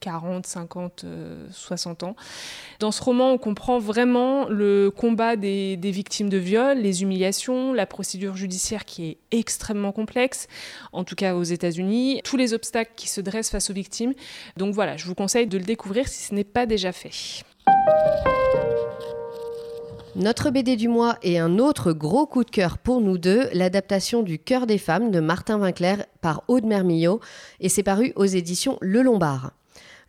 40, 0.02 0.46
50, 0.46 1.06
60 1.50 2.04
ans. 2.04 2.18
Dans 2.80 2.92
ce 2.92 3.02
roman, 3.02 3.32
on 3.32 3.38
comprend 3.38 3.80
vraiment 3.80 4.50
le 4.50 4.92
combat 4.92 5.38
des, 5.38 5.78
des 5.78 5.92
victimes 5.92 6.28
de 6.28 6.38
viol, 6.38 6.78
les 6.78 7.04
humiliations, 7.04 7.72
la 7.72 7.86
procédure 7.86 8.36
judiciaire 8.36 8.84
qui 8.84 9.06
est 9.06 9.18
extrêmement 9.32 9.94
complexe, 9.94 10.48
en 10.92 11.06
tout 11.06 11.16
cas 11.16 11.36
aux 11.36 11.44
États-Unis, 11.44 12.20
tous 12.26 12.36
les 12.36 12.54
obstacles 12.54 12.92
qui 12.98 13.08
se 13.08 13.22
dressent 13.22 13.50
face 13.50 13.70
aux 13.70 13.74
victimes. 13.74 14.14
Donc 14.58 14.73
voilà, 14.74 14.98
je 14.98 15.06
vous 15.06 15.16
conseille 15.16 15.48
de 15.48 15.58
le 15.58 15.64
découvrir 15.64 16.08
si 16.08 16.24
ce 16.24 16.34
n'est 16.36 16.44
pas 16.44 16.66
déjà 16.66 16.92
fait. 16.92 17.12
Notre 20.16 20.52
BD 20.52 20.76
du 20.76 20.88
mois 20.88 21.18
est 21.24 21.38
un 21.38 21.58
autre 21.58 21.92
gros 21.92 22.28
coup 22.28 22.44
de 22.44 22.50
cœur 22.52 22.78
pour 22.78 23.02
nous 23.02 23.18
deux, 23.18 23.50
l'adaptation 23.54 24.22
du 24.22 24.38
Cœur 24.38 24.68
des 24.68 24.78
femmes 24.78 25.10
de 25.10 25.20
Martin 25.20 25.60
Winkler 25.60 25.96
par 26.22 26.44
Aude 26.48 26.66
Mermillot, 26.66 27.20
et 27.60 27.70
c'est 27.70 27.82
paru 27.82 28.14
aux 28.16 28.26
éditions 28.26 28.78
Le 28.82 29.02
Lombard. 29.02 29.54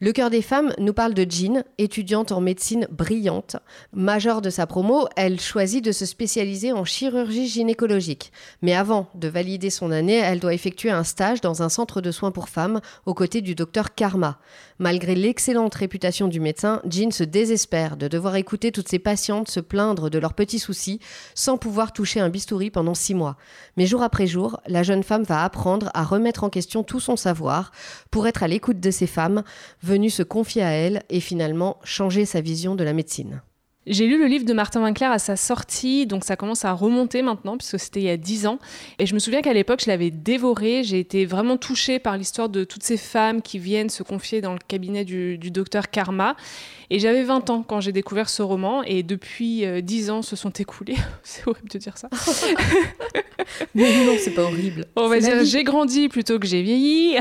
Le 0.05 0.13
cœur 0.13 0.29
des 0.29 0.43
femmes 0.43 0.75
nous 0.79 0.93
parle 0.93 1.15
de 1.15 1.25
Jean, 1.27 1.65
étudiante 1.79 2.31
en 2.31 2.43
médecine 2.43 2.87
brillante. 2.91 3.57
Majeure 3.95 4.43
de 4.43 4.51
sa 4.51 4.67
promo, 4.67 5.09
elle 5.17 5.41
choisit 5.41 5.83
de 5.83 5.93
se 5.93 6.05
spécialiser 6.05 6.75
en 6.75 6.85
chirurgie 6.85 7.49
gynécologique. 7.49 8.31
Mais 8.61 8.75
avant 8.75 9.09
de 9.15 9.29
valider 9.29 9.71
son 9.71 9.91
année, 9.91 10.19
elle 10.19 10.41
doit 10.41 10.53
effectuer 10.53 10.91
un 10.91 11.05
stage 11.05 11.41
dans 11.41 11.63
un 11.63 11.71
centre 11.71 12.03
de 12.03 12.11
soins 12.11 12.33
pour 12.33 12.51
femmes 12.51 12.83
aux 13.07 13.15
côtés 13.15 13.41
du 13.41 13.55
docteur 13.55 13.95
Karma. 13.95 14.39
Malgré 14.79 15.15
l'excellente 15.15 15.75
réputation 15.75 16.29
du 16.29 16.39
médecin, 16.39 16.83
Jean 16.85 17.11
se 17.11 17.25
désespère 17.25 17.97
de 17.97 18.07
devoir 18.07 18.37
écouter 18.37 18.73
toutes 18.73 18.91
ses 18.91 18.99
patientes 18.99 19.49
se 19.49 19.61
plaindre 19.61 20.11
de 20.11 20.19
leurs 20.19 20.35
petits 20.35 20.59
soucis 20.59 21.01
sans 21.35 21.57
pouvoir 21.57 21.95
toucher 21.95 22.21
un 22.21 22.29
bistouri 22.29 22.69
pendant 22.69 22.93
six 22.93 23.15
mois. 23.15 23.39
Mais 23.79 23.87
jour 23.87 24.03
après 24.03 24.27
jour, 24.27 24.61
la 24.67 24.83
jeune 24.83 25.03
femme 25.03 25.23
va 25.23 25.45
apprendre 25.45 25.91
à 25.95 26.05
remettre 26.05 26.45
en 26.45 26.51
question 26.51 26.83
tout 26.83 27.01
son 27.01 27.17
savoir 27.17 27.73
pour 28.11 28.27
être 28.27 28.43
à 28.43 28.49
l'écoute 28.49 28.81
de 28.81 28.91
ces 28.91 29.07
femmes, 29.07 29.45
venu 29.95 30.11
se 30.11 30.25
confier 30.25 30.63
à 30.63 30.73
elle 30.73 31.05
et 31.09 31.21
finalement 31.21 31.79
changer 31.85 32.25
sa 32.25 32.41
vision 32.41 32.75
de 32.75 32.83
la 32.83 32.93
médecine. 32.93 33.43
J'ai 33.87 34.07
lu 34.07 34.19
le 34.19 34.27
livre 34.27 34.47
de 34.47 34.53
Martin 34.55 34.83
Winkler 34.83 35.07
à 35.07 35.19
sa 35.19 35.37
sortie, 35.37 36.07
donc 36.07 36.25
ça 36.25 36.37
commence 36.37 36.65
à 36.65 36.73
remonter 36.73 37.21
maintenant, 37.21 37.59
puisque 37.59 37.79
c'était 37.79 38.01
il 38.01 38.07
y 38.07 38.11
a 38.11 38.17
dix 38.17 38.47
ans. 38.47 38.59
Et 38.99 39.05
je 39.05 39.13
me 39.13 39.19
souviens 39.19 39.43
qu'à 39.43 39.53
l'époque, 39.53 39.83
je 39.85 39.91
l'avais 39.91 40.11
dévoré. 40.11 40.83
J'ai 40.85 40.99
été 40.99 41.27
vraiment 41.27 41.59
touchée 41.59 41.99
par 41.99 42.17
l'histoire 42.17 42.49
de 42.49 42.65
toutes 42.65 42.83
ces 42.83 42.97
femmes 42.97 43.43
qui 43.43 43.59
viennent 43.59 43.91
se 43.91 44.03
confier 44.03 44.41
dans 44.41 44.55
le 44.55 44.59
cabinet 44.67 45.05
du, 45.05 45.37
du 45.37 45.51
docteur 45.51 45.91
Karma. 45.91 46.35
Et 46.89 46.99
j'avais 46.99 47.25
20 47.25 47.51
ans 47.51 47.63
quand 47.63 47.81
j'ai 47.81 47.93
découvert 47.93 48.31
ce 48.31 48.41
roman, 48.41 48.83
et 48.83 49.03
depuis 49.03 49.67
euh, 49.67 49.83
dix 49.83 50.11
ans 50.11 50.23
se 50.23 50.37
sont 50.37 50.51
écoulés. 50.51 50.97
c'est 51.23 51.47
horrible 51.47 51.69
de 51.69 51.79
dire 51.79 51.99
ça. 51.99 52.09
mais 53.75 54.07
non, 54.07 54.15
c'est 54.19 54.31
pas 54.31 54.45
horrible. 54.45 54.87
On 54.97 55.09
va 55.09 55.21
dire 55.21 55.45
j'ai 55.45 55.65
grandi 55.65 56.09
plutôt 56.09 56.39
que 56.39 56.47
j'ai 56.47 56.63
vieilli. 56.63 57.17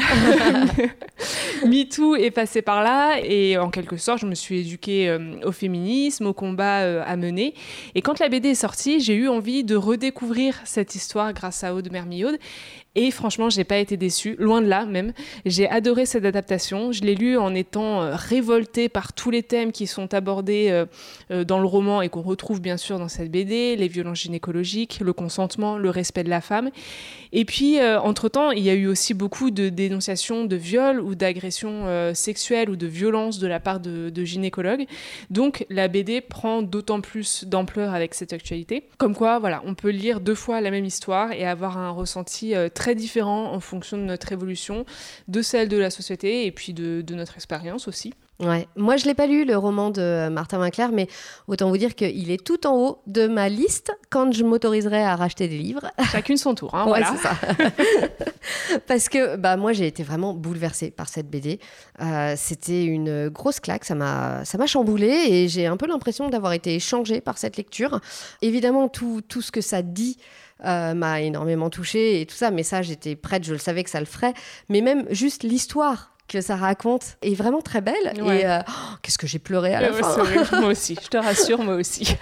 MeToo 1.66 2.16
est 2.16 2.32
passé 2.32 2.62
par 2.62 2.84
là, 2.84 3.20
et 3.22 3.58
en 3.58 3.70
quelque 3.70 3.98
sorte, 3.98 4.20
je 4.20 4.28
me 4.28 4.36
suis 4.36 4.60
éduquée 4.60 5.10
euh, 5.10 5.40
au 5.44 5.52
féminisme, 5.52 6.28
au 6.28 6.34
combat 6.34 6.53
euh, 6.62 7.04
à 7.06 7.16
mener. 7.16 7.54
Et 7.96 8.02
quand 8.02 8.20
la 8.20 8.30
BD 8.30 8.50
est 8.50 8.56
sortie, 8.56 9.00
j'ai 9.00 9.16
eu 9.16 9.28
envie 9.28 9.64
de 9.64 9.76
redécouvrir 9.76 10.60
cette 10.66 10.96
histoire 10.96 11.34
grâce 11.34 11.64
à 11.64 11.74
Aude 11.74 11.92
Mermiaude. 11.92 12.38
Et 12.96 13.10
franchement, 13.10 13.50
j'ai 13.50 13.64
pas 13.64 13.78
été 13.78 13.98
déçue, 13.98 14.36
loin 14.38 14.62
de 14.62 14.68
là 14.68 14.86
même. 14.86 15.14
J'ai 15.48 15.68
adoré 15.68 16.06
cette 16.06 16.26
adaptation. 16.26 16.92
Je 16.92 17.02
l'ai 17.02 17.16
lu 17.16 17.40
en 17.40 17.56
étant 17.56 18.04
euh, 18.04 18.16
révoltée 18.16 18.88
par 18.88 19.14
tous 19.14 19.32
les 19.32 19.42
thèmes 19.42 19.72
qui 19.72 19.88
sont 19.88 20.14
abordés 20.14 20.68
euh, 20.70 20.86
euh, 21.32 21.44
dans 21.44 21.58
le 21.58 21.66
roman 21.66 22.04
et 22.04 22.10
qu'on 22.10 22.22
retrouve 22.22 22.62
bien 22.62 22.78
sûr 22.78 23.00
dans 23.00 23.08
cette 23.08 23.32
BD 23.32 23.76
les 23.76 23.88
violences 23.88 24.20
gynécologiques, 24.20 25.00
le 25.02 25.12
consentement, 25.12 25.80
le 25.80 25.90
respect 25.90 26.24
de 26.24 26.30
la 26.30 26.40
femme. 26.40 26.70
Et 27.36 27.46
puis, 27.46 27.80
entre-temps, 27.82 28.52
il 28.52 28.62
y 28.62 28.70
a 28.70 28.76
eu 28.76 28.86
aussi 28.86 29.16
beaucoup 29.16 29.50
de 29.50 29.70
dénonciations 29.70 30.46
de 30.46 30.56
viols 30.56 31.00
ou 31.00 31.16
d'agressions 31.16 32.14
sexuelles 32.14 32.70
ou 32.70 32.76
de 32.76 32.86
violences 32.86 33.40
de 33.40 33.48
la 33.48 33.60
part 33.60 33.80
de, 33.80 34.12
de 34.12 34.24
gynécologues. 34.24 34.86
Donc, 35.32 35.66
la 35.72 35.88
BD 35.88 36.22
prend 36.22 36.62
d'autant 36.62 37.02
plus 37.02 37.46
d'ampleur 37.46 37.96
avec 37.96 38.14
cette 38.14 38.34
actualité. 38.34 38.84
Comme 39.00 39.16
quoi, 39.16 39.40
voilà, 39.40 39.64
on 39.66 39.74
peut 39.74 39.90
lire 39.90 40.20
deux 40.20 40.36
fois 40.36 40.62
la 40.62 40.70
même 40.70 40.86
histoire 40.86 41.32
et 41.32 41.44
avoir 41.44 41.80
un 41.80 41.90
ressenti 41.90 42.54
très 42.76 42.83
très 42.84 42.96
différent 42.96 43.54
en 43.54 43.62
fonction 43.62 43.96
de 43.96 44.02
notre 44.02 44.34
évolution, 44.34 44.86
de 45.30 45.42
celle 45.42 45.70
de 45.70 45.78
la 45.78 45.90
société 45.90 46.46
et 46.46 46.52
puis 46.52 46.74
de, 46.74 47.02
notre 47.16 47.36
expérience 47.36 47.88
aussi. 47.88 48.14
Ouais. 48.42 48.68
Moi, 48.76 48.98
je 48.98 49.06
l'ai 49.06 49.14
pas 49.14 49.26
lu, 49.26 49.46
le 49.46 49.56
roman 49.56 49.90
de 49.90 50.02
euh, 50.02 50.30
Martin 50.30 50.60
Winkler, 50.60 50.88
mais 50.92 51.08
autant 51.48 51.70
vous 51.70 51.78
dire 51.78 51.96
qu'il 51.96 52.30
est 52.30 52.44
tout 52.44 52.68
en 52.68 52.76
haut 52.76 53.02
de 53.08 53.28
ma 53.28 53.48
liste 53.48 53.94
quand 54.10 54.34
je 54.34 54.44
m'autoriserai 54.44 55.02
à 55.02 55.16
racheter 55.16 55.48
des 55.48 55.58
livres. 55.58 55.92
Chacune 56.12 56.36
son 56.36 56.56
tour, 56.56 56.76
hein, 56.76 56.84
voilà. 56.86 57.16
ça. 57.16 57.38
Parce 58.88 59.08
que 59.08 59.38
bah, 59.38 59.56
moi, 59.56 59.72
j'ai 59.72 59.88
été 59.88 60.04
vraiment 60.04 60.34
bouleversée 60.34 60.92
par 60.92 61.08
cette 61.08 61.30
BD. 61.30 61.62
Euh, 62.02 62.34
c'était 62.36 62.84
une 62.84 63.30
grosse 63.30 63.62
claque, 63.62 63.86
ça 63.86 63.96
m'a 63.96 64.44
chamboulée 64.66 65.22
et 65.30 65.48
j'ai 65.48 65.68
un 65.68 65.78
peu 65.78 65.88
l'impression 65.88 66.28
d'avoir 66.30 66.52
été 66.52 66.78
changée 66.82 67.22
par 67.22 67.38
cette 67.38 67.56
lecture. 67.56 68.02
Évidemment, 68.42 68.90
tout, 68.90 69.22
tout 69.26 69.42
ce 69.42 69.54
que 69.54 69.62
ça 69.62 69.82
dit 69.82 70.18
euh, 70.66 70.94
m'a 70.94 71.22
énormément 71.22 71.70
touchée 71.70 72.22
et 72.22 72.26
tout 72.26 72.36
ça. 72.36 72.52
Mais 72.52 72.64
ça, 72.64 72.82
j'étais 72.82 73.16
prête, 73.16 73.44
je 73.44 73.54
le 73.54 73.60
savais 73.60 73.84
que 73.84 73.90
ça 73.90 74.00
le 74.00 74.06
ferait. 74.06 74.34
Mais 74.70 74.82
même 74.82 75.06
juste 75.10 75.44
l'histoire 75.44 76.13
que 76.34 76.42
ça 76.42 76.56
raconte 76.56 77.18
est 77.22 77.36
vraiment 77.36 77.62
très 77.62 77.82
belle. 77.82 78.14
Et 78.16 78.46
euh, 78.46 78.60
oh, 78.68 78.96
qu'est-ce 79.02 79.18
que 79.18 79.28
j'ai 79.28 79.40
pleuré 79.40 79.74
à 79.76 79.82
la 79.82 79.94
fin. 79.94 80.60
moi 80.60 80.70
aussi, 80.70 80.98
je 81.02 81.08
te 81.08 81.18
rassure, 81.18 81.64
moi 81.64 81.76
aussi. 81.76 82.16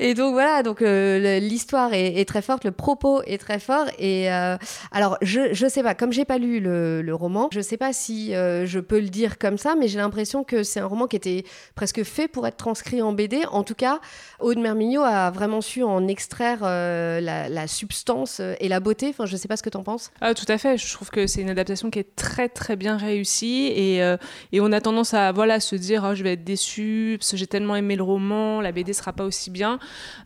Et 0.00 0.14
donc 0.14 0.32
voilà, 0.32 0.62
donc 0.62 0.82
euh, 0.82 1.38
l'histoire 1.38 1.90
est, 1.92 2.28
très 2.28 2.42
forte, 2.42 2.64
le 2.64 2.72
propos 2.72 3.22
est 3.22 3.38
très 3.38 3.60
fort. 3.60 3.86
Et 3.98 4.32
euh, 4.32 4.56
alors, 4.90 5.16
je, 5.22 5.52
je 5.54 5.66
sais 5.68 5.82
pas, 5.82 5.94
comme 5.94 6.12
j'ai 6.12 6.24
pas 6.24 6.38
lu 6.38 6.58
le, 6.58 7.02
le, 7.02 7.14
roman, 7.14 7.48
je 7.52 7.60
sais 7.60 7.76
pas 7.76 7.92
si 7.92 8.32
je 8.32 8.78
peux 8.80 9.00
le 9.00 9.08
dire 9.08 9.38
comme 9.38 9.58
ça, 9.58 9.74
mais 9.78 9.86
j'ai 9.86 9.98
l'impression 9.98 10.42
que 10.42 10.64
c'est 10.64 10.80
un 10.80 10.86
roman 10.86 11.06
qui 11.06 11.16
était 11.16 11.44
presque 11.74 12.02
fait 12.02 12.26
pour 12.26 12.46
être 12.46 12.56
transcrit 12.56 13.00
en 13.00 13.12
BD. 13.12 13.42
En 13.52 13.62
tout 13.62 13.74
cas, 13.74 14.00
Aude 14.40 14.58
Mermignot 14.58 15.02
a 15.02 15.30
vraiment 15.30 15.60
su 15.60 15.84
en 15.84 16.08
extraire 16.08 16.62
la, 16.62 17.48
la, 17.48 17.66
substance 17.68 18.40
et 18.40 18.68
la 18.68 18.80
beauté. 18.80 19.08
Enfin, 19.10 19.26
je 19.26 19.36
sais 19.36 19.48
pas 19.48 19.56
ce 19.56 19.62
que 19.62 19.70
tu 19.70 19.76
en 19.76 19.84
penses. 19.84 20.10
Ah, 20.20 20.34
tout 20.34 20.46
à 20.48 20.58
fait. 20.58 20.76
Je 20.76 20.92
trouve 20.92 21.10
que 21.10 21.26
c'est 21.26 21.42
une 21.42 21.50
adaptation 21.50 21.90
qui 21.90 22.00
est 22.00 22.16
très 22.16 22.48
très 22.48 22.74
bien 22.76 22.96
réussie 22.96 23.51
et, 23.66 24.02
euh, 24.02 24.16
et, 24.52 24.60
on 24.60 24.72
a 24.72 24.80
tendance 24.80 25.14
à 25.14 25.32
voilà 25.32 25.60
se 25.60 25.76
dire 25.76 26.06
oh, 26.08 26.14
je 26.14 26.22
vais 26.22 26.34
être 26.34 26.44
déçu 26.44 27.16
parce 27.18 27.30
que 27.32 27.36
j'ai 27.36 27.46
tellement 27.46 27.76
aimé 27.76 27.96
le 27.96 28.02
roman 28.02 28.60
la 28.60 28.72
BD 28.72 28.92
sera 28.92 29.12
pas 29.12 29.24
aussi 29.24 29.50
bien 29.50 29.78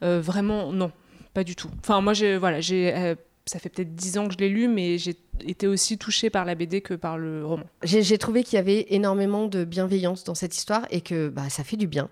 euh, 0.03 0.21
vraiment 0.21 0.73
non 0.73 0.93
pas 1.35 1.45
du 1.45 1.57
tout 1.57 1.71
enfin 1.81 2.01
moi 2.01 2.13
voilà 2.39 2.61
j'ai 2.61 2.95
euh, 2.95 3.15
ça 3.47 3.59
fait 3.61 3.69
peut-être 3.69 3.95
dix 3.95 4.19
ans 4.19 4.27
que 4.27 4.33
je 4.33 4.39
l'ai 4.39 4.49
lu, 4.49 4.67
mais 4.67 4.99
j'ai 4.99 5.15
été 5.45 5.69
aussi 5.69 5.99
touchée 5.99 6.31
par 6.31 6.45
la 6.45 6.57
BD 6.57 6.81
que 6.81 6.95
par 6.95 7.17
le 7.17 7.47
roman. 7.47 7.63
J'ai 7.85 8.19
trouvé 8.19 8.43
qu'il 8.43 8.57
y 8.57 8.59
avait 8.59 8.87
énormément 8.89 9.47
de 9.47 9.65
bienveillance 9.65 10.25
dans 10.25 10.35
cette 10.35 10.57
histoire 10.57 10.85
et 10.91 11.01
que 11.01 11.29
bah, 11.29 11.49
ça 11.49 11.63
fait 11.63 11.77
du 11.77 11.87
bien 11.87 12.09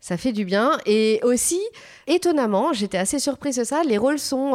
ça 0.00 0.16
fait 0.16 0.32
du 0.32 0.44
bien. 0.44 0.78
Et 0.84 1.20
aussi, 1.22 1.60
étonnamment, 2.08 2.72
j'étais 2.72 2.98
assez 2.98 3.18
surprise 3.18 3.56
de 3.56 3.64
ça, 3.64 3.82
les 3.84 3.96
rôles 3.96 4.18
sont 4.18 4.54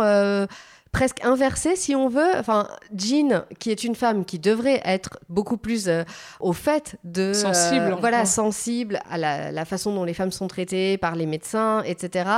presque 0.91 1.23
inversé 1.23 1.75
si 1.75 1.95
on 1.95 2.07
veut. 2.07 2.31
Enfin, 2.37 2.67
Jean, 2.95 3.45
qui 3.59 3.71
est 3.71 3.83
une 3.83 3.95
femme 3.95 4.25
qui 4.25 4.39
devrait 4.39 4.81
être 4.85 5.19
beaucoup 5.29 5.57
plus 5.57 5.87
euh, 5.87 6.03
au 6.39 6.53
fait 6.53 6.97
de 7.03 7.33
sensible, 7.33 7.93
euh, 7.93 7.95
voilà, 7.99 8.25
sensible 8.25 8.99
à 9.09 9.17
la, 9.17 9.65
façon 9.65 9.93
dont 9.93 10.03
les 10.03 10.13
femmes 10.13 10.31
sont 10.31 10.47
traitées 10.47 10.97
par 10.97 11.15
les 11.15 11.25
médecins, 11.25 11.83
etc. 11.83 12.29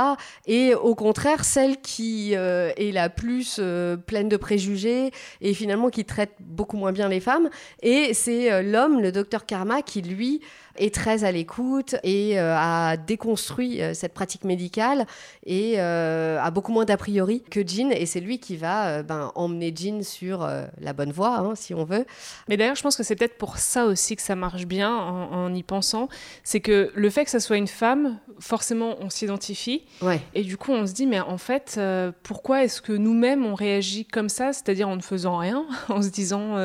Et 0.46 0.74
au 0.74 0.94
contraire, 0.94 1.44
celle 1.44 1.80
qui 1.80 2.34
euh, 2.34 2.72
est 2.76 2.92
la 2.92 3.08
plus 3.08 3.60
pleine 4.06 4.28
de 4.28 4.36
préjugés 4.36 5.12
et 5.40 5.54
finalement 5.54 5.90
qui 5.90 6.04
traite 6.04 6.32
beaucoup 6.40 6.76
moins 6.76 6.92
bien 6.92 7.08
les 7.08 7.20
femmes. 7.20 7.48
Et 7.82 8.14
c'est 8.14 8.62
l'homme, 8.62 9.00
le 9.00 9.12
docteur 9.12 9.46
Karma, 9.46 9.82
qui 9.82 10.02
lui 10.02 10.40
est 10.76 10.94
très 10.94 11.24
à 11.24 11.32
l'écoute 11.32 11.96
et 12.02 12.38
euh, 12.38 12.54
a 12.56 12.96
déconstruit 12.96 13.82
euh, 13.82 13.94
cette 13.94 14.14
pratique 14.14 14.44
médicale 14.44 15.06
et 15.44 15.74
euh, 15.78 16.40
a 16.40 16.50
beaucoup 16.50 16.72
moins 16.72 16.84
d'a 16.84 16.96
priori 16.96 17.42
que 17.50 17.66
Jean. 17.66 17.90
Et 17.90 18.06
c'est 18.06 18.20
lui 18.20 18.38
qui 18.38 18.56
va 18.56 19.02
ben, 19.02 19.32
emmener 19.34 19.72
Jean 19.74 20.02
sur 20.02 20.48
la 20.80 20.92
bonne 20.92 21.12
voie, 21.12 21.38
hein, 21.38 21.54
si 21.54 21.74
on 21.74 21.84
veut. 21.84 22.06
Mais 22.48 22.56
d'ailleurs, 22.56 22.76
je 22.76 22.82
pense 22.82 22.96
que 22.96 23.02
c'est 23.02 23.16
peut-être 23.16 23.38
pour 23.38 23.58
ça 23.58 23.86
aussi 23.86 24.16
que 24.16 24.22
ça 24.22 24.36
marche 24.36 24.66
bien 24.66 24.94
en, 24.94 25.52
y 25.54 25.62
pensant. 25.62 26.08
C'est 26.44 26.60
que 26.60 26.90
le 26.94 27.10
fait 27.10 27.24
que 27.24 27.30
ça 27.30 27.40
soit 27.40 27.56
une 27.56 27.66
femme, 27.66 28.18
forcément, 28.38 28.96
on 29.00 29.10
s'identifie. 29.10 29.84
Ouais. 30.02 30.20
Et 30.34 30.42
du 30.42 30.56
coup, 30.56 30.72
on 30.72 30.86
se 30.86 30.92
dit, 30.92 31.06
mais 31.06 31.20
en 31.20 31.38
fait, 31.38 31.80
pourquoi 32.22 32.64
est-ce 32.64 32.80
que 32.80 32.92
nous-mêmes, 32.92 33.44
on 33.44 33.54
réagit 33.54 34.04
comme 34.04 34.28
ça, 34.28 34.52
c'est-à-dire 34.52 34.88
en 34.88 34.96
ne 34.96 35.02
faisant 35.02 35.36
rien, 35.36 35.64
en 35.88 36.02
se 36.02 36.08
disant, 36.08 36.56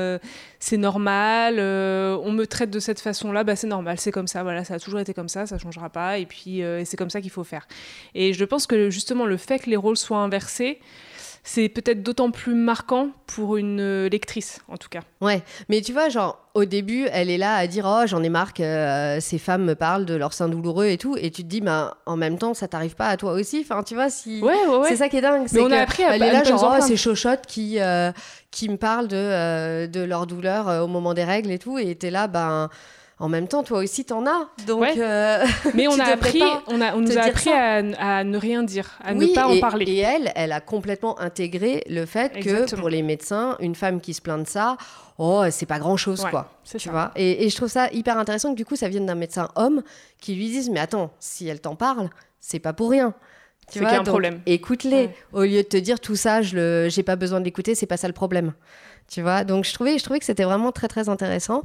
c'est 0.59 0.77
normal, 0.77 1.59
on 1.59 2.31
me 2.31 2.45
traite 2.45 2.69
de 2.69 2.79
cette 2.79 2.99
façon-là, 2.99 3.43
bah, 3.43 3.55
c'est 3.55 3.67
normal 3.67 3.94
c'est 3.99 4.11
comme 4.11 4.27
ça, 4.27 4.43
voilà, 4.43 4.63
ça 4.63 4.75
a 4.75 4.79
toujours 4.79 4.99
été 4.99 5.13
comme 5.13 5.29
ça, 5.29 5.45
ça 5.45 5.57
changera 5.57 5.89
pas, 5.89 6.17
et 6.17 6.25
puis 6.25 6.63
euh, 6.63 6.83
c'est 6.85 6.97
comme 6.97 7.09
ça 7.09 7.21
qu'il 7.21 7.31
faut 7.31 7.43
faire. 7.43 7.67
Et 8.13 8.33
je 8.33 8.45
pense 8.45 8.67
que 8.67 8.89
justement 8.89 9.25
le 9.25 9.37
fait 9.37 9.59
que 9.59 9.69
les 9.69 9.75
rôles 9.75 9.97
soient 9.97 10.19
inversés, 10.19 10.79
c'est 11.47 11.69
peut-être 11.69 12.01
d'autant 12.01 12.31
plus 12.31 12.55
marquant 12.55 13.09
pour 13.27 13.55
une 13.57 13.79
euh, 13.79 14.09
lectrice, 14.09 14.61
en 14.67 14.77
tout 14.77 14.89
cas. 14.89 15.01
Ouais, 15.21 15.43
mais 15.69 15.81
tu 15.81 15.93
vois, 15.93 16.09
genre, 16.09 16.39
au 16.55 16.65
début, 16.65 17.05
elle 17.11 17.29
est 17.29 17.37
là 17.37 17.55
à 17.55 17.67
dire 17.67 17.85
Oh, 17.87 18.07
j'en 18.07 18.23
ai 18.23 18.29
marre 18.29 18.51
que 18.51 18.63
euh, 18.63 19.19
ces 19.19 19.37
femmes 19.37 19.63
me 19.63 19.75
parlent 19.75 20.05
de 20.05 20.15
leur 20.15 20.33
sein 20.33 20.49
douloureux 20.49 20.87
et 20.87 20.97
tout. 20.97 21.15
Et 21.17 21.29
tu 21.29 21.43
te 21.43 21.47
dis, 21.47 21.61
bah, 21.61 21.97
en 22.07 22.17
même 22.17 22.39
temps, 22.39 22.55
ça 22.55 22.67
t'arrive 22.67 22.95
pas 22.95 23.09
à 23.09 23.17
toi 23.17 23.33
aussi. 23.33 23.63
Enfin, 23.63 23.83
tu 23.83 23.93
vois, 23.93 24.09
si. 24.09 24.41
Ouais, 24.41 24.55
ouais, 24.55 24.77
ouais. 24.77 24.89
C'est 24.89 24.95
ça 24.95 25.07
qui 25.07 25.17
est 25.17 25.21
dingue. 25.21 25.47
Mais 25.51 25.61
on 25.61 25.69
a 25.69 25.77
appris 25.77 26.03
à 26.03 26.15
Elle 26.15 26.23
est 26.23 26.31
là, 26.31 26.43
genre, 26.43 26.77
oh, 26.79 26.81
c'est 26.81 26.97
Chochotte 26.97 27.45
qui, 27.45 27.77
qui 28.49 28.69
me 28.69 28.77
parle 28.77 29.07
de, 29.07 29.85
de 29.85 30.01
leur 30.01 30.25
douleur 30.25 30.83
au 30.83 30.87
moment 30.87 31.13
des 31.13 31.25
règles 31.25 31.51
et 31.51 31.59
tout. 31.59 31.77
Et 31.77 31.93
t'es 31.93 32.09
là, 32.09 32.25
ben 32.25 32.71
en 33.17 33.29
même 33.29 33.47
temps, 33.47 33.63
toi 33.63 33.79
aussi, 33.79 34.03
t'en 34.03 34.25
as. 34.25 34.49
Donc, 34.67 34.85
euh, 34.97 35.45
mais 35.73 35.87
on 35.89 35.97
a 35.99 36.05
appris, 36.05 36.43
on, 36.67 36.81
a, 36.81 36.95
on 36.95 36.99
nous 36.99 37.17
a 37.17 37.21
appris 37.21 37.49
à, 37.49 38.23
ne 38.23 38.37
rien 38.37 38.63
dire, 38.63 38.99
à 39.03 39.13
ne 39.13 39.25
pas 39.27 39.47
en 39.47 39.57
parler. 39.59 39.85
Et 39.89 39.99
elle, 39.99 40.33
elle 40.35 40.51
a 40.51 40.59
complètement 40.59 41.17
intégré 41.19 41.83
le 41.89 42.05
fait 42.05 42.33
que 42.33 42.75
pour 42.75 42.89
les 42.89 43.01
médecins, 43.01 43.55
une 43.61 43.75
femme 43.75 44.01
qui 44.01 44.13
se 44.13 44.21
plaint 44.21 44.43
de 44.43 44.47
ça, 44.47 44.75
oh, 45.17 45.43
c'est 45.49 45.65
pas 45.65 45.79
grand 45.79 45.95
chose, 45.95 46.25
quoi. 46.29 46.51
Tu 46.77 46.89
vois? 46.89 47.11
Et, 47.15 47.49
je 47.49 47.55
trouve 47.55 47.69
ça 47.69 47.89
hyper 47.93 48.17
intéressant 48.17 48.51
que 48.51 48.57
du 48.57 48.65
coup, 48.65 48.75
ça 48.75 48.89
vienne 48.89 49.05
d'un 49.05 49.15
médecin 49.15 49.49
homme 49.55 49.81
qui 50.19 50.35
lui 50.35 50.47
dise, 50.47 50.69
mais 50.69 50.81
attends, 50.81 51.11
si 51.19 51.47
elle 51.47 51.61
t'en 51.61 51.75
parle, 51.75 52.09
c'est 52.41 52.59
pas 52.59 52.73
pour 52.73 52.89
rien. 52.89 53.13
C'est 53.69 53.79
qu'il 53.79 53.87
y 53.87 53.91
a 53.91 53.99
un 54.01 54.03
problème. 54.03 54.41
Écoute-les. 54.45 55.09
Au 55.31 55.41
lieu 55.41 55.63
de 55.63 55.67
te 55.67 55.77
dire 55.77 55.99
tout 55.99 56.15
ça, 56.15 56.41
je 56.41 56.87
j'ai 56.89 57.01
pas 57.01 57.15
besoin 57.15 57.39
de 57.39 57.45
l'écouter, 57.45 57.75
c'est 57.75 57.87
pas 57.87 57.97
ça 57.97 58.07
le 58.07 58.13
problème. 58.13 58.53
Tu 59.07 59.21
vois? 59.21 59.43
Donc 59.43 59.65
je 59.65 59.73
trouvais, 59.73 59.97
je 59.97 60.03
trouvais 60.03 60.19
que 60.19 60.25
c'était 60.25 60.43
vraiment 60.43 60.71
très 60.71 60.87
très 60.87 61.09
intéressant. 61.09 61.63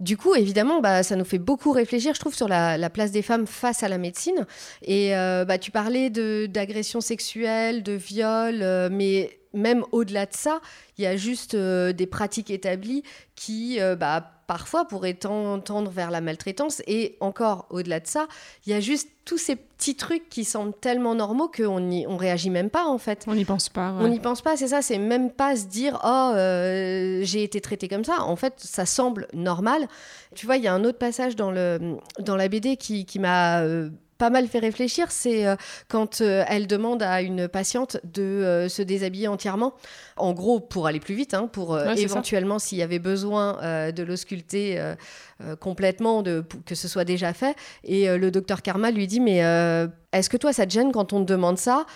Du 0.00 0.16
coup, 0.16 0.34
évidemment, 0.34 0.80
bah, 0.80 1.02
ça 1.02 1.14
nous 1.14 1.26
fait 1.26 1.38
beaucoup 1.38 1.72
réfléchir, 1.72 2.14
je 2.14 2.20
trouve, 2.20 2.34
sur 2.34 2.48
la, 2.48 2.90
place 2.90 3.10
des 3.10 3.20
femmes 3.20 3.46
face 3.46 3.82
à 3.82 3.88
la 3.88 3.98
médecine. 3.98 4.46
Et 4.82 5.14
euh, 5.14 5.44
bah, 5.44 5.58
tu 5.58 5.70
parlais 5.70 6.08
d'agression 6.10 7.02
sexuelle, 7.02 7.82
de 7.82 7.92
viol, 7.92 8.60
euh, 8.62 8.88
mais 8.90 9.39
même 9.52 9.84
au-delà 9.92 10.26
de 10.26 10.34
ça, 10.34 10.60
il 10.98 11.04
y 11.04 11.06
a 11.06 11.16
juste 11.16 11.54
euh, 11.54 11.92
des 11.92 12.06
pratiques 12.06 12.50
établies 12.50 13.02
qui, 13.34 13.78
bah, 13.98 14.32
parfois, 14.46 14.84
pourraient 14.84 15.14
tendre 15.14 15.90
vers 15.90 16.10
la 16.10 16.20
maltraitance. 16.20 16.82
Et 16.86 17.16
encore 17.20 17.66
au-delà 17.70 18.00
de 18.00 18.06
ça, 18.06 18.26
il 18.66 18.72
y 18.72 18.74
a 18.74 18.80
juste 18.80 19.08
tous 19.24 19.38
ces 19.38 19.54
petits 19.54 19.94
trucs 19.94 20.28
qui 20.28 20.44
semblent 20.44 20.74
tellement 20.80 21.14
normaux 21.14 21.48
qu'on 21.48 21.78
n'y 21.78 22.04
on 22.08 22.16
réagit 22.16 22.50
même 22.50 22.68
pas 22.68 22.84
en 22.84 22.98
fait. 22.98 23.24
On 23.28 23.36
n'y 23.36 23.44
pense 23.44 23.68
pas. 23.68 23.94
On 24.00 24.08
n'y 24.08 24.18
pense 24.18 24.42
pas, 24.42 24.56
c'est 24.56 24.66
ça. 24.66 24.82
C'est 24.82 24.98
même 24.98 25.30
pas 25.30 25.54
se 25.54 25.66
dire 25.66 26.00
oh 26.02 26.32
euh, 26.34 27.20
j'ai 27.22 27.44
été 27.44 27.60
traité 27.60 27.86
comme 27.86 28.02
ça. 28.02 28.24
En 28.24 28.34
fait, 28.34 28.54
ça 28.56 28.86
semble 28.86 29.28
normal. 29.32 29.86
Tu 30.34 30.46
vois, 30.46 30.56
il 30.56 30.64
y 30.64 30.66
a 30.66 30.74
un 30.74 30.82
autre 30.82 30.98
passage 30.98 31.36
dans 31.36 31.52
le 31.52 31.96
dans 32.18 32.34
la 32.34 32.48
BD 32.48 32.76
qui, 32.76 33.04
qui 33.04 33.20
m'a 33.20 33.60
euh, 33.60 33.90
pas 34.20 34.28
mal 34.28 34.46
fait 34.48 34.58
réfléchir, 34.58 35.10
c'est 35.10 35.46
euh, 35.46 35.56
quand 35.88 36.20
euh, 36.20 36.44
elle 36.46 36.66
demande 36.66 37.02
à 37.02 37.22
une 37.22 37.48
patiente 37.48 37.96
de 38.04 38.22
euh, 38.22 38.68
se 38.68 38.82
déshabiller 38.82 39.28
entièrement. 39.28 39.72
En 40.18 40.34
gros, 40.34 40.60
pour 40.60 40.86
aller 40.86 41.00
plus 41.00 41.14
vite, 41.14 41.32
hein, 41.32 41.48
pour 41.50 41.80
éventuellement, 41.80 42.58
s'il 42.58 42.76
y 42.76 42.82
avait 42.82 42.98
besoin 42.98 43.90
de 43.90 44.02
l'ausculter 44.02 44.78
complètement, 45.60 46.22
de, 46.22 46.44
que 46.66 46.74
ce 46.74 46.88
soit 46.88 47.06
déjà 47.06 47.32
fait. 47.32 47.56
Et 47.84 48.14
le 48.14 48.30
docteur 48.30 48.60
Karma 48.60 48.90
lui 48.90 49.06
dit, 49.06 49.20
mais 49.20 49.38
est-ce 50.12 50.28
que 50.28 50.36
toi, 50.36 50.52
ça 50.52 50.66
te 50.66 50.72
gêne 50.72 50.92
quand 50.92 51.14
on 51.14 51.24
te 51.24 51.32
demande 51.32 51.56
ça? 51.56 51.86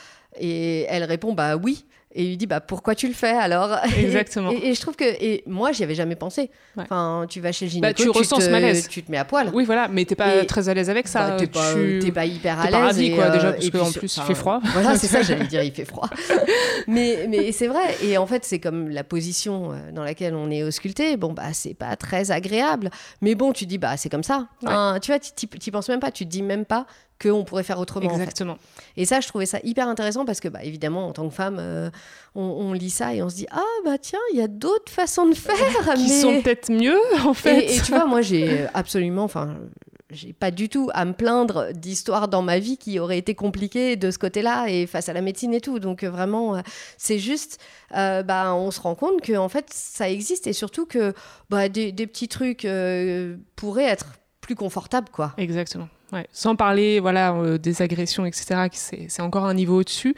Et 0.40 0.86
elle 0.88 1.04
répond, 1.04 1.34
bah 1.34 1.56
oui. 1.56 1.84
Et 2.16 2.22
il 2.24 2.28
lui 2.30 2.36
dit 2.36 2.46
bah 2.46 2.60
pourquoi 2.60 2.94
tu 2.94 3.08
le 3.08 3.14
fais 3.14 3.32
alors? 3.32 3.76
Exactement. 3.98 4.50
et, 4.50 4.74
je 4.74 4.80
trouve 4.80 4.94
que 4.94 5.04
et 5.04 5.42
moi 5.46 5.72
j'y 5.72 5.82
avais 5.82 5.96
jamais 5.96 6.14
pensé. 6.14 6.50
Enfin 6.76 7.26
tu 7.28 7.40
vas 7.40 7.50
chez 7.50 7.64
le 7.64 7.70
gynéco, 7.72 7.88
bah, 7.88 7.94
tu, 7.94 8.08
ressens 8.08 8.40
ce 8.40 8.50
malaise. 8.50 8.88
tu 8.88 9.02
te 9.02 9.10
mets 9.10 9.18
à 9.18 9.24
poil. 9.24 9.50
Oui 9.52 9.64
voilà, 9.64 9.88
mais 9.88 10.04
t'es 10.04 10.14
pas 10.14 10.44
très 10.44 10.68
à 10.68 10.74
l'aise 10.74 10.90
avec 10.90 11.08
ça. 11.08 11.30
Bah, 11.30 11.36
t'es 11.36 11.46
pas, 11.48 11.74
pas, 12.14 12.26
hyper 12.26 12.60
à 12.60 12.64
l'aise. 12.64 12.72
Pas 12.72 12.80
ravi 12.86 13.14
quoi 13.14 13.30
déjà 13.30 13.48
euh, 13.48 13.52
parce 13.52 13.70
qu'en 13.70 13.92
plus 13.98 14.16
il 14.16 14.22
fait 14.22 14.34
froid. 14.34 14.60
Voilà 14.74 14.96
c'est 14.96 15.06
ça 15.06 15.22
j'allais 15.22 15.46
dire 15.46 15.62
il 15.62 15.72
fait 15.72 15.84
froid. 15.84 16.08
mais 16.86 17.26
mais 17.28 17.50
c'est 17.52 17.66
vrai 17.66 17.96
et 18.02 18.16
en 18.16 18.26
fait 18.26 18.44
c'est 18.44 18.60
comme 18.60 18.88
la 18.88 19.04
position 19.04 19.72
euh, 19.72 19.92
dans 19.92 20.04
laquelle 20.04 20.34
on 20.34 20.50
est 20.50 20.62
ausculté. 20.62 21.16
Bon 21.16 21.32
bah 21.32 21.52
c'est 21.52 21.74
pas 21.74 21.96
très 21.96 22.30
agréable. 22.30 22.90
Mais 23.22 23.34
bon 23.34 23.52
tu 23.52 23.66
dis 23.66 23.78
bah 23.78 23.96
c'est 23.96 24.08
comme 24.08 24.22
ça. 24.22 24.46
tu 24.60 25.10
vois 25.10 25.18
tu 25.18 25.70
penses 25.72 25.88
même 25.88 26.00
pas, 26.00 26.12
tu 26.12 26.24
te 26.24 26.30
dis 26.30 26.42
même 26.42 26.64
pas 26.64 26.86
qu'on 27.22 27.44
pourrait 27.44 27.62
faire 27.62 27.78
autrement. 27.78 28.10
Exactement. 28.10 28.58
Et 28.96 29.04
ça, 29.04 29.20
je 29.20 29.28
trouvais 29.28 29.46
ça 29.46 29.58
hyper 29.62 29.88
intéressant 29.88 30.24
parce 30.24 30.40
que, 30.40 30.48
bah, 30.48 30.64
évidemment, 30.64 31.08
en 31.08 31.12
tant 31.12 31.28
que 31.28 31.34
femme, 31.34 31.58
euh, 31.60 31.90
on, 32.34 32.72
lit 32.72 32.90
ça 32.90 33.14
et 33.14 33.22
on 33.22 33.28
se 33.28 33.36
dit 33.36 33.46
Ah, 33.50 33.62
bah 33.84 33.98
tiens, 33.98 34.20
il 34.32 34.38
y 34.38 34.42
a 34.42 34.48
d'autres 34.48 34.90
façons 34.90 35.26
de 35.26 35.34
faire. 35.34 35.54
Qui 35.94 36.08
sont 36.08 36.42
peut-être 36.42 36.70
mieux, 36.70 36.98
en 37.24 37.34
fait. 37.34 37.76
Et, 37.76 37.80
tu 37.80 37.92
vois, 37.92 38.06
moi, 38.06 38.22
j'ai 38.22 38.66
absolument. 38.74 39.24
Enfin, 39.24 39.56
j'ai 40.10 40.32
pas 40.32 40.50
du 40.50 40.68
tout 40.68 40.90
à 40.92 41.04
me 41.04 41.12
plaindre 41.12 41.72
d'histoires 41.72 42.28
dans 42.28 42.42
ma 42.42 42.58
vie 42.58 42.76
qui 42.76 42.98
auraient 42.98 43.18
été 43.18 43.34
compliquées 43.34 43.96
de 43.96 44.10
ce 44.10 44.18
côté-là 44.18 44.66
et 44.68 44.86
face 44.86 45.08
à 45.08 45.12
la 45.12 45.20
médecine 45.20 45.54
et 45.54 45.60
tout. 45.60 45.78
Donc, 45.78 46.02
euh, 46.02 46.10
vraiment, 46.10 46.56
euh, 46.56 46.60
c'est 46.98 47.18
juste. 47.18 47.60
bah, 47.90 48.54
on 48.54 48.70
se 48.70 48.80
rend 48.80 48.96
compte 48.96 49.20
que 49.20 49.36
en 49.36 49.48
fait 49.48 49.66
ça 49.72 50.10
existe 50.10 50.48
et 50.48 50.52
surtout 50.52 50.84
que 50.84 51.14
bah, 51.48 51.68
des, 51.68 51.92
des 51.92 52.06
petits 52.08 52.28
trucs 52.28 52.66
pourraient 53.54 53.84
être 53.84 54.06
plus 54.40 54.56
confortables 54.56 55.08
quoi. 55.10 55.32
Exactement. 55.38 55.88
Sans 56.32 56.56
parler 56.56 57.00
voilà, 57.00 57.34
euh, 57.34 57.58
des 57.58 57.82
agressions, 57.82 58.26
etc., 58.26 58.68
c'est 58.72 59.22
encore 59.22 59.44
un 59.44 59.54
niveau 59.54 59.80
au-dessus. 59.80 60.14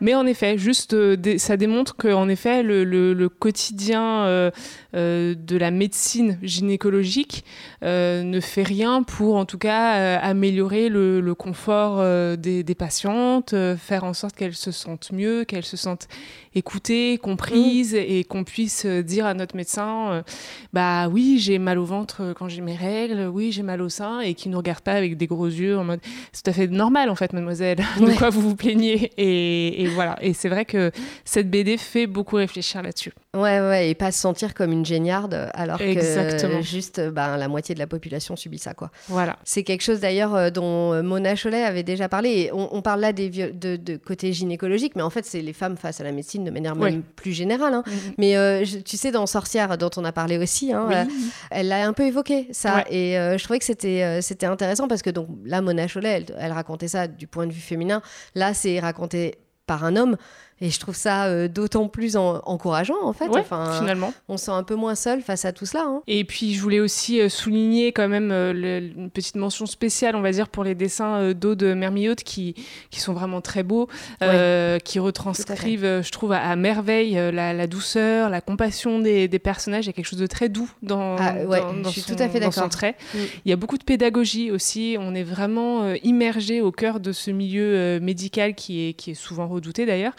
Mais 0.00 0.14
en 0.14 0.26
effet, 0.26 0.58
juste, 0.58 0.94
euh, 0.94 1.16
ça 1.38 1.56
démontre 1.56 1.96
qu'en 1.96 2.28
effet, 2.28 2.62
le, 2.62 2.84
le, 2.84 3.28
quotidien 3.28 4.24
euh, 4.24 4.50
de 4.92 5.56
la 5.56 5.70
médecine 5.70 6.38
gynécologique 6.42 7.44
ne 7.82 8.40
fait 8.40 8.62
rien 8.62 9.02
pour, 9.02 9.36
en 9.36 9.44
tout 9.44 9.58
cas, 9.58 10.18
améliorer 10.18 10.88
le, 10.88 11.20
le 11.20 11.34
confort 11.34 12.02
des, 12.36 12.62
des, 12.62 12.74
patientes, 12.74 13.54
faire 13.76 14.04
en 14.04 14.14
sorte 14.14 14.34
qu'elles 14.34 14.54
se 14.54 14.70
sentent 14.70 15.12
mieux, 15.12 15.44
qu'elles 15.44 15.64
se 15.64 15.76
sentent 15.76 16.08
écoutées, 16.54 17.18
comprises, 17.18 17.94
mm. 17.94 18.04
et 18.06 18.24
qu'on 18.24 18.44
puisse 18.44 18.86
dire 18.86 19.26
à 19.26 19.34
notre 19.34 19.56
médecin, 19.56 20.24
bah 20.72 21.08
oui, 21.08 21.38
j'ai 21.38 21.58
mal 21.58 21.78
au 21.78 21.84
ventre 21.84 22.34
quand 22.36 22.48
j'ai 22.48 22.60
mes 22.60 22.76
règles, 22.76 23.28
oui, 23.32 23.52
j'ai 23.52 23.62
mal 23.62 23.82
au 23.82 23.88
sein, 23.88 24.20
et 24.20 24.34
qui 24.34 24.48
ne 24.48 24.54
nous 24.54 24.58
regarde 24.58 24.80
pas 24.80 24.94
avec 24.94 25.16
des 25.16 25.26
gros 25.26 25.37
yeux 25.46 25.78
en 25.78 25.84
mode 25.84 26.00
c'est 26.32 26.42
tout 26.42 26.50
à 26.50 26.52
fait 26.52 26.66
normal 26.66 27.10
en 27.10 27.14
fait 27.14 27.32
mademoiselle 27.32 27.78
de 28.00 28.16
quoi 28.16 28.30
vous 28.30 28.40
vous 28.40 28.56
plaignez. 28.56 29.12
Et, 29.16 29.86
voilà. 29.88 30.16
Et 30.20 30.32
c'est 30.32 30.48
vrai 30.48 30.64
que 30.64 30.90
cette 31.24 31.50
BD 31.50 31.76
fait 31.76 32.06
beaucoup 32.06 32.36
réfléchir 32.36 32.82
là-dessus 32.82 33.12
ouais 33.38 33.60
ouais 33.60 33.90
et 33.90 33.94
pas 33.94 34.12
se 34.12 34.20
sentir 34.20 34.54
comme 34.54 34.72
une 34.72 34.84
géniarde 34.84 35.50
alors 35.54 35.78
que 35.78 36.62
juste 36.62 37.00
ben, 37.00 37.36
la 37.36 37.48
moitié 37.48 37.74
de 37.74 37.80
la 37.80 37.86
population 37.86 38.36
subit 38.36 38.58
ça 38.58 38.74
quoi 38.74 38.90
voilà 39.08 39.36
c'est 39.44 39.62
quelque 39.62 39.82
chose 39.82 40.00
d'ailleurs 40.00 40.34
euh, 40.34 40.50
dont 40.50 40.92
euh, 40.92 41.02
Mona 41.02 41.34
Cholet 41.34 41.62
avait 41.62 41.82
déjà 41.82 42.08
parlé 42.08 42.30
et 42.30 42.50
on, 42.52 42.82
parle 42.82 43.00
là 43.00 43.12
des 43.12 43.28
de, 43.30 43.96
côté 43.96 44.32
gynécologique 44.32 44.94
mais 44.96 45.02
en 45.02 45.10
fait 45.10 45.24
c'est 45.24 45.40
les 45.40 45.52
femmes 45.52 45.76
face 45.76 46.00
à 46.00 46.04
la 46.04 46.12
médecine 46.12 46.44
de 46.44 46.50
manière 46.50 46.76
même 46.76 47.02
plus 47.02 47.32
générale 47.32 47.74
hein. 47.74 47.82
mm-hmm. 47.86 48.14
mais 48.18 48.36
euh, 48.36 48.64
tu 48.84 48.96
sais 48.96 49.10
dans 49.10 49.26
Sorcière 49.26 49.76
dont 49.78 49.90
on 49.96 50.04
a 50.04 50.12
parlé 50.12 50.38
aussi 50.38 50.72
hein, 50.72 51.06
elle 51.50 51.68
l'a 51.68 51.86
un 51.86 51.92
peu 51.92 52.04
évoqué 52.04 52.48
ça 52.52 52.84
et 52.90 53.14
je 53.14 53.42
trouvais 53.42 53.58
que 53.58 53.64
c'était 53.64 54.20
c'était 54.22 54.46
intéressant 54.46 54.88
parce 54.88 55.02
que 55.02 55.10
donc 55.10 55.28
là, 55.44 55.60
Mona 55.62 55.86
Cholet, 55.88 56.26
elle, 56.38 56.52
racontait 56.52 56.88
ça 56.88 57.06
du 57.06 57.26
point 57.26 57.46
de 57.46 57.52
vue 57.52 57.60
féminin. 57.60 58.02
Là, 58.34 58.54
c'est 58.54 58.78
raconté 58.80 59.36
par 59.66 59.84
un 59.84 59.96
homme. 59.96 60.16
Et 60.60 60.70
je 60.70 60.80
trouve 60.80 60.96
ça 60.96 61.26
euh, 61.26 61.46
d'autant 61.46 61.88
plus 61.88 62.16
encourageant, 62.16 63.00
en 63.02 63.12
fait. 63.12 63.28
enfin, 63.28 63.78
finalement. 63.78 64.12
On 64.28 64.36
se 64.36 64.46
sent 64.46 64.50
un 64.50 64.64
peu 64.64 64.74
moins 64.74 64.96
seul 64.96 65.22
face 65.22 65.44
à 65.44 65.52
tout 65.52 65.66
cela. 65.66 65.84
Hein. 65.84 66.02
Et 66.08 66.24
puis, 66.24 66.54
je 66.54 66.60
voulais 66.60 66.80
aussi 66.80 67.20
euh, 67.20 67.28
souligner 67.28 67.92
quand 67.92 68.08
même 68.08 68.30
euh, 68.32 68.80
une 68.96 69.10
petite 69.10 69.36
mention 69.36 69.66
spéciale, 69.66 70.16
on 70.16 70.20
va 70.20 70.32
dire, 70.32 70.48
pour 70.48 70.64
les 70.64 70.74
dessins 70.74 71.32
d'eau 71.32 71.54
de 71.54 71.74
Mermiotte 71.74 72.24
qui, 72.24 72.54
qui 72.90 73.00
sont 73.00 73.12
vraiment 73.12 73.40
très 73.40 73.62
beaux, 73.62 73.88
qui 74.20 74.98
retranscrivent, 74.98 76.02
je 76.02 76.10
trouve, 76.10 76.32
à, 76.32 76.56
merveille 76.56 77.14
la, 77.32 77.66
douceur, 77.66 78.30
la 78.30 78.40
compassion 78.40 78.98
des, 78.98 79.28
des, 79.28 79.38
personnages. 79.38 79.84
Il 79.84 79.88
y 79.88 79.90
a 79.90 79.92
quelque 79.92 80.06
chose 80.06 80.18
de 80.18 80.26
très 80.26 80.48
doux 80.48 80.70
dans, 80.82 81.16
ah, 81.18 81.34
dans, 81.44 81.90
son, 81.90 82.14
tout 82.14 82.22
à 82.22 82.28
fait 82.28 82.50
son, 82.50 82.68
trait. 82.68 82.96
Mm. 83.14 83.18
Il 83.44 83.50
y 83.50 83.52
a 83.52 83.56
beaucoup 83.56 83.78
de 83.78 83.84
pédagogie 83.84 84.50
aussi. 84.50 84.96
On 84.98 85.14
est 85.14 85.22
vraiment 85.22 85.92
immergé 86.02 86.60
au 86.60 86.72
cœur 86.72 87.00
de 87.00 87.12
ce 87.12 87.30
milieu 87.30 88.00
médical 88.00 88.54
qui 88.54 88.88
est, 88.88 88.92
qui 88.94 89.12
est 89.12 89.14
souvent 89.14 89.46
redouté 89.46 89.86
d'ailleurs. 89.86 90.14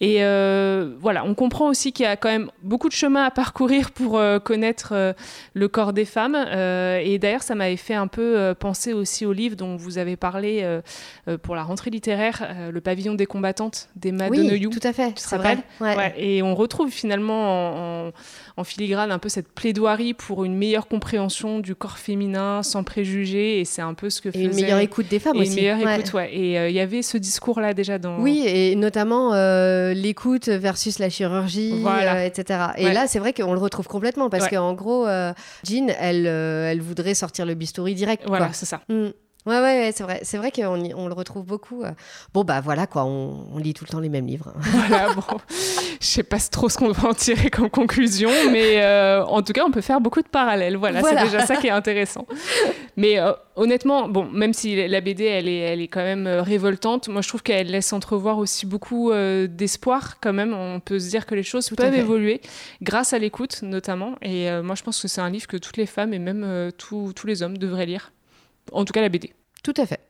Et 0.00 0.24
euh, 0.24 0.94
voilà, 0.98 1.24
on 1.24 1.34
comprend 1.34 1.68
aussi 1.68 1.92
qu'il 1.92 2.04
y 2.04 2.08
a 2.08 2.16
quand 2.16 2.30
même 2.30 2.50
beaucoup 2.62 2.88
de 2.88 2.94
chemin 2.94 3.24
à 3.24 3.30
parcourir 3.30 3.90
pour 3.90 4.18
euh, 4.18 4.38
connaître 4.38 4.90
euh, 4.92 5.12
le 5.54 5.68
corps 5.68 5.92
des 5.92 6.04
femmes. 6.04 6.34
et 6.34 7.18
d'ailleurs, 7.18 7.42
ça 7.42 7.54
m'avait 7.54 7.76
fait 7.76 7.94
un 7.94 8.06
peu 8.06 8.54
penser 8.58 8.92
aussi 8.92 9.26
au 9.26 9.32
livre 9.32 9.56
dont 9.56 9.76
vous 9.76 9.98
avez 9.98 10.16
parlé 10.16 10.80
pour 11.42 11.54
la 11.54 11.62
rentrée 11.62 11.90
littéraire, 11.90 12.70
Le 12.70 12.80
pavillon 12.80 13.14
des 13.14 13.26
combattantes 13.26 13.88
d'Emma 13.96 14.28
oui, 14.28 14.68
tout 14.70 14.80
à 14.82 14.92
fait, 14.92 15.12
c'est 15.16 15.36
vrai. 15.36 15.58
Et 16.16 16.42
on 16.42 16.54
retrouve 16.54 16.90
finalement 16.90 18.06
en, 18.06 18.12
en, 18.56 18.64
filigrane 18.64 19.10
un 19.10 19.18
peu 19.18 19.28
cette 19.28 19.48
plaidoirie 19.48 20.14
pour 20.14 20.44
une 20.44 20.54
meilleure 20.54 20.86
compréhension 20.86 21.58
du 21.58 21.74
corps 21.74 21.98
féminin 21.98 22.62
sans 22.62 22.84
préjugés. 22.84 23.60
Et 23.60 23.64
c'est 23.64 23.82
un 23.82 23.94
peu 23.94 24.10
ce 24.10 24.20
que 24.20 24.30
faisait... 24.30 24.44
Et 24.44 24.46
une 24.46 24.54
meilleure 24.54 24.78
écoute 24.78 25.08
des 25.08 25.18
femmes 25.18 25.38
aussi. 25.38 25.50
Une 25.50 25.56
meilleure 25.56 25.78
écoute, 25.78 26.12
ouais. 26.14 26.32
Et 26.32 26.68
il 26.68 26.74
y 26.74 26.80
avait 26.80 27.02
ce 27.02 27.18
discours-là 27.18 27.74
déjà 27.74 27.98
dans... 27.98 28.18
Oui, 28.18 28.42
et 28.46 28.76
notamment 28.76 29.34
euh, 29.34 29.69
l'écoute 29.94 30.48
versus 30.48 30.98
la 30.98 31.10
chirurgie, 31.10 31.84
euh, 31.86 32.24
etc. 32.24 32.70
Et 32.76 32.92
là, 32.92 33.06
c'est 33.06 33.18
vrai 33.18 33.32
qu'on 33.32 33.52
le 33.52 33.58
retrouve 33.58 33.86
complètement 33.86 34.30
parce 34.30 34.48
qu'en 34.48 34.74
gros, 34.74 35.06
euh, 35.06 35.32
Jean, 35.64 35.90
elle, 35.98 36.26
elle 36.26 36.80
voudrait 36.80 37.14
sortir 37.14 37.46
le 37.46 37.54
bistouri 37.54 37.94
direct. 37.94 38.24
Voilà, 38.26 38.52
c'est 38.52 38.66
ça. 38.66 38.80
Mm. 38.88 39.08
Ouais, 39.46 39.60
ouais, 39.60 39.90
c'est 39.94 40.02
vrai. 40.02 40.20
C'est 40.22 40.36
vrai 40.36 40.50
qu'on 40.50 40.82
on 40.94 41.08
le 41.08 41.14
retrouve 41.14 41.44
beaucoup. 41.44 41.82
Bon, 42.34 42.44
bah 42.44 42.60
voilà, 42.60 42.86
quoi. 42.86 43.04
On, 43.04 43.58
lit 43.58 43.74
tout 43.74 43.84
le 43.84 43.90
temps 43.90 44.00
les 44.00 44.08
mêmes 44.08 44.26
livres. 44.26 44.52
Voilà, 44.70 45.14
bon. 45.14 45.22
Je 46.00 46.06
sais 46.06 46.22
pas 46.22 46.38
trop 46.38 46.68
ce 46.68 46.78
qu'on 46.78 46.92
va 46.92 47.10
en 47.10 47.14
tirer 47.14 47.50
comme 47.50 47.70
conclusion, 47.70 48.30
mais 48.50 48.84
en 49.26 49.42
tout 49.42 49.52
cas, 49.52 49.64
on 49.64 49.70
peut 49.70 49.80
faire 49.80 50.00
beaucoup 50.00 50.22
de 50.22 50.28
parallèles. 50.28 50.76
Voilà, 50.76 51.02
c'est 51.02 51.24
déjà 51.24 51.46
ça 51.46 51.56
qui 51.56 51.66
est 51.66 51.70
intéressant. 51.70 52.26
Mais 52.96 53.18
honnêtement, 53.60 54.08
bon, 54.08 54.24
même 54.24 54.54
si 54.54 54.88
la 54.88 55.00
BD, 55.00 55.24
elle 55.24 55.48
est, 55.48 55.58
elle 55.58 55.80
est 55.80 55.88
quand 55.88 56.02
même 56.02 56.26
euh, 56.26 56.42
révoltante, 56.42 57.08
moi 57.08 57.20
je 57.20 57.28
trouve 57.28 57.42
qu'elle 57.42 57.70
laisse 57.70 57.92
entrevoir 57.92 58.38
aussi 58.38 58.66
beaucoup 58.66 59.12
euh, 59.12 59.46
d'espoir 59.46 60.18
quand 60.20 60.32
même. 60.32 60.54
On 60.54 60.80
peut 60.80 60.98
se 60.98 61.10
dire 61.10 61.26
que 61.26 61.34
les 61.34 61.42
choses 61.42 61.68
peuvent 61.70 61.94
évoluer 61.94 62.40
grâce 62.82 63.12
à 63.12 63.18
l'écoute 63.18 63.60
notamment. 63.62 64.14
Et 64.22 64.50
euh, 64.50 64.62
moi 64.62 64.74
je 64.74 64.82
pense 64.82 65.00
que 65.00 65.08
c'est 65.08 65.20
un 65.20 65.30
livre 65.30 65.46
que 65.46 65.58
toutes 65.58 65.76
les 65.76 65.86
femmes 65.86 66.14
et 66.14 66.18
même 66.18 66.70
tous 66.78 67.14
les 67.26 67.42
hommes 67.42 67.58
devraient 67.58 67.86
lire. 67.86 68.12
En 68.72 68.84
tout 68.84 68.92
cas 68.92 69.00
la 69.00 69.08
BD. 69.08 69.32
Tout 69.62 69.74
à 69.76 69.86
fait. 69.86 70.00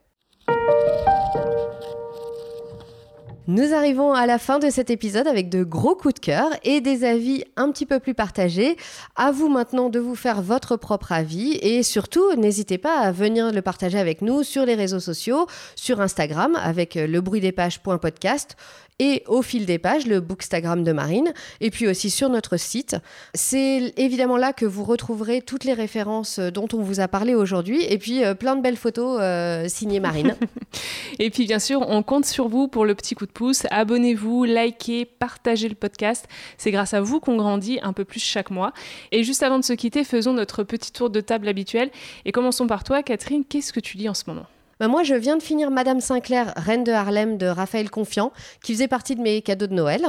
Nous 3.47 3.75
arrivons 3.75 4.13
à 4.13 4.27
la 4.27 4.39
fin 4.39 4.61
de 4.61 4.71
cet 4.71 4.91
épisode 4.91 5.27
avec 5.27 5.49
de 5.49 5.65
gros 5.65 5.97
coups 5.97 6.15
de 6.15 6.21
cœur 6.21 6.51
et 6.63 6.81
des 6.81 7.03
avis 7.03 7.43
un 7.57 7.73
petit 7.73 7.85
peu 7.85 7.99
plus 7.99 8.15
partagés. 8.15 8.77
À 9.17 9.33
vous 9.33 9.49
maintenant 9.49 9.89
de 9.89 9.99
vous 9.99 10.15
faire 10.15 10.41
votre 10.41 10.77
propre 10.77 11.11
avis 11.11 11.59
et 11.61 11.83
surtout 11.83 12.33
n'hésitez 12.37 12.79
pas 12.79 13.01
à 13.01 13.11
venir 13.11 13.51
le 13.51 13.61
partager 13.61 13.99
avec 13.99 14.23
nous 14.23 14.45
sur 14.45 14.65
les 14.65 14.77
réseaux 14.77 15.01
sociaux, 15.01 15.49
sur 15.75 16.01
Instagram 16.01 16.57
avec 16.63 16.95
lebruitdespages.podcast 16.95 18.57
et 19.01 19.25
au 19.27 19.41
fil 19.41 19.65
des 19.65 19.79
pages, 19.79 20.07
le 20.07 20.21
bookstagram 20.21 20.85
de 20.85 20.93
Marine, 20.93 21.33
et 21.61 21.71
puis 21.71 21.89
aussi 21.89 22.11
sur 22.11 22.29
notre 22.29 22.59
site. 22.59 22.97
C'est 23.35 23.95
évidemment 23.97 24.37
là 24.37 24.53
que 24.53 24.67
vous 24.67 24.85
retrouverez 24.85 25.41
toutes 25.41 25.65
les 25.65 25.73
références 25.73 26.39
euh, 26.39 26.51
dont 26.51 26.69
on 26.75 26.83
vous 26.83 27.01
a 27.01 27.09
parlé 27.09 27.35
aujourd'hui, 27.35 27.83
et 27.83 27.97
puis 27.97 28.23
euh, 28.23 28.35
plein 28.35 28.57
de 28.57 28.61
belles 28.61 28.77
photos 28.77 29.19
euh, 29.21 29.67
signées 29.69 30.01
Marine. 30.01 30.37
et 31.19 31.31
puis 31.31 31.47
bien 31.47 31.59
sûr, 31.59 31.81
on 31.89 32.03
compte 32.03 32.27
sur 32.27 32.49
vous 32.49 32.69
pour 32.69 32.85
le 32.85 32.95
petit 32.95 33.15
coup 33.15 33.25
de 33.25 33.33
pouce. 33.33 33.67
Abonnez-vous, 33.71 34.45
likez, 34.45 35.07
partagez 35.07 35.71
le 35.71 35.75
podcast. 35.75 36.29
C'est 36.59 36.71
grâce 36.71 36.93
à 36.93 37.01
vous 37.01 37.21
qu'on 37.21 37.37
grandit 37.37 37.81
un 37.83 37.95
peu 37.95 38.05
plus 38.05 38.21
chaque 38.21 38.51
mois. 38.51 38.75
Et 39.13 39.25
juste 39.25 39.43
avant 39.43 39.59
de 39.59 39.65
se 39.65 39.73
quitter, 39.73 40.05
faisons 40.05 40.35
notre 40.35 40.63
petit 40.63 40.93
tour 40.93 41.09
de 41.09 41.23
table 41.23 41.49
habituel. 41.49 41.91
Et 42.27 42.33
commençons 42.33 42.67
par 42.67 42.85
toi, 42.85 43.03
Catherine. 43.03 43.45
Qu'est-ce 43.49 43.73
que 43.73 43.81
tu 43.81 43.97
lis 43.97 44.11
en 44.11 44.15
ce 44.15 44.25
moment? 44.27 44.47
Bah, 44.81 44.89
Moi, 44.89 45.05
je 45.05 45.15
viens 45.15 45.37
de 45.37 45.43
finir 45.43 45.71
Madame 45.71 46.01
Sinclair, 46.01 46.53
Reine 46.57 46.83
de 46.83 46.91
Harlem 46.91 47.37
de 47.37 47.47
Raphaël 47.47 47.91
Confiant, 47.91 48.33
qui 48.65 48.73
faisait 48.73 48.89
partie 48.89 49.15
de 49.15 49.21
mes 49.21 49.43
cadeaux 49.43 49.67
de 49.67 49.75
Noël. 49.75 50.07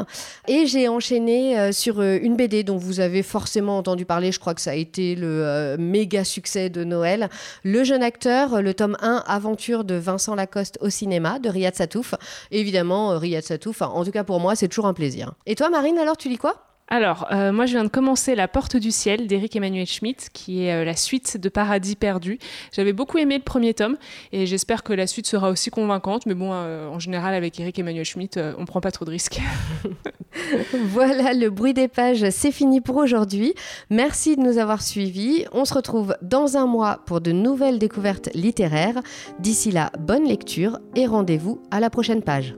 Et 0.48 0.66
j'ai 0.66 0.88
enchaîné 0.88 1.60
euh, 1.60 1.72
sur 1.72 2.00
euh, 2.00 2.18
une 2.22 2.36
BD 2.36 2.64
dont 2.64 2.78
vous 2.78 3.02
avez 3.02 3.22
forcément 3.22 3.78
entendu 3.78 4.06
parler. 4.06 4.32
Je 4.32 4.40
crois 4.40 4.56
que 4.56 4.62
ça 4.62 4.72
a 4.72 4.76
été 4.76 5.16
le 5.16 5.28
euh, 5.46 5.78
méga 5.78 6.24
succès 6.24 6.70
de 6.70 6.84
Noël. 6.84 7.30
Le 7.64 7.84
jeune 7.84 8.02
acteur, 8.02 8.62
le 8.62 8.74
tome 8.74 8.98
1, 9.02 9.24
Aventure 9.28 9.84
de 9.84 9.96
Vincent 9.96 10.36
Lacoste 10.36 10.78
au 10.82 10.90
cinéma, 10.90 11.38
de 11.40 11.50
Riyad 11.50 11.76
Satouf. 11.76 12.16
Évidemment, 12.50 13.20
Riyad 13.20 13.44
Satouf, 13.44 13.82
en 13.82 14.06
tout 14.06 14.12
cas 14.12 14.24
pour 14.24 14.40
moi, 14.40 14.56
c'est 14.56 14.70
toujours 14.70 14.88
un 14.88 14.94
plaisir. 14.94 15.34
Et 15.46 15.56
toi, 15.56 15.70
Marine, 15.70 15.98
alors, 15.98 16.16
tu 16.16 16.30
lis 16.30 16.38
quoi? 16.38 16.71
Alors, 16.92 17.26
euh, 17.32 17.54
moi, 17.54 17.66
je 17.68 17.72
viens 17.72 17.86
de 17.86 17.90
commencer 17.90 18.36
La 18.36 18.50
Porte 18.50 18.76
du 18.76 18.92
Ciel 18.92 19.26
d'Éric 19.26 19.56
Emmanuel 19.56 19.86
Schmitt, 19.86 20.28
qui 20.34 20.66
est 20.66 20.74
euh, 20.74 20.84
la 20.84 20.98
suite 20.98 21.38
de 21.38 21.48
Paradis 21.48 21.96
perdu. 21.96 22.38
J'avais 22.74 22.92
beaucoup 22.92 23.18
aimé 23.18 23.38
le 23.38 23.44
premier 23.44 23.74
tome 23.74 23.96
et 24.34 24.46
j'espère 24.46 24.84
que 24.84 24.92
la 24.92 25.08
suite 25.08 25.26
sera 25.26 25.50
aussi 25.50 25.70
convaincante. 25.70 26.26
Mais 26.26 26.34
bon, 26.34 26.50
euh, 26.52 26.90
en 26.90 27.00
général, 27.00 27.34
avec 27.34 27.58
Éric 27.62 27.80
Emmanuel 27.80 28.04
Schmitt, 28.04 28.38
on 28.58 28.66
prend 28.66 28.82
pas 28.82 28.92
trop 28.92 29.06
de 29.06 29.12
risques. 29.12 29.40
voilà, 30.74 31.34
le 31.34 31.50
bruit 31.50 31.74
des 31.74 31.88
pages, 31.88 32.30
c'est 32.30 32.52
fini 32.52 32.82
pour 32.82 32.98
aujourd'hui. 32.98 33.54
Merci 33.90 34.36
de 34.36 34.42
nous 34.42 34.58
avoir 34.58 34.82
suivis. 34.82 35.46
On 35.54 35.64
se 35.64 35.74
retrouve 35.74 36.18
dans 36.22 36.58
un 36.58 36.66
mois 36.66 37.04
pour 37.06 37.22
de 37.22 37.32
nouvelles 37.32 37.80
découvertes 37.80 38.28
littéraires. 38.34 39.02
D'ici 39.40 39.72
là, 39.72 39.94
bonne 39.98 40.26
lecture 40.26 40.80
et 40.98 41.06
rendez-vous 41.06 41.62
à 41.72 41.80
la 41.80 41.90
prochaine 41.90 42.22
page. 42.22 42.54